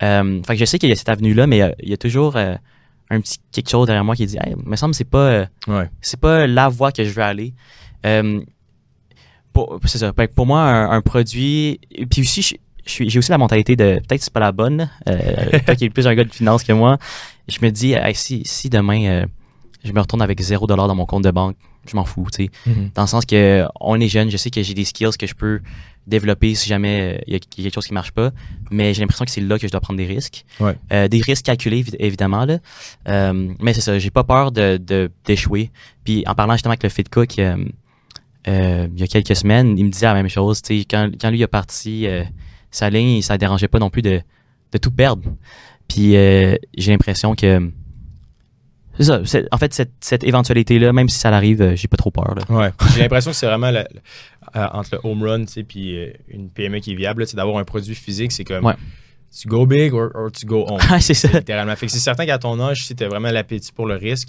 Euh, 0.02 0.42
fait 0.42 0.54
que 0.54 0.60
je 0.60 0.64
sais 0.64 0.78
qu'il 0.78 0.88
y 0.88 0.92
a 0.92 0.96
cette 0.96 1.08
avenue 1.10 1.34
là, 1.34 1.46
mais 1.46 1.60
euh, 1.62 1.70
il 1.82 1.90
y 1.90 1.92
a 1.92 1.96
toujours 1.98 2.36
euh, 2.36 2.54
un 3.10 3.20
petit 3.20 3.36
quelque 3.52 3.68
chose 3.68 3.86
derrière 3.86 4.04
moi 4.04 4.16
qui 4.16 4.24
dit, 4.24 4.38
hey, 4.42 4.54
me 4.64 4.76
semble 4.76 4.92
que 4.92 4.96
c'est 4.96 5.04
pas 5.04 5.18
euh, 5.18 5.46
Ouais. 5.68 5.90
c'est 6.00 6.18
pas 6.18 6.46
la 6.46 6.68
voie 6.70 6.92
que 6.92 7.04
je 7.04 7.10
veux 7.10 7.22
aller. 7.22 7.52
Euh, 8.06 8.40
pour, 9.52 9.78
c'est 9.84 9.98
ça. 9.98 10.12
Pour 10.34 10.46
moi, 10.46 10.60
un, 10.62 10.90
un 10.90 11.00
produit. 11.00 11.78
Puis 12.10 12.22
aussi, 12.22 12.42
je- 12.42 12.54
j'ai 12.86 13.18
aussi 13.18 13.30
la 13.30 13.38
mentalité 13.38 13.76
de 13.76 13.94
peut-être 13.96 14.18
que 14.18 14.24
c'est 14.24 14.32
pas 14.32 14.40
la 14.40 14.52
bonne. 14.52 14.90
Euh, 15.08 15.58
toi 15.66 15.74
qui 15.74 15.84
es 15.84 15.90
plus 15.90 16.06
un 16.06 16.14
gars 16.14 16.24
de 16.24 16.32
finance 16.32 16.64
que 16.64 16.72
moi, 16.72 16.98
je 17.48 17.58
me 17.62 17.70
dis, 17.70 17.92
hey, 17.92 18.14
si, 18.14 18.42
si 18.44 18.68
demain 18.68 19.04
euh, 19.06 19.26
je 19.84 19.92
me 19.92 20.00
retourne 20.00 20.22
avec 20.22 20.40
zéro 20.40 20.66
dollar 20.66 20.88
dans 20.88 20.94
mon 20.94 21.06
compte 21.06 21.24
de 21.24 21.30
banque, 21.30 21.56
je 21.86 21.96
m'en 21.96 22.04
fous. 22.04 22.26
tu 22.32 22.44
sais. 22.44 22.50
Dans 22.94 23.02
le 23.02 23.08
sens 23.08 23.26
que 23.26 23.66
on 23.80 24.00
est 24.00 24.08
jeune, 24.08 24.30
je 24.30 24.36
sais 24.36 24.50
que 24.50 24.62
j'ai 24.62 24.74
des 24.74 24.84
skills 24.84 25.16
que 25.18 25.26
je 25.26 25.34
peux 25.34 25.60
développer 26.06 26.54
si 26.54 26.68
jamais 26.68 27.00
euh, 27.00 27.18
il 27.26 27.32
y, 27.32 27.36
a 27.36 27.38
quelque 27.38 27.74
chose 27.74 27.86
qui 27.86 27.94
marche 27.94 28.12
pas, 28.12 28.30
mais 28.70 28.92
j'ai 28.92 29.00
l'impression 29.00 29.24
que 29.24 29.30
c'est 29.30 29.40
là 29.40 29.58
que 29.58 29.66
je 29.66 29.72
dois 29.72 29.80
prendre 29.80 29.96
des 29.96 30.04
risques. 30.06 30.44
Ouais. 30.60 30.76
Euh, 30.92 31.08
des 31.08 31.20
risques 31.20 31.46
calculés, 31.46 31.82
évi- 31.82 31.96
évidemment. 31.98 32.44
Là. 32.44 32.58
Euh, 33.08 33.52
mais 33.60 33.72
c'est 33.72 33.80
ça, 33.80 33.98
j'ai 33.98 34.10
pas 34.10 34.24
peur 34.24 34.52
de, 34.52 34.78
d'échouer. 35.24 35.70
Puis 36.04 36.24
en 36.26 36.34
parlant 36.34 36.54
justement 36.54 36.72
avec 36.72 36.82
le 36.82 36.90
Fit 36.90 37.04
Cook, 37.04 37.38
euh, 37.38 37.56
euh, 38.48 38.86
il 38.94 39.00
y 39.00 39.02
a 39.02 39.06
quelques 39.06 39.34
semaines, 39.36 39.78
il 39.78 39.84
me 39.86 39.90
disait 39.90 40.06
la 40.06 40.14
même 40.14 40.28
chose. 40.28 40.60
tu 40.60 40.78
sais, 40.78 40.84
Quand, 40.84 41.10
quand 41.18 41.30
lui 41.30 41.42
a 41.42 41.48
parti 41.48 42.06
euh, 42.06 42.24
sa 42.74 42.90
ligne, 42.90 43.22
ça 43.22 43.38
dérangeait 43.38 43.68
pas 43.68 43.78
non 43.78 43.90
plus 43.90 44.02
de, 44.02 44.20
de 44.72 44.78
tout 44.78 44.90
perdre. 44.90 45.22
Puis 45.88 46.16
euh, 46.16 46.56
j'ai 46.76 46.90
l'impression 46.92 47.34
que. 47.34 47.70
C'est 48.96 49.04
ça. 49.04 49.20
c'est- 49.24 49.48
en 49.50 49.58
fait, 49.58 49.74
cette, 49.74 49.92
cette 50.00 50.22
éventualité-là, 50.22 50.92
même 50.92 51.08
si 51.08 51.18
ça 51.18 51.28
arrive, 51.30 51.60
euh, 51.62 51.74
j'ai 51.76 51.88
pas 51.88 51.96
trop 51.96 52.10
peur. 52.12 52.32
Là. 52.36 52.42
Ouais. 52.48 52.70
J'ai 52.94 53.00
l'impression 53.00 53.32
que 53.32 53.36
c'est 53.36 53.46
vraiment 53.46 53.70
la- 53.72 53.88
la- 54.54 54.66
euh, 54.66 54.68
entre 54.72 54.90
le 54.92 55.00
home 55.02 55.22
run, 55.24 55.44
puis 55.66 55.96
euh, 55.98 56.12
une 56.28 56.48
PME 56.48 56.78
qui 56.78 56.92
est 56.92 56.94
viable, 56.94 57.26
sais, 57.26 57.36
d'avoir 57.36 57.58
un 57.58 57.64
produit 57.64 57.94
physique, 57.96 58.30
c'est 58.30 58.44
comme 58.44 58.64
Ouais. 58.64 58.74
tu 59.36 59.48
go 59.48 59.66
big 59.66 59.92
or, 59.94 60.10
or 60.14 60.30
tu 60.30 60.46
go 60.46 60.64
home. 60.68 60.78
C'est 61.00 61.14
ça. 61.14 61.26
littéralement. 61.28 61.74
Fait 61.74 61.86
que 61.86 61.92
c'est 61.92 61.98
certain 61.98 62.24
qu'à 62.24 62.38
ton 62.38 62.60
âge, 62.60 62.86
si 62.86 62.94
tu 62.94 63.02
as 63.02 63.08
vraiment 63.08 63.32
l'appétit 63.32 63.72
pour 63.72 63.86
le 63.86 63.96
risque, 63.96 64.28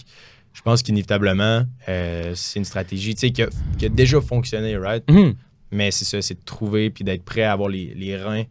je 0.54 0.62
pense 0.64 0.82
qu'inévitablement, 0.82 1.64
euh, 1.88 2.32
c'est 2.34 2.58
une 2.58 2.66
stratégie 2.66 3.14
qui, 3.14 3.44
a, 3.44 3.48
qui 3.78 3.86
a 3.86 3.90
déjà 3.90 4.20
fonctionné, 4.20 4.78
right? 4.78 5.04
Mhm. 5.12 5.36
Mais 5.76 5.92
c'est 5.92 6.06
ça, 6.06 6.22
c'est 6.22 6.36
de 6.36 6.44
trouver 6.46 6.90
puis 6.90 7.04
d'être 7.04 7.24
prêt 7.24 7.44
à 7.44 7.52
avoir 7.52 7.70
les, 7.70 7.94
les 7.96 8.18
reins 8.18 8.44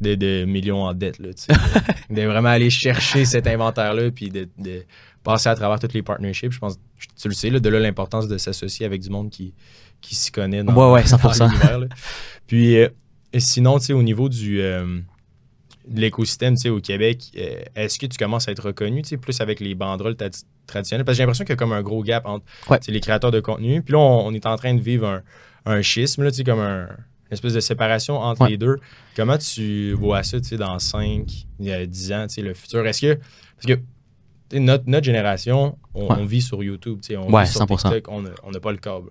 de, 0.00 0.14
de 0.14 0.44
millions 0.46 0.82
en 0.84 0.94
dette. 0.94 1.18
Là, 1.18 1.28
de 2.10 2.22
vraiment 2.22 2.48
aller 2.50 2.70
chercher 2.70 3.24
cet 3.24 3.46
inventaire-là 3.46 4.10
puis 4.10 4.30
de, 4.30 4.48
de 4.58 4.84
passer 5.24 5.48
à 5.48 5.54
travers 5.54 5.78
toutes 5.80 5.92
les 5.94 6.02
partnerships. 6.02 6.52
Je 6.52 6.58
pense, 6.58 6.78
tu 7.20 7.28
le 7.28 7.34
sais, 7.34 7.50
là, 7.50 7.58
de 7.60 7.68
là 7.68 7.80
l'importance 7.80 8.28
de 8.28 8.38
s'associer 8.38 8.86
avec 8.86 9.00
du 9.02 9.10
monde 9.10 9.28
qui, 9.30 9.54
qui 10.00 10.14
s'y 10.14 10.30
connaît 10.30 10.62
dans, 10.62 10.72
Ouais, 10.74 10.92
ouais, 11.02 11.10
dans 11.10 11.16
100%. 11.18 11.48
l'univers, 11.48 11.78
là. 11.80 11.86
Puis 12.46 12.78
euh, 12.78 12.88
sinon, 13.36 13.78
tu 13.78 13.86
sais, 13.86 13.92
au 13.92 14.02
niveau 14.02 14.28
du 14.28 14.60
euh, 14.60 15.00
de 15.88 16.00
l'écosystème, 16.00 16.54
tu 16.54 16.62
sais, 16.62 16.68
au 16.68 16.80
Québec, 16.80 17.22
euh, 17.36 17.60
est-ce 17.74 17.98
que 17.98 18.06
tu 18.06 18.16
commences 18.18 18.46
à 18.48 18.52
être 18.52 18.66
reconnu, 18.66 19.02
tu 19.02 19.08
sais, 19.10 19.16
plus 19.16 19.40
avec 19.40 19.58
les 19.60 19.74
banderoles 19.74 20.14
tra- 20.14 20.44
traditionnelles? 20.66 21.04
Parce 21.04 21.14
que 21.16 21.18
j'ai 21.18 21.22
l'impression 21.24 21.44
qu'il 21.44 21.52
y 21.52 21.54
a 21.54 21.56
comme 21.56 21.72
un 21.72 21.82
gros 21.82 22.02
gap 22.02 22.24
entre 22.26 22.44
Ouais. 22.70 22.78
les 22.88 23.00
créateurs 23.00 23.30
de 23.30 23.40
contenu. 23.40 23.82
Puis 23.82 23.92
là, 23.92 23.98
on, 23.98 24.26
on 24.28 24.32
est 24.34 24.46
en 24.46 24.56
train 24.56 24.74
de 24.74 24.80
vivre 24.80 25.06
un, 25.08 25.22
un 25.68 25.82
schisme, 25.82 26.22
là, 26.24 26.30
comme 26.44 26.60
un, 26.60 26.84
une 26.86 27.32
espèce 27.32 27.52
de 27.52 27.60
séparation 27.60 28.16
entre 28.18 28.42
Ouais. 28.42 28.50
les 28.50 28.56
deux. 28.56 28.76
Comment 29.16 29.38
tu 29.38 29.92
vois 29.92 30.22
ça, 30.22 30.40
tu 30.40 30.48
sais, 30.48 30.56
dans 30.56 30.78
5, 30.78 31.26
10 31.58 32.12
ans, 32.12 32.26
tu 32.26 32.34
sais, 32.34 32.42
le 32.42 32.54
futur? 32.54 32.86
Est-ce 32.86 33.00
que... 33.02 33.14
Parce 33.56 33.66
que 33.66 34.58
notre, 34.58 34.84
notre 34.86 35.04
génération, 35.04 35.76
on, 35.94 36.06
Ouais. 36.08 36.16
on 36.20 36.24
vit 36.24 36.40
sur 36.42 36.62
YouTube, 36.62 37.00
tu 37.02 37.08
sais, 37.08 37.16
on 37.16 37.30
Ouais, 37.30 37.44
vit 37.44 37.50
sur 37.50 37.60
100%. 37.60 37.92
TikTok, 37.92 38.08
on 38.08 38.50
n'a 38.50 38.60
pas 38.60 38.72
le 38.72 38.78
câble. 38.78 39.10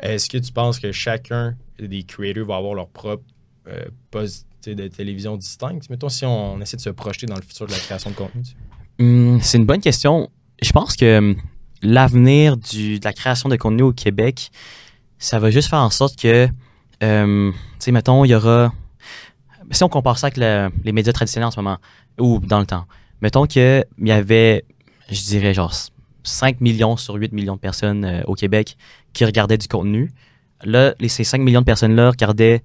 Est-ce 0.00 0.28
que 0.28 0.38
tu 0.38 0.52
penses 0.52 0.80
que 0.80 0.90
chacun 0.90 1.54
des 1.78 2.02
creators 2.02 2.46
va 2.46 2.56
avoir 2.56 2.74
leur 2.74 2.88
propre 2.88 3.22
euh, 3.68 3.84
poste 4.10 4.46
de 4.66 4.88
télévision 4.88 5.36
distincte? 5.36 5.88
Mettons 5.90 6.08
si 6.08 6.24
on, 6.26 6.60
essaie 6.60 6.76
de 6.76 6.82
se 6.82 6.90
projeter 6.90 7.26
dans 7.26 7.36
le 7.36 7.42
futur 7.42 7.66
de 7.66 7.70
la 7.72 7.78
création 7.78 8.10
de 8.10 8.16
contenu. 8.16 8.42
Hum, 8.98 9.38
c'est 9.40 9.58
une 9.58 9.66
bonne 9.66 9.80
question. 9.80 10.28
Je 10.60 10.72
pense 10.72 10.96
que 10.96 11.18
hum, 11.18 11.36
l'avenir 11.82 12.56
du- 12.56 12.98
de 12.98 13.04
la 13.04 13.12
création 13.12 13.48
de 13.48 13.56
contenu 13.56 13.82
au 13.82 13.92
Québec, 13.92 14.50
ça 15.18 15.38
va 15.38 15.50
juste 15.50 15.68
faire 15.68 15.80
en 15.80 15.90
sorte 15.90 16.20
que, 16.20 16.48
hum, 17.02 17.52
tu 17.54 17.58
sais, 17.78 17.92
mettons, 17.92 18.24
il 18.24 18.28
y 18.30 18.34
aura. 18.34 18.72
Si 19.70 19.82
on 19.82 19.88
compare 19.88 20.18
ça 20.18 20.26
avec 20.26 20.36
le- 20.36 20.70
les 20.84 20.92
médias 20.92 21.12
traditionnels 21.12 21.48
en 21.48 21.50
ce 21.50 21.58
moment, 21.58 21.78
ou 22.20 22.38
dans 22.38 22.60
le 22.60 22.66
temps, 22.66 22.84
mettons 23.22 23.46
qu'il 23.46 23.84
y 24.02 24.10
avait, 24.10 24.64
je 25.10 25.20
dirais, 25.22 25.54
genre 25.54 25.72
5 26.22 26.60
millions 26.60 26.96
sur 26.96 27.14
8 27.14 27.32
millions 27.32 27.54
de 27.56 27.60
personnes 27.60 28.04
euh, 28.04 28.22
au 28.26 28.34
Québec 28.34 28.76
qui 29.12 29.24
regardaient 29.24 29.58
du 29.58 29.68
contenu. 29.68 30.12
Là, 30.62 30.94
ces 31.08 31.24
5 31.24 31.40
millions 31.40 31.60
de 31.60 31.66
personnes-là 31.66 32.10
regardaient, 32.10 32.62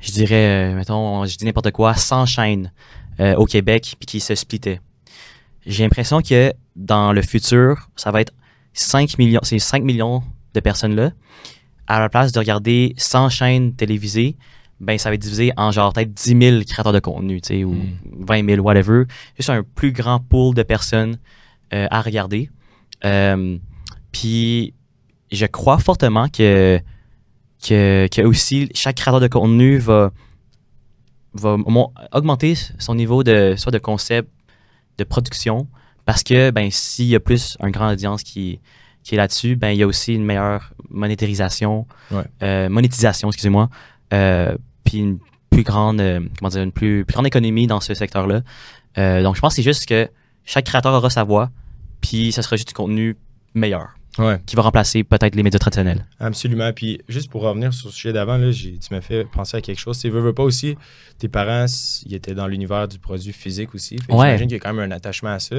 je 0.00 0.10
dirais, 0.12 0.72
euh, 0.72 0.74
mettons, 0.74 1.24
je 1.26 1.36
dis 1.36 1.44
n'importe 1.44 1.70
quoi, 1.70 1.94
100 1.94 2.26
chaînes 2.26 2.72
euh, 3.20 3.34
au 3.36 3.44
Québec, 3.46 3.96
puis 3.98 4.06
qui 4.06 4.20
se 4.20 4.34
splittaient 4.34 4.80
j'ai 5.64 5.84
l'impression 5.84 6.22
que 6.22 6.52
dans 6.74 7.12
le 7.12 7.22
futur, 7.22 7.88
ça 7.94 8.10
va 8.10 8.20
être 8.20 8.32
5 8.72 9.16
millions, 9.18 9.38
ces 9.44 9.60
5 9.60 9.84
millions 9.84 10.22
de 10.54 10.60
personnes-là, 10.60 11.12
à 11.92 12.00
la 12.00 12.08
place 12.08 12.32
de 12.32 12.38
regarder 12.38 12.94
100 12.96 13.28
chaînes 13.28 13.74
télévisées, 13.74 14.36
ben 14.80 14.96
ça 14.98 15.10
va 15.10 15.14
être 15.14 15.20
divisé 15.20 15.52
en 15.56 15.70
genre 15.70 15.92
peut-être 15.92 16.12
10 16.12 16.38
000 16.40 16.64
créateurs 16.64 16.92
de 16.92 17.00
contenu, 17.00 17.40
tu 17.40 17.48
sais, 17.48 17.64
ou 17.64 17.72
Mm. 17.74 18.24
20 18.26 18.46
000, 18.54 18.62
whatever. 18.62 19.04
Juste 19.36 19.50
un 19.50 19.62
plus 19.62 19.92
grand 19.92 20.18
pool 20.18 20.54
de 20.54 20.62
personnes 20.62 21.18
euh, 21.74 21.86
à 21.90 22.00
regarder. 22.00 22.50
Euh, 23.04 23.58
Puis 24.10 24.74
je 25.30 25.46
crois 25.46 25.78
fortement 25.78 26.28
que 26.28 26.80
que, 27.66 28.08
que 28.08 28.22
aussi 28.22 28.68
chaque 28.74 28.96
créateur 28.96 29.20
de 29.20 29.28
contenu 29.28 29.78
va, 29.78 30.10
va 31.34 31.56
augmenter 32.12 32.54
son 32.78 32.94
niveau 32.96 33.22
de 33.22 33.54
soit 33.56 33.70
de 33.70 33.78
concept, 33.78 34.28
de 34.98 35.04
production, 35.04 35.68
parce 36.04 36.22
que 36.24 36.50
ben 36.50 36.70
s'il 36.70 37.06
y 37.06 37.14
a 37.14 37.20
plus 37.20 37.56
un 37.60 37.70
grand 37.70 37.92
audience 37.92 38.22
qui, 38.24 38.60
qui 39.02 39.14
est 39.14 39.18
là-dessus, 39.18 39.56
ben 39.56 39.70
il 39.70 39.78
y 39.78 39.82
a 39.82 39.86
aussi 39.86 40.14
une 40.14 40.24
meilleure 40.24 40.72
monétarisation, 40.90 41.86
Ouais. 42.10 42.24
euh, 42.42 42.68
monétisation, 42.68 43.28
excusez-moi, 43.28 43.68
euh, 44.12 44.56
puis 44.84 44.98
une 44.98 45.18
plus 45.50 45.62
grande, 45.64 46.00
euh, 46.00 46.20
comment 46.38 46.48
dire, 46.50 46.62
une 46.62 46.72
plus, 46.72 47.04
plus 47.04 47.12
grande 47.14 47.26
économie 47.26 47.66
dans 47.66 47.80
ce 47.80 47.94
secteur-là. 47.94 48.40
Euh, 48.98 49.22
donc 49.22 49.36
je 49.36 49.40
pense 49.40 49.52
que 49.52 49.56
c'est 49.56 49.62
juste 49.62 49.86
que 49.86 50.08
chaque 50.44 50.64
créateur 50.66 50.92
aura 50.94 51.10
sa 51.10 51.24
voix, 51.24 51.50
puis 52.00 52.32
ça 52.32 52.42
sera 52.42 52.56
juste 52.56 52.68
du 52.68 52.74
contenu 52.74 53.16
meilleur 53.54 53.94
Ouais. 54.18 54.38
qui 54.44 54.56
va 54.56 54.62
remplacer 54.62 55.04
peut-être 55.04 55.34
les 55.34 55.42
médias 55.42 55.58
traditionnels. 55.58 56.06
Absolument. 56.20 56.72
Puis 56.72 57.00
juste 57.08 57.30
pour 57.30 57.42
revenir 57.42 57.72
sur 57.72 57.88
le 57.88 57.92
sujet 57.92 58.12
d'avant, 58.12 58.38
tu 58.52 58.78
m'as 58.90 59.00
fait 59.00 59.24
penser 59.24 59.56
à 59.56 59.60
quelque 59.60 59.78
chose. 59.78 59.98
Tu 59.98 60.10
veux, 60.10 60.20
veux 60.20 60.34
pas 60.34 60.42
aussi, 60.42 60.76
tes 61.18 61.28
parents, 61.28 61.66
ils 62.04 62.14
étaient 62.14 62.34
dans 62.34 62.46
l'univers 62.46 62.88
du 62.88 62.98
produit 62.98 63.32
physique 63.32 63.74
aussi. 63.74 63.94
Ouais. 64.10 64.26
J'imagine 64.26 64.48
qu'il 64.48 64.56
y 64.56 64.60
a 64.60 64.60
quand 64.60 64.74
même 64.74 64.90
un 64.92 64.94
attachement 64.94 65.30
à 65.30 65.38
ça. 65.38 65.56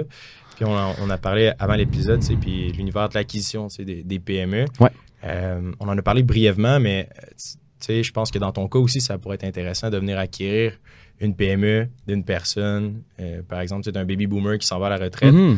Puis 0.55 0.65
on, 0.65 1.09
a 1.09 1.17
parlé 1.17 1.51
avant 1.57 1.73
l'épisode, 1.73 2.21
puis 2.39 2.71
l'univers 2.73 3.09
de 3.09 3.15
l'acquisition 3.15 3.67
des, 3.79 4.03
des 4.03 4.19
PME. 4.19 4.65
Ouais. 4.79 4.91
Euh, 5.23 5.71
on 5.79 5.87
en 5.87 5.97
a 5.97 6.01
parlé 6.01 6.21
brièvement, 6.21 6.79
mais 6.79 7.09
tu 7.37 7.57
tu 7.83 7.87
sais, 7.87 8.03
je 8.03 8.13
pense 8.13 8.31
que 8.31 8.39
dans 8.39 8.53
ton 8.53 8.69
cas 8.69 8.79
aussi, 8.79 9.01
ça 9.01 9.17
pourrait 9.17 9.35
être 9.35 9.43
intéressant 9.43 9.89
de 9.89 9.97
venir 9.97 10.17
acquérir 10.17 10.71
une 11.19 11.35
PME 11.35 11.89
d'une 12.07 12.23
personne, 12.23 13.01
euh, 13.19 13.41
par 13.43 13.59
exemple, 13.59 13.83
tu 13.83 13.89
sais, 13.89 13.91
d'un 13.91 14.05
baby 14.05 14.25
boomer 14.25 14.57
qui 14.57 14.65
s'en 14.65 14.79
va 14.79 14.85
à 14.85 14.89
la 14.89 14.97
retraite 14.97 15.33
Mhm. 15.33 15.57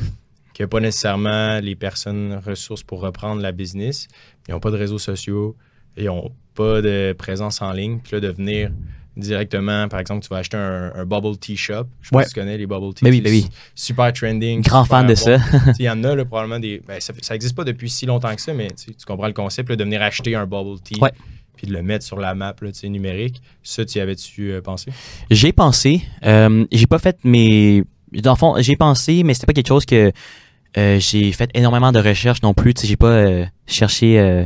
Qui 0.55 0.61
n'a 0.61 0.67
pas 0.69 0.79
nécessairement 0.79 1.59
les 1.59 1.75
personnes 1.75 2.39
ressources 2.45 2.81
pour 2.81 3.01
reprendre 3.01 3.41
la 3.41 3.51
business. 3.51 4.07
Ils 4.47 4.51
n'ont 4.53 4.61
pas 4.61 4.71
de 4.71 4.77
réseaux 4.77 4.97
sociaux, 4.97 5.55
ils 5.97 6.05
n'ont 6.05 6.31
pas 6.53 6.81
de 6.81 7.13
présence 7.17 7.61
en 7.61 7.73
ligne. 7.73 7.99
Puis 8.01 8.13
là, 8.13 8.21
de 8.21 8.29
venir 8.29 8.71
directement, 9.17 9.87
par 9.89 9.99
exemple, 9.99 10.23
tu 10.23 10.29
vas 10.29 10.37
acheter 10.37 10.55
un, 10.57 10.93
un 10.95 11.05
bubble 11.05 11.37
tea 11.37 11.57
shop. 11.57 11.85
Je 12.01 12.07
sais 12.07 12.11
pas 12.11 12.17
Ouais. 12.19 12.23
si 12.23 12.33
tu 12.33 12.39
connais 12.39 12.57
les 12.57 12.67
bubble 12.67 12.93
tea. 12.93 13.03
Ben 13.03 13.11
oui, 13.11 13.21
oui. 13.25 13.47
Super 13.75 14.13
trending. 14.13 14.61
Grand 14.61 14.83
super 14.85 14.99
fan 14.99 15.07
de 15.07 15.13
bon. 15.13 15.19
ça. 15.19 15.37
Il 15.77 15.85
y 15.85 15.89
en 15.89 16.01
a 16.05 16.15
là, 16.15 16.23
probablement 16.25 16.59
des. 16.59 16.81
Ben, 16.87 16.99
ça 17.01 17.13
n'existe 17.31 17.55
pas 17.55 17.65
depuis 17.65 17.89
si 17.89 18.05
longtemps 18.05 18.33
que 18.33 18.41
ça, 18.41 18.53
mais 18.53 18.69
tu 18.75 18.93
comprends 19.05 19.27
le 19.27 19.33
concept 19.33 19.69
là, 19.69 19.75
de 19.75 19.83
venir 19.83 20.01
acheter 20.01 20.35
un 20.35 20.45
bubble 20.45 20.79
tea. 20.81 20.99
Ouais. 21.01 21.11
Puis 21.57 21.67
de 21.67 21.73
le 21.73 21.81
mettre 21.81 22.05
sur 22.05 22.19
la 22.19 22.33
map 22.35 22.55
là, 22.61 22.69
numérique. 22.89 23.41
Ça, 23.63 23.85
tu 23.85 23.97
y 23.97 24.01
avais-tu 24.01 24.51
euh, 24.51 24.61
pensé? 24.61 24.91
J'ai 25.31 25.51
pensé. 25.53 26.01
Euh, 26.25 26.65
j'ai 26.71 26.87
pas 26.87 26.99
fait 26.99 27.17
mes. 27.25 27.83
Dans 28.13 28.31
le 28.33 28.37
fond, 28.37 28.55
j'ai 28.59 28.75
pensé, 28.77 29.23
mais 29.23 29.33
c'était 29.33 29.47
pas 29.47 29.53
quelque 29.53 29.67
chose 29.67 29.85
que 29.85 30.11
euh, 30.77 30.99
j'ai 30.99 31.31
fait 31.31 31.49
énormément 31.53 31.91
de 31.91 31.99
recherches 31.99 32.41
non 32.41 32.53
plus. 32.53 32.73
Tu 32.73 32.81
sais, 32.81 32.87
j'ai 32.87 32.97
pas 32.97 33.07
euh, 33.07 33.45
cherché 33.67 34.19
euh, 34.19 34.43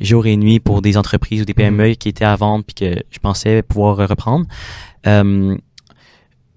jour 0.00 0.26
et 0.26 0.36
nuit 0.36 0.60
pour 0.60 0.82
des 0.82 0.96
entreprises 0.96 1.42
ou 1.42 1.44
des 1.44 1.54
PME 1.54 1.94
qui 1.94 2.08
étaient 2.08 2.24
à 2.24 2.36
vendre 2.36 2.64
puis 2.64 2.74
que 2.74 3.02
je 3.10 3.18
pensais 3.18 3.62
pouvoir 3.62 3.96
reprendre. 3.96 4.46
Euh, 5.06 5.56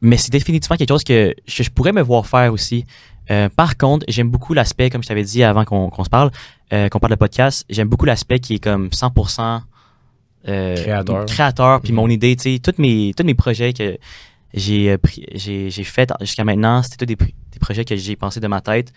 mais 0.02 0.18
c'est 0.18 0.32
définitivement 0.32 0.76
quelque 0.78 0.90
chose 0.90 1.04
que 1.04 1.34
je, 1.46 1.64
je 1.64 1.70
pourrais 1.70 1.94
me 1.94 2.02
voir 2.02 2.26
faire 2.28 2.52
aussi. 2.52 2.86
Euh, 3.32 3.48
par 3.50 3.78
contre, 3.78 4.06
j'aime 4.10 4.30
beaucoup 4.30 4.54
l'aspect, 4.54 4.90
comme 4.90 5.02
je 5.02 5.08
t'avais 5.08 5.24
dit 5.24 5.44
avant 5.44 5.64
qu'on 5.64 5.90
qu'on 5.90 6.04
se 6.04 6.10
parle, 6.10 6.30
euh, 6.74 6.90
qu'on 6.90 7.00
parle 7.00 7.12
de 7.12 7.18
podcast, 7.18 7.66
j'aime 7.70 7.88
beaucoup 7.88 8.06
l'aspect 8.06 8.40
qui 8.40 8.56
est 8.56 8.60
comme 8.60 8.90
100% 8.90 9.62
euh, 10.50 10.76
Créateur. 10.76 11.26
créateur 11.26 11.80
puis 11.82 11.94
Mhm. 11.94 11.96
mon 11.96 12.10
idée, 12.10 12.36
tu 12.36 12.54
sais, 12.54 12.60
tous 12.60 12.82
mes, 12.82 13.14
tous 13.16 13.24
mes 13.24 13.34
projets 13.34 13.72
que 13.72 13.98
j'ai 14.54 14.92
euh, 14.92 14.98
pris- 14.98 15.26
j'ai 15.34 15.70
j'ai 15.70 15.84
fait 15.84 16.12
jusqu'à 16.22 16.44
maintenant, 16.44 16.82
c'était 16.84 16.98
tous 16.98 17.06
des, 17.06 17.16
des 17.16 17.60
projets 17.60 17.86
que 17.86 17.96
j'ai 17.96 18.16
pensé 18.16 18.40
de 18.40 18.48
ma 18.48 18.62
tête 18.62 18.94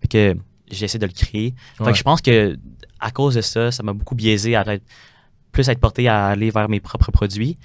puis 0.00 0.08
que 0.08 0.36
j'essaie 0.70 0.98
de 0.98 1.06
le 1.06 1.12
créer. 1.12 1.54
Fait 1.84 1.84
que 1.92 1.98
je 1.98 2.02
pense 2.02 2.20
que 2.22 2.58
à 3.00 3.10
cause 3.10 3.34
de 3.34 3.40
ça, 3.40 3.70
ça 3.70 3.82
m'a 3.82 3.92
beaucoup 3.92 4.14
biaisé 4.14 4.56
à 4.56 4.62
être 4.74 4.84
plus 5.52 5.68
être 5.68 5.80
porté 5.80 6.08
à 6.08 6.26
aller 6.26 6.50
vers 6.50 6.68
mes 6.68 6.80
propres 6.80 7.10
produits. 7.12 7.56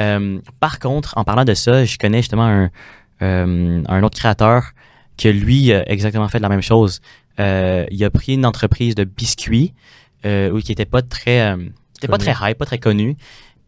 Euh, 0.00 0.40
par 0.60 0.78
contre, 0.78 1.16
en 1.16 1.24
parlant 1.24 1.44
de 1.44 1.54
ça, 1.54 1.84
je 1.84 1.96
connais 1.98 2.18
justement 2.18 2.44
un, 2.46 2.70
euh, 3.22 3.82
un 3.86 4.02
autre 4.02 4.18
créateur 4.18 4.72
que 5.16 5.28
lui 5.28 5.72
a 5.72 5.88
exactement 5.90 6.28
fait 6.28 6.38
la 6.40 6.48
même 6.48 6.62
chose. 6.62 7.00
Euh, 7.40 7.86
il 7.90 8.02
a 8.04 8.10
pris 8.10 8.34
une 8.34 8.44
entreprise 8.46 8.94
de 8.94 9.04
biscuits 9.04 9.72
euh, 10.24 10.50
où- 10.50 10.60
qui 10.60 10.72
était 10.72 10.84
pas 10.84 11.02
très 11.02 11.40
euh, 11.52 11.56
qui 11.56 11.98
était 12.04 12.08
pas 12.08 12.18
très 12.18 12.50
hype, 12.50 12.58
pas 12.58 12.66
très 12.66 12.78
connu. 12.78 13.16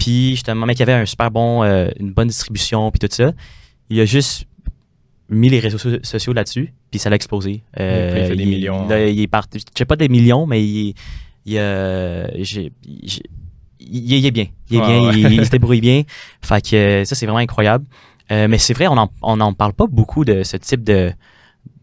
Puis 0.00 0.30
justement, 0.30 0.66
mais 0.66 0.74
qui 0.74 0.82
avait 0.82 0.94
un 0.94 1.06
super 1.06 1.30
bon 1.30 1.62
euh, 1.62 1.88
une 2.00 2.10
bonne 2.12 2.26
distribution 2.28 2.90
puis 2.90 2.98
tout 2.98 3.14
ça. 3.14 3.32
Il 3.88 4.00
a 4.00 4.04
juste 4.04 4.46
mis 5.28 5.48
les 5.48 5.60
réseaux 5.60 5.78
so- 5.78 6.02
sociaux 6.02 6.32
là-dessus, 6.32 6.72
puis 6.90 6.98
ça 6.98 7.08
l'a 7.10 7.14
explosé. 7.16 7.62
Euh, 7.78 8.18
il 8.22 8.26
fait 8.26 8.36
des 8.36 8.46
millions. 8.46 8.88
là, 8.88 9.06
il 9.06 9.20
est 9.20 9.26
parti. 9.28 9.58
Je 9.60 9.64
sais 9.78 9.84
pas 9.84 9.94
des 9.96 10.08
millions, 10.08 10.46
mais 10.46 10.60
il, 10.64 10.94
il, 11.46 11.56
euh, 11.58 12.26
il, 12.34 12.72
il 13.80 14.26
est 14.26 14.30
bien. 14.32 14.46
Il 14.70 14.76
est 14.76 14.80
Ouais, 14.80 14.86
bien, 14.86 15.00
ouais. 15.08 15.14
il, 15.20 15.32
il 15.34 15.46
se 15.46 15.50
débrouille 15.50 15.80
bien. 15.80 16.02
Fait 16.42 16.60
que 16.68 16.74
euh, 16.76 17.04
ça, 17.04 17.14
c'est 17.14 17.26
vraiment 17.26 17.38
incroyable. 17.38 17.84
Mais 18.30 18.58
c'est 18.58 18.74
vrai, 18.74 18.86
on 18.86 18.96
en, 18.96 19.10
on 19.22 19.40
en 19.40 19.52
parle 19.52 19.72
pas 19.72 19.86
beaucoup 19.88 20.24
de 20.24 20.44
ce 20.44 20.56
type 20.56 20.84
de 20.84 21.12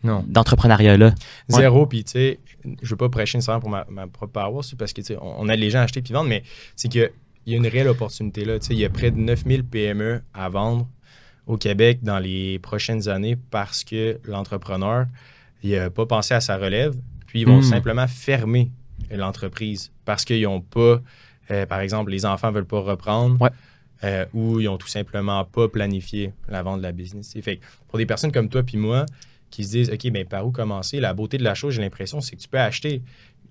d'entrepreneuriat-là. 0.04 1.14
Zéro, 1.50 1.86
puis 1.86 2.04
tu 2.06 2.12
sais, 2.12 2.40
je 2.82 2.90
veux 2.90 2.96
pas 2.96 3.10
prêcher 3.10 3.38
nécessairement 3.38 3.60
pour 3.60 3.70
ma, 3.70 3.86
ma 3.90 4.08
propre 4.08 4.32
paroisse, 4.32 4.74
parce 4.76 4.94
que 4.94 5.02
tu 5.02 5.08
sais, 5.08 5.18
on, 5.22 5.42
on 5.42 5.50
aide 5.50 5.60
les 5.60 5.70
gens 5.70 5.80
à 5.80 5.84
acheter 5.84 6.02
puis 6.02 6.14
vendre, 6.14 6.30
mais 6.30 6.44
c'est 6.76 6.88
qu'il 7.48 7.54
y 7.54 7.56
a 7.56 7.60
une 7.60 7.68
réelle 7.72 7.88
opportunité 7.88 8.44
là. 8.44 8.58
Il 8.70 8.78
y 8.78 8.84
a 8.84 8.90
près 8.90 9.10
de 9.10 9.16
9000 9.18 9.64
PME 9.64 10.22
à 10.34 10.50
vendre 10.50 10.86
au 11.46 11.56
Québec 11.56 12.00
dans 12.02 12.20
les 12.20 12.60
prochaines 12.60 13.08
années 13.08 13.38
parce 13.52 13.86
que 13.86 14.20
l'entrepreneur, 14.26 15.06
il 15.64 15.74
a 15.78 15.90
pas 15.90 16.06
pensé 16.06 16.34
à 16.34 16.42
sa 16.42 16.58
relève, 16.58 16.96
puis 17.26 17.42
ils 17.42 17.48
vont 17.48 17.60
Mm. 17.60 17.64
simplement 17.64 18.06
fermer 18.08 18.70
l'entreprise 19.10 19.92
parce 20.04 20.26
qu'ils 20.26 20.44
n'ont 20.44 20.60
pas, 20.60 21.02
euh, 21.52 21.66
par 21.66 21.80
exemple, 21.80 22.12
les 22.12 22.26
enfants 22.26 22.52
veulent 22.52 22.66
pas 22.66 22.82
reprendre. 22.82 23.42
Ouais. 23.42 23.50
euh, 24.04 24.26
ou 24.34 24.60
ils 24.60 24.68
ont 24.68 24.78
tout 24.78 24.88
simplement 24.90 25.44
pas 25.46 25.68
planifié 25.70 26.32
la 26.50 26.62
vente 26.62 26.78
de 26.80 26.84
la 26.84 26.92
business. 26.92 27.34
Fait 27.42 27.56
que 27.58 27.64
pour 27.88 27.98
des 27.98 28.06
personnes 28.06 28.32
comme 28.32 28.48
toi 28.48 28.62
puis 28.62 28.78
moi, 28.78 29.06
qui 29.50 29.64
se 29.64 29.70
disent 29.72 29.90
OK, 29.90 30.12
ben 30.12 30.24
par 30.24 30.46
où 30.46 30.52
commencer? 30.52 31.00
La 31.00 31.14
beauté 31.16 31.38
de 31.40 31.44
la 31.44 31.56
chose, 31.56 31.74
j'ai 31.74 31.82
l'impression, 31.82 32.22
c'est 32.22 32.36
que 32.36 32.42
tu 32.42 32.48
peux 32.48 32.60
acheter 32.60 33.02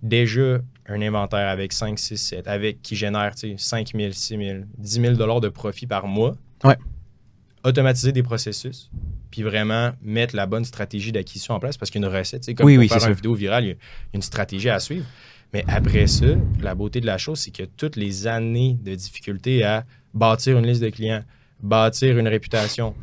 déjà 0.02 0.58
un 0.88 1.02
inventaire 1.02 1.48
avec 1.48 1.72
5, 1.72 1.98
6, 1.98 2.16
7, 2.16 2.48
avec 2.48 2.80
qui 2.82 2.94
génère 2.96 3.34
tu 3.34 3.50
sais, 3.50 3.54
5 3.58 3.92
000, 3.94 4.12
6 4.12 4.36
000, 4.38 4.58
10 4.78 5.00
000 5.00 5.14
dollars 5.14 5.40
de 5.40 5.48
profit 5.48 5.86
par 5.86 6.06
mois. 6.06 6.34
Ouais. 6.64 6.76
Automatiser 7.64 8.12
des 8.12 8.22
processus, 8.22 8.90
puis 9.32 9.42
vraiment 9.42 9.90
mettre 10.00 10.36
la 10.36 10.46
bonne 10.46 10.64
stratégie 10.64 11.10
d'acquisition 11.10 11.54
en 11.54 11.58
place 11.58 11.76
parce 11.76 11.90
qu'il 11.90 12.00
y 12.00 12.04
a 12.04 12.08
une 12.08 12.14
recette. 12.16 12.46
Comme 12.54 12.64
Oui, 12.64 12.74
pour 12.76 12.80
oui, 12.82 12.88
faire 12.88 12.98
une 12.98 13.02
sûr. 13.04 13.14
vidéo 13.14 13.34
virale, 13.34 13.64
il 13.64 13.68
y 13.68 13.72
a 13.72 13.76
une 14.14 14.22
stratégie 14.22 14.68
à 14.70 14.78
suivre. 14.78 15.04
Mais 15.52 15.64
après 15.66 16.06
ça, 16.06 16.26
la 16.60 16.74
beauté 16.76 17.00
de 17.00 17.06
la 17.06 17.18
chose, 17.18 17.40
c'est 17.40 17.50
que 17.50 17.64
toutes 17.64 17.96
les 17.96 18.26
années 18.28 18.78
de 18.80 18.94
difficulté 18.94 19.64
à 19.64 19.84
bâtir 20.14 20.56
une 20.58 20.66
liste 20.66 20.82
de 20.82 20.90
clients, 20.90 21.24
bâtir 21.60 22.16
une 22.18 22.28
réputation, 22.28 22.94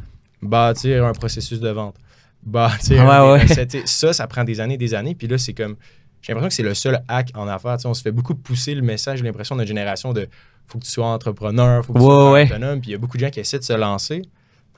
bâtir 0.42 1.06
un 1.06 1.14
processus 1.14 1.60
de 1.60 1.70
vente, 1.70 1.96
bâtir 2.42 3.04
Ouais, 3.06 3.06
des 3.06 3.32
ouais. 3.34 3.44
recettes, 3.44 3.72
tu 3.72 3.80
sais, 3.82 3.86
ça, 3.88 4.14
ça 4.14 4.28
prend 4.28 4.44
des 4.46 4.60
années, 4.62 4.78
des 4.78 4.94
années. 4.94 5.16
Puis 5.16 5.28
là, 5.28 5.38
c'est 5.38 5.54
comme, 5.54 5.76
j'ai 6.24 6.32
l'impression 6.34 6.48
que 6.48 6.54
c'est 6.56 6.64
le 6.64 6.74
seul 6.74 7.04
hack 7.08 7.32
en 7.36 7.48
affaires. 7.48 7.78
On 7.86 7.94
se 7.94 8.02
fait 8.02 8.12
beaucoup 8.12 8.34
pousser 8.34 8.74
le 8.74 8.82
message, 8.82 9.20
j'ai 9.20 9.26
l'impression, 9.26 9.56
de 9.56 9.60
notre 9.60 9.68
génération 9.68 10.14
de 10.14 10.28
faut 10.66 10.80
que 10.80 10.86
tu 10.86 10.90
sois 10.90 11.06
entrepreneur, 11.06 11.86
faut 11.86 11.94
que 11.94 12.00
tu 12.00 12.04
sois 12.06 12.32
ouais. 12.32 12.46
autonome. 12.46 12.80
Puis 12.80 12.90
il 12.90 12.94
y 12.94 12.96
a 12.96 12.98
beaucoup 12.98 13.18
de 13.18 13.24
gens 13.26 13.30
qui 13.30 13.42
essaient 13.42 13.60
de 13.60 13.64
se 13.64 13.74
lancer. 13.74 14.24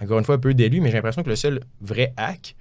Encore 0.01 0.17
une 0.19 0.25
fois, 0.25 0.35
un 0.35 0.39
peu 0.39 0.53
d'élus, 0.53 0.81
mais 0.81 0.89
j'ai 0.89 0.95
l'impression 0.95 1.23
que 1.23 1.29
le 1.29 1.35
seul 1.35 1.61
vrai 1.79 2.13
hack, 2.17 2.55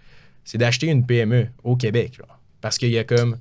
c'est 0.44 0.58
d'acheter 0.58 0.86
une 0.86 1.04
PME 1.04 1.48
au 1.64 1.76
Québec. 1.76 2.14
genre. 2.18 2.38
Parce 2.60 2.78
qu'il 2.78 2.90
y 2.90 2.98
a 2.98 3.04
comme. 3.04 3.38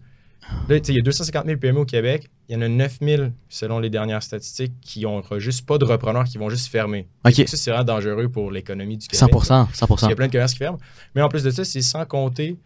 Là, 0.67 0.79
tu 0.79 0.87
sais, 0.87 0.91
il 0.93 0.95
y 0.95 0.99
a 0.99 1.01
250 1.03 1.45
000 1.45 1.57
PME 1.57 1.79
au 1.79 1.85
Québec. 1.85 2.29
Il 2.49 2.55
y 2.55 2.57
en 2.57 2.61
a 2.61 2.67
9 2.67 2.97
000, 3.01 3.23
selon 3.49 3.79
les 3.79 3.89
dernières 3.89 4.23
statistiques, 4.23 4.73
qui 4.81 5.01
n'ont 5.01 5.21
juste 5.37 5.65
pas 5.65 5.77
de 5.77 5.85
repreneurs, 5.85 6.25
qui 6.25 6.37
vont 6.37 6.49
juste 6.49 6.67
fermer. 6.67 7.07
OK. 7.25 7.33
Ça, 7.33 7.57
c'est 7.57 7.71
vraiment 7.71 7.85
dangereux 7.85 8.27
pour 8.29 8.51
l'économie 8.51 8.97
du 8.97 9.07
Québec. 9.07 9.29
100%, 9.31 9.67
Il 9.69 9.79
y 9.79 9.85
100%. 9.85 10.11
a 10.11 10.15
plein 10.15 10.27
de 10.27 10.31
commerces 10.31 10.53
qui 10.53 10.59
ferment. 10.59 10.79
Mais 11.15 11.21
en 11.21 11.29
plus 11.29 11.43
de 11.43 11.51
ça, 11.51 11.63
c'est 11.63 11.81
sans 11.81 12.05
compter 12.05 12.57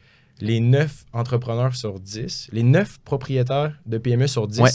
les 0.41 0.59
9 0.59 1.05
entrepreneurs 1.13 1.75
sur 1.75 1.99
10, 1.99 2.49
les 2.51 2.63
9 2.63 2.99
propriétaires 3.03 3.73
de 3.85 3.97
PME 3.97 4.27
sur 4.27 4.47
10 4.47 4.59
Ouais. 4.61 4.69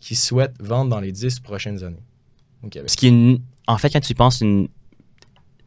qui 0.00 0.14
souhaitent 0.14 0.56
vendre 0.60 0.90
dans 0.90 1.00
les 1.00 1.12
10 1.12 1.40
prochaines 1.40 1.82
années 1.84 2.02
Québec. 2.70 2.90
Ce 2.90 2.96
qui 2.96 3.06
est, 3.06 3.10
une- 3.10 3.40
en 3.66 3.78
fait, 3.78 3.90
quand 3.90 4.00
tu 4.00 4.12
y 4.12 4.14
penses, 4.14 4.40
une 4.40 4.68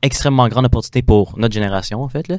extrêmement 0.02 0.48
grande 0.48 0.66
opportunité 0.66 1.02
pour 1.02 1.38
notre 1.38 1.54
génération, 1.54 2.02
en 2.02 2.10
fait. 2.10 2.28
Là. 2.28 2.38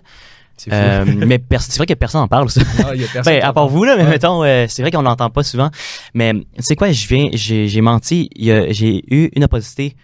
C'est. 0.57 0.72
Euh, 0.72 1.05
mais 1.26 1.41
c'est 1.59 1.76
vrai 1.79 1.87
que 1.87 1.95
personne 1.95 2.20
n'en 2.20 2.29
parle, 2.29 2.51
ça. 2.51 2.61
Il 2.95 3.01
y 3.01 3.05
a 3.05 3.09
personne 3.09 3.33
Ben, 3.35 3.43
à 3.43 3.53
part 3.53 3.68
vous, 3.68 3.85
là, 3.85 3.97
mais 3.97 4.05
Ouais. 4.05 4.11
mettons, 4.11 4.43
euh, 4.45 4.66
c'est 4.68 4.83
vrai 4.83 4.91
qu'on 4.91 5.03
l'entend 5.03 5.31
pas 5.31 5.43
souvent. 5.43 5.70
Mais 6.14 6.33
tu 6.35 6.62
sais 6.62 6.76
quoi, 6.76 6.93
je 6.93 7.07
viens, 7.09 7.29
j'ai 7.33 7.68
j'ai 7.68 7.81
menti. 7.81 8.29
J'ai 8.37 9.03
eu 9.14 9.31
une 9.35 9.45
opportunité, 9.45 9.97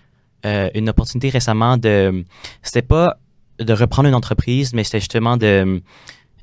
euh, 0.46 0.70
une 0.74 0.88
opportunité 0.88 1.28
récemment 1.30 1.76
de. 1.76 2.24
C'était 2.62 2.82
pas 2.82 3.16
de 3.58 3.72
reprendre 3.72 4.08
une 4.08 4.14
entreprise, 4.14 4.72
mais 4.72 4.84
c'était 4.84 5.00
justement 5.00 5.36
de 5.36 5.82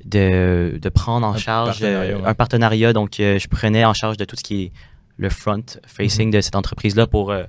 de, 0.06 0.78
de 0.80 0.88
prendre 0.88 1.26
en 1.26 1.34
Un 1.34 1.36
charge 1.36 1.80
partenariat, 1.80 2.14
euh, 2.16 2.20
ouais. 2.20 2.26
un 2.28 2.34
partenariat. 2.34 2.92
Donc, 2.92 3.20
euh, 3.20 3.38
je 3.38 3.48
prenais 3.48 3.84
en 3.84 3.92
charge 3.92 4.16
de 4.16 4.24
tout 4.24 4.36
ce 4.36 4.42
qui 4.42 4.62
est 4.64 4.72
le 5.18 5.28
front 5.30 5.64
facing 5.86 6.30
de 6.30 6.40
cette 6.40 6.56
entreprise-là 6.56 7.06
pour 7.06 7.30
euh, 7.32 7.42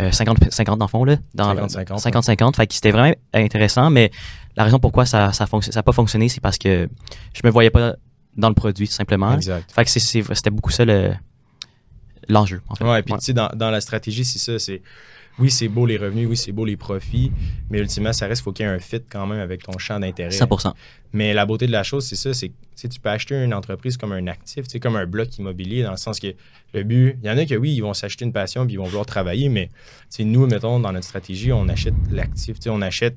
euh, 0.00 0.12
50 0.12 0.52
50 0.52 0.78
dans 0.78 0.84
le 0.84 0.90
fond 0.90 1.04
là, 1.04 1.16
dans 1.34 1.54
50-50, 1.54 1.98
50 1.98 2.24
50. 2.24 2.56
Fait 2.56 2.66
que 2.66 2.74
c'était 2.74 2.90
vraiment 2.90 3.14
intéressant, 3.34 3.90
mais 3.90 4.10
la 4.56 4.64
raison 4.64 4.78
pourquoi 4.78 5.06
ça 5.06 5.32
ça 5.32 5.44
fonc- 5.46 5.70
ça 5.70 5.82
pas 5.82 5.92
fonctionné, 5.92 6.28
c'est 6.28 6.40
parce 6.40 6.58
que 6.58 6.88
je 7.34 7.40
me 7.44 7.50
voyais 7.50 7.70
pas 7.70 7.94
dans 8.36 8.48
le 8.48 8.54
produit 8.54 8.86
tout 8.86 8.94
simplement. 8.94 9.34
Exact. 9.34 9.70
Fait 9.72 9.84
que 9.84 9.90
c'était 9.90 10.50
beaucoup 10.50 10.70
ça 10.70 10.84
le 10.84 11.12
l'enjeu. 12.28 12.60
En 12.68 12.74
fait. 12.74 12.84
Ouais, 12.84 13.02
puis 13.02 13.12
Ouais. 13.14 13.18
tu 13.20 13.24
sais, 13.26 13.32
dans, 13.32 13.48
dans 13.54 13.70
la 13.70 13.80
stratégie, 13.80 14.24
c'est 14.24 14.38
ça. 14.38 14.58
C'est 14.58 14.82
oui, 15.38 15.50
c'est 15.50 15.68
beau 15.68 15.86
les 15.86 15.96
revenus, 15.96 16.28
oui, 16.28 16.36
c'est 16.36 16.52
beau 16.52 16.64
les 16.64 16.76
profits, 16.76 17.30
mais 17.70 17.78
ultimement, 17.78 18.12
ça 18.12 18.26
reste, 18.26 18.42
faut 18.42 18.52
qu'il 18.52 18.66
y 18.66 18.68
ait 18.68 18.72
un 18.72 18.78
fit 18.78 19.02
quand 19.08 19.26
même 19.26 19.40
avec 19.40 19.62
ton 19.62 19.78
champ 19.78 20.00
d'intérêt. 20.00 20.36
100%. 20.36 20.72
Mais 21.12 21.32
la 21.32 21.46
beauté 21.46 21.66
de 21.66 21.72
la 21.72 21.82
chose, 21.82 22.06
c'est 22.06 22.16
ça, 22.16 22.34
c'est 22.34 22.48
que 22.48 22.54
tu 22.76 22.88
tu 22.88 23.00
peux 23.00 23.08
acheter 23.08 23.34
une 23.42 23.54
entreprise 23.54 23.96
comme 23.96 24.12
un 24.12 24.26
actif, 24.26 24.68
tu 24.68 24.80
comme 24.80 24.96
un 24.96 25.06
bloc 25.06 25.36
immobilier, 25.38 25.82
dans 25.82 25.92
le 25.92 25.96
sens 25.96 26.20
que 26.20 26.34
le 26.74 26.82
but, 26.82 27.16
il 27.22 27.26
y 27.26 27.30
en 27.30 27.38
a 27.38 27.46
que 27.46 27.54
oui, 27.54 27.72
ils 27.74 27.80
vont 27.80 27.94
s'acheter 27.94 28.24
une 28.24 28.32
passion 28.32 28.64
puis 28.66 28.74
ils 28.74 28.78
vont 28.78 28.84
vouloir 28.84 29.06
travailler, 29.06 29.48
mais 29.48 29.70
tu 30.14 30.24
nous, 30.24 30.46
mettons, 30.46 30.80
dans 30.80 30.92
notre 30.92 31.06
stratégie, 31.06 31.52
on 31.52 31.68
achète 31.68 31.94
l'actif, 32.10 32.58
tu 32.60 32.68
on 32.68 32.82
achète 32.82 33.16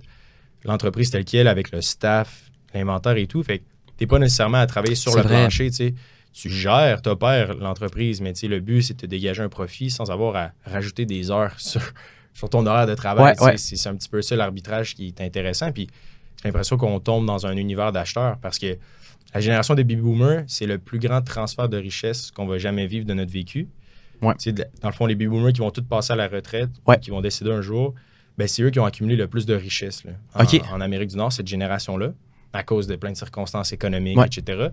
l'entreprise 0.64 1.10
telle 1.10 1.26
qu'elle 1.26 1.48
avec 1.48 1.72
le 1.72 1.82
staff, 1.82 2.52
l'inventaire 2.74 3.18
et 3.18 3.28
tout. 3.28 3.44
Fait 3.44 3.60
que 3.60 3.64
t'es 3.98 4.08
pas 4.08 4.20
nécessairement 4.20 4.60
à 4.60 4.68
travailler 4.68 4.96
sur 4.96 5.16
le 5.16 5.22
vrai. 5.22 5.42
plancher, 5.42 5.70
tu 5.70 5.76
sais. 5.76 5.94
Tu 6.34 6.50
gères, 6.50 7.02
tu 7.02 7.10
opères 7.10 7.56
l'entreprise, 7.56 8.22
mais 8.22 8.34
le 8.44 8.60
but, 8.60 8.82
c'est 8.84 8.94
de 8.94 9.02
te 9.02 9.06
dégager 9.06 9.44
un 9.44 9.50
profit 9.50 9.90
sans 9.90 10.10
avoir 10.12 10.36
à 10.36 10.52
rajouter 10.66 11.06
des 11.06 11.30
heures 11.30 11.54
sur, 11.60 11.82
sur 12.34 12.50
ton 12.50 12.66
horaire 12.66 12.88
de 12.88 12.96
travail. 12.96 13.36
Ouais, 13.40 13.46
ouais. 13.46 13.58
C'est 13.58 13.90
un 13.90 13.96
petit 13.96 14.10
peu 14.10 14.22
ça 14.22 14.36
l'arbitrage 14.36 14.96
qui 14.96 15.08
est 15.08 15.22
intéressant. 15.22 15.72
Puis 15.72 15.88
j'ai 16.42 16.50
l'impression 16.50 16.78
qu'on 16.78 17.00
tombe 17.00 17.26
dans 17.26 17.46
un 17.46 17.56
univers 17.56 17.92
d'acheteurs 17.92 18.38
parce 18.42 18.58
que 18.60 18.78
la 19.34 19.40
génération 19.40 19.76
des 19.76 19.84
baby 19.84 20.02
boomers, 20.02 20.44
c'est 20.48 20.66
le 20.66 20.78
plus 20.78 21.00
grand 21.00 21.22
transfert 21.22 21.70
de 21.70 21.78
richesse 21.78 22.32
qu'on 22.32 22.46
va 22.46 22.58
jamais 22.58 22.86
vivre 22.88 23.06
de 23.06 23.14
notre 23.14 23.32
vécu. 23.32 23.68
Ouais. 24.22 24.34
Dans 24.82 24.90
le 24.90 24.94
fond, 24.94 25.06
les 25.06 25.16
baby 25.16 25.28
boomers 25.28 25.54
qui 25.54 25.62
vont 25.62 25.72
tous 25.72 25.84
passer 25.84 26.14
à 26.14 26.16
la 26.16 26.28
retraite, 26.28 26.70
qui 27.02 27.12
vont 27.12 27.22
décider 27.22 27.52
un 27.52 27.62
jour, 27.62 27.94
ben, 28.38 28.48
c'est 28.48 28.64
eux 28.64 28.70
qui 28.70 28.80
ont 28.80 28.86
accumulé 28.86 29.16
le 29.16 29.28
plus 29.28 29.46
de 29.46 29.54
richesse 29.54 30.04
là, 30.04 30.12
en, 30.72 30.82
Amérique 30.82 31.10
du 31.10 31.18
Nord, 31.18 31.32
cette 31.32 31.48
génération-là, 31.48 32.14
à 32.54 32.64
cause 32.64 32.88
de 32.88 32.96
plein 32.96 33.12
de 33.12 33.18
circonstances 33.18 33.72
économiques, 33.72 34.18
etc. 34.26 34.70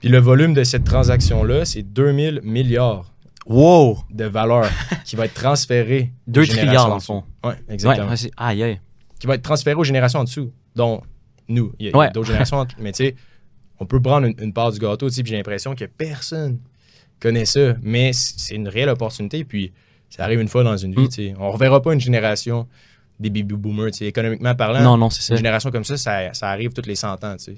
Puis 0.00 0.08
le 0.08 0.18
volume 0.18 0.54
de 0.54 0.64
cette 0.64 0.84
transaction-là, 0.84 1.64
c'est 1.64 1.82
2000 1.82 2.40
milliards 2.42 3.12
Wow! 3.46 3.98
de 4.10 4.24
valeur 4.24 4.68
qui 5.04 5.16
va 5.16 5.26
être 5.26 5.34
transféré. 5.34 6.12
aux 6.28 6.30
2 6.32 6.42
générations 6.42 6.66
trilliards, 6.66 6.86
en 6.86 6.88
dans 6.88 6.94
le 6.94 7.00
fond. 7.00 7.24
Ouais, 7.44 7.50
Ouais, 7.50 7.56
exactement 7.74 8.08
ouais, 8.10 8.30
aïe, 8.36 8.62
aïe. 8.62 8.80
qui 9.18 9.26
va 9.26 9.34
être 9.34 9.42
transféré 9.42 9.76
aux 9.76 9.84
générations 9.84 10.20
en 10.20 10.24
dessous, 10.24 10.52
dont 10.76 11.02
nous. 11.48 11.72
Il 11.78 11.86
y 11.86 11.90
a, 11.92 11.96
Ouais. 11.96 12.10
d'autres 12.12 12.26
générations, 12.28 12.66
mais 12.78 12.92
tu 12.92 13.04
sais, 13.04 13.16
on 13.80 13.86
peut 13.86 14.00
prendre 14.00 14.26
une, 14.26 14.34
une 14.40 14.52
part 14.52 14.70
du 14.72 14.78
gâteau, 14.78 15.08
tu 15.08 15.16
sais, 15.16 15.22
puis 15.22 15.30
j'ai 15.30 15.36
l'impression 15.36 15.74
que 15.74 15.84
personne 15.86 16.58
connaît 17.18 17.44
ça, 17.46 17.74
mais 17.82 18.12
c'est 18.12 18.54
une 18.54 18.68
réelle 18.68 18.88
opportunité, 18.90 19.44
puis 19.44 19.72
ça 20.10 20.24
arrive 20.24 20.40
une 20.40 20.48
fois 20.48 20.62
dans 20.64 20.76
une 20.76 20.94
vie, 20.94 21.02
Mm. 21.04 21.08
tu 21.08 21.14
sais. 21.28 21.34
On 21.38 21.50
reverra 21.50 21.80
pas 21.82 21.92
une 21.94 22.00
génération 22.00 22.68
des 23.18 23.30
baby 23.30 23.54
boomers, 23.54 23.90
tu 23.90 23.98
sais, 23.98 24.06
économiquement 24.06 24.54
parlant. 24.54 24.80
Non, 24.82 24.96
non, 24.96 25.10
c'est 25.10 25.22
ça. 25.22 25.34
Une 25.34 25.38
génération 25.38 25.70
comme 25.70 25.84
ça, 25.84 25.96
ça, 25.96 26.32
ça 26.34 26.48
arrive 26.50 26.72
toutes 26.72 26.86
les 26.86 26.94
100 26.94 27.22
ans, 27.24 27.36
tu 27.36 27.44
sais. 27.44 27.56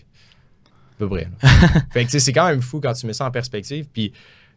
Peu 1.02 1.08
près. 1.08 1.28
fait 1.92 2.04
que, 2.04 2.18
c'est 2.18 2.32
quand 2.32 2.46
même 2.48 2.62
fou 2.62 2.78
quand 2.80 2.92
tu 2.92 3.06
mets 3.06 3.12
ça 3.12 3.26
en 3.26 3.30
perspective, 3.32 3.86
puis 3.92 4.12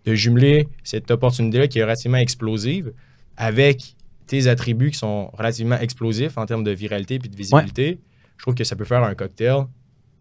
de 0.06 0.14
jumeler 0.14 0.68
cette 0.84 1.10
opportunité-là 1.10 1.68
qui 1.68 1.80
est 1.80 1.84
relativement 1.84 2.18
explosive 2.18 2.92
avec 3.38 3.96
tes 4.28 4.46
attributs 4.48 4.92
qui 4.92 5.00
sont 5.00 5.32
relativement 5.34 5.80
explosifs 5.80 6.38
en 6.38 6.46
termes 6.46 6.64
de 6.64 6.70
viralité 6.72 7.18
puis 7.18 7.30
de 7.30 7.36
visibilité, 7.36 8.00
je 8.38 8.44
trouve 8.44 8.54
que 8.54 8.64
ça 8.64 8.76
peut 8.76 8.86
faire 8.86 9.04
un 9.04 9.16
cocktail 9.16 9.66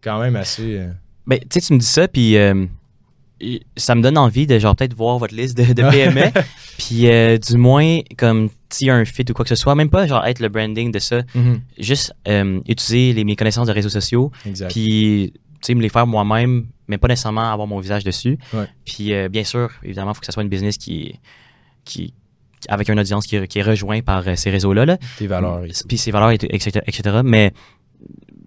quand 0.01 0.19
même 0.19 0.35
assez... 0.35 0.77
euh, 0.79 0.89
Ben, 1.27 1.37
tu 1.39 1.45
sais, 1.51 1.61
tu 1.61 1.73
me 1.73 1.79
dis 1.79 1.85
ça, 1.85 2.07
puis 2.07 2.37
euh, 2.37 2.65
ça 3.77 3.93
me 3.93 4.01
donne 4.01 4.17
envie 4.17 4.47
de, 4.47 4.57
genre, 4.57 4.75
peut-être 4.75 4.95
voir 4.95 5.19
votre 5.19 5.35
liste 5.35 5.55
de, 5.57 5.73
de 5.73 5.89
PME, 5.89 6.31
puis 6.79 7.07
euh, 7.07 7.37
du 7.37 7.57
moins, 7.57 7.99
comme, 8.17 8.49
s'il 8.69 8.87
y 8.87 8.89
a 8.89 8.95
un 8.95 9.05
fit 9.05 9.25
ou 9.29 9.33
quoi 9.33 9.43
que 9.45 9.49
ce 9.49 9.55
soit, 9.55 9.75
même 9.75 9.89
pas, 9.89 10.07
genre, 10.07 10.25
être 10.25 10.39
le 10.39 10.49
branding 10.49 10.91
de 10.91 10.99
ça, 10.99 11.21
juste 11.77 12.13
euh, 12.27 12.59
utiliser 12.67 13.13
les, 13.13 13.23
mes 13.23 13.35
connaissances 13.35 13.67
de 13.67 13.73
réseaux 13.73 13.89
sociaux, 13.89 14.31
Exact. 14.47 14.71
puis, 14.71 15.33
me 15.73 15.81
les 15.81 15.89
faire 15.89 16.05
moi-même, 16.05 16.67
mais 16.87 16.97
pas 16.97 17.07
nécessairement 17.07 17.51
avoir 17.51 17.67
mon 17.67 17.79
visage 17.79 18.03
dessus. 18.03 18.37
Ouais. 18.53 18.67
Puis, 18.85 19.13
euh, 19.13 19.29
bien 19.29 19.43
sûr, 19.43 19.71
évidemment, 19.83 20.11
il 20.11 20.15
faut 20.15 20.19
que 20.19 20.25
ça 20.27 20.31
soit 20.31 20.43
une 20.43 20.49
business 20.49 20.77
qui, 20.77 21.19
qui 21.85 22.13
avec 22.69 22.89
une 22.89 22.99
audience 22.99 23.25
qui, 23.25 23.47
qui 23.47 23.59
est 23.59 23.63
rejointe 23.63 24.03
par 24.03 24.27
euh, 24.27 24.35
ces 24.35 24.49
réseaux-là, 24.49 24.85
là. 24.85 24.97
Tes 25.17 25.27
valeurs 25.27 25.63
et 25.65 25.71
puis 25.87 25.97
ses 25.97 26.11
valeurs, 26.11 26.31
etc., 26.31 26.81
etc. 26.87 27.21
Mais, 27.23 27.53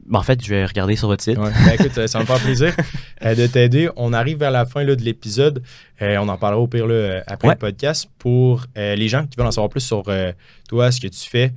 ben, 0.07 0.19
en 0.19 0.23
fait, 0.23 0.43
je 0.43 0.49
vais 0.49 0.65
regarder 0.65 0.97
sur 0.97 1.07
votre 1.09 1.23
site. 1.23 1.39
Ouais. 1.39 1.51
Ben, 1.67 1.73
écoute, 1.75 1.97
euh, 1.99 2.07
ça 2.07 2.19
me 2.19 2.25
fait 2.25 2.43
plaisir 2.43 2.75
euh, 3.25 3.35
de 3.35 3.47
t'aider. 3.47 3.91
On 3.97 4.13
arrive 4.13 4.39
vers 4.39 4.51
la 4.51 4.65
fin 4.67 4.83
là, 4.83 4.97
de 4.97 5.03
l'épisode. 5.03 5.63
Euh, 6.03 6.17
on 6.19 6.29
en 6.29 6.37
parlera 6.39 6.61
au 6.61 6.67
pire 6.67 6.87
là, 6.87 7.23
après 7.27 7.49
Ouais. 7.49 7.55
le 7.55 7.59
podcast. 7.59 8.09
Pour 8.19 8.65
euh, 8.77 8.95
les 8.97 9.09
gens 9.09 9.27
qui 9.27 9.37
veulent 9.37 9.47
en 9.47 9.53
savoir 9.53 9.69
plus 9.69 9.83
sur 9.83 10.05
toi, 10.69 10.91
ce 10.91 11.01
que 11.01 11.09
tu 11.09 11.29
fais, 11.29 11.53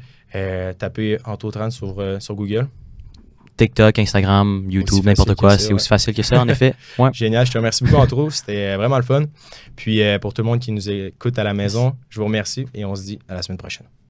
tapez 0.77 1.17
Anto30 1.25 1.71
sur, 1.71 2.03
sur 2.21 2.35
Google. 2.35 2.67
TikTok, 3.57 3.99
Instagram, 3.99 4.65
YouTube, 4.69 5.05
n'importe 5.05 5.35
quoi. 5.35 5.57
C'est 5.57 5.67
ouais. 5.67 5.73
aussi 5.73 5.87
facile 5.87 6.13
que 6.13 6.23
ça, 6.23 6.39
en 6.39 6.47
effet. 6.47 6.73
Ouais. 6.97 7.09
Génial, 7.13 7.45
je 7.45 7.51
te 7.51 7.57
remercie 7.57 7.83
beaucoup, 7.83 7.97
Antro. 7.97 8.29
C'était 8.29 8.75
vraiment 8.75 8.97
le 8.97 9.03
fun. 9.03 9.23
Puis 9.75 10.01
euh, 10.01 10.19
pour 10.19 10.33
tout 10.33 10.41
le 10.41 10.47
monde 10.47 10.59
qui 10.59 10.71
nous 10.71 10.89
écoute 10.89 11.37
à 11.39 11.43
la 11.43 11.53
maison, 11.53 11.95
je 12.09 12.19
vous 12.19 12.25
remercie 12.25 12.65
et 12.73 12.85
on 12.85 12.95
se 12.95 13.03
dit 13.03 13.19
à 13.29 13.35
la 13.35 13.41
semaine 13.41 13.57
prochaine. 13.57 13.87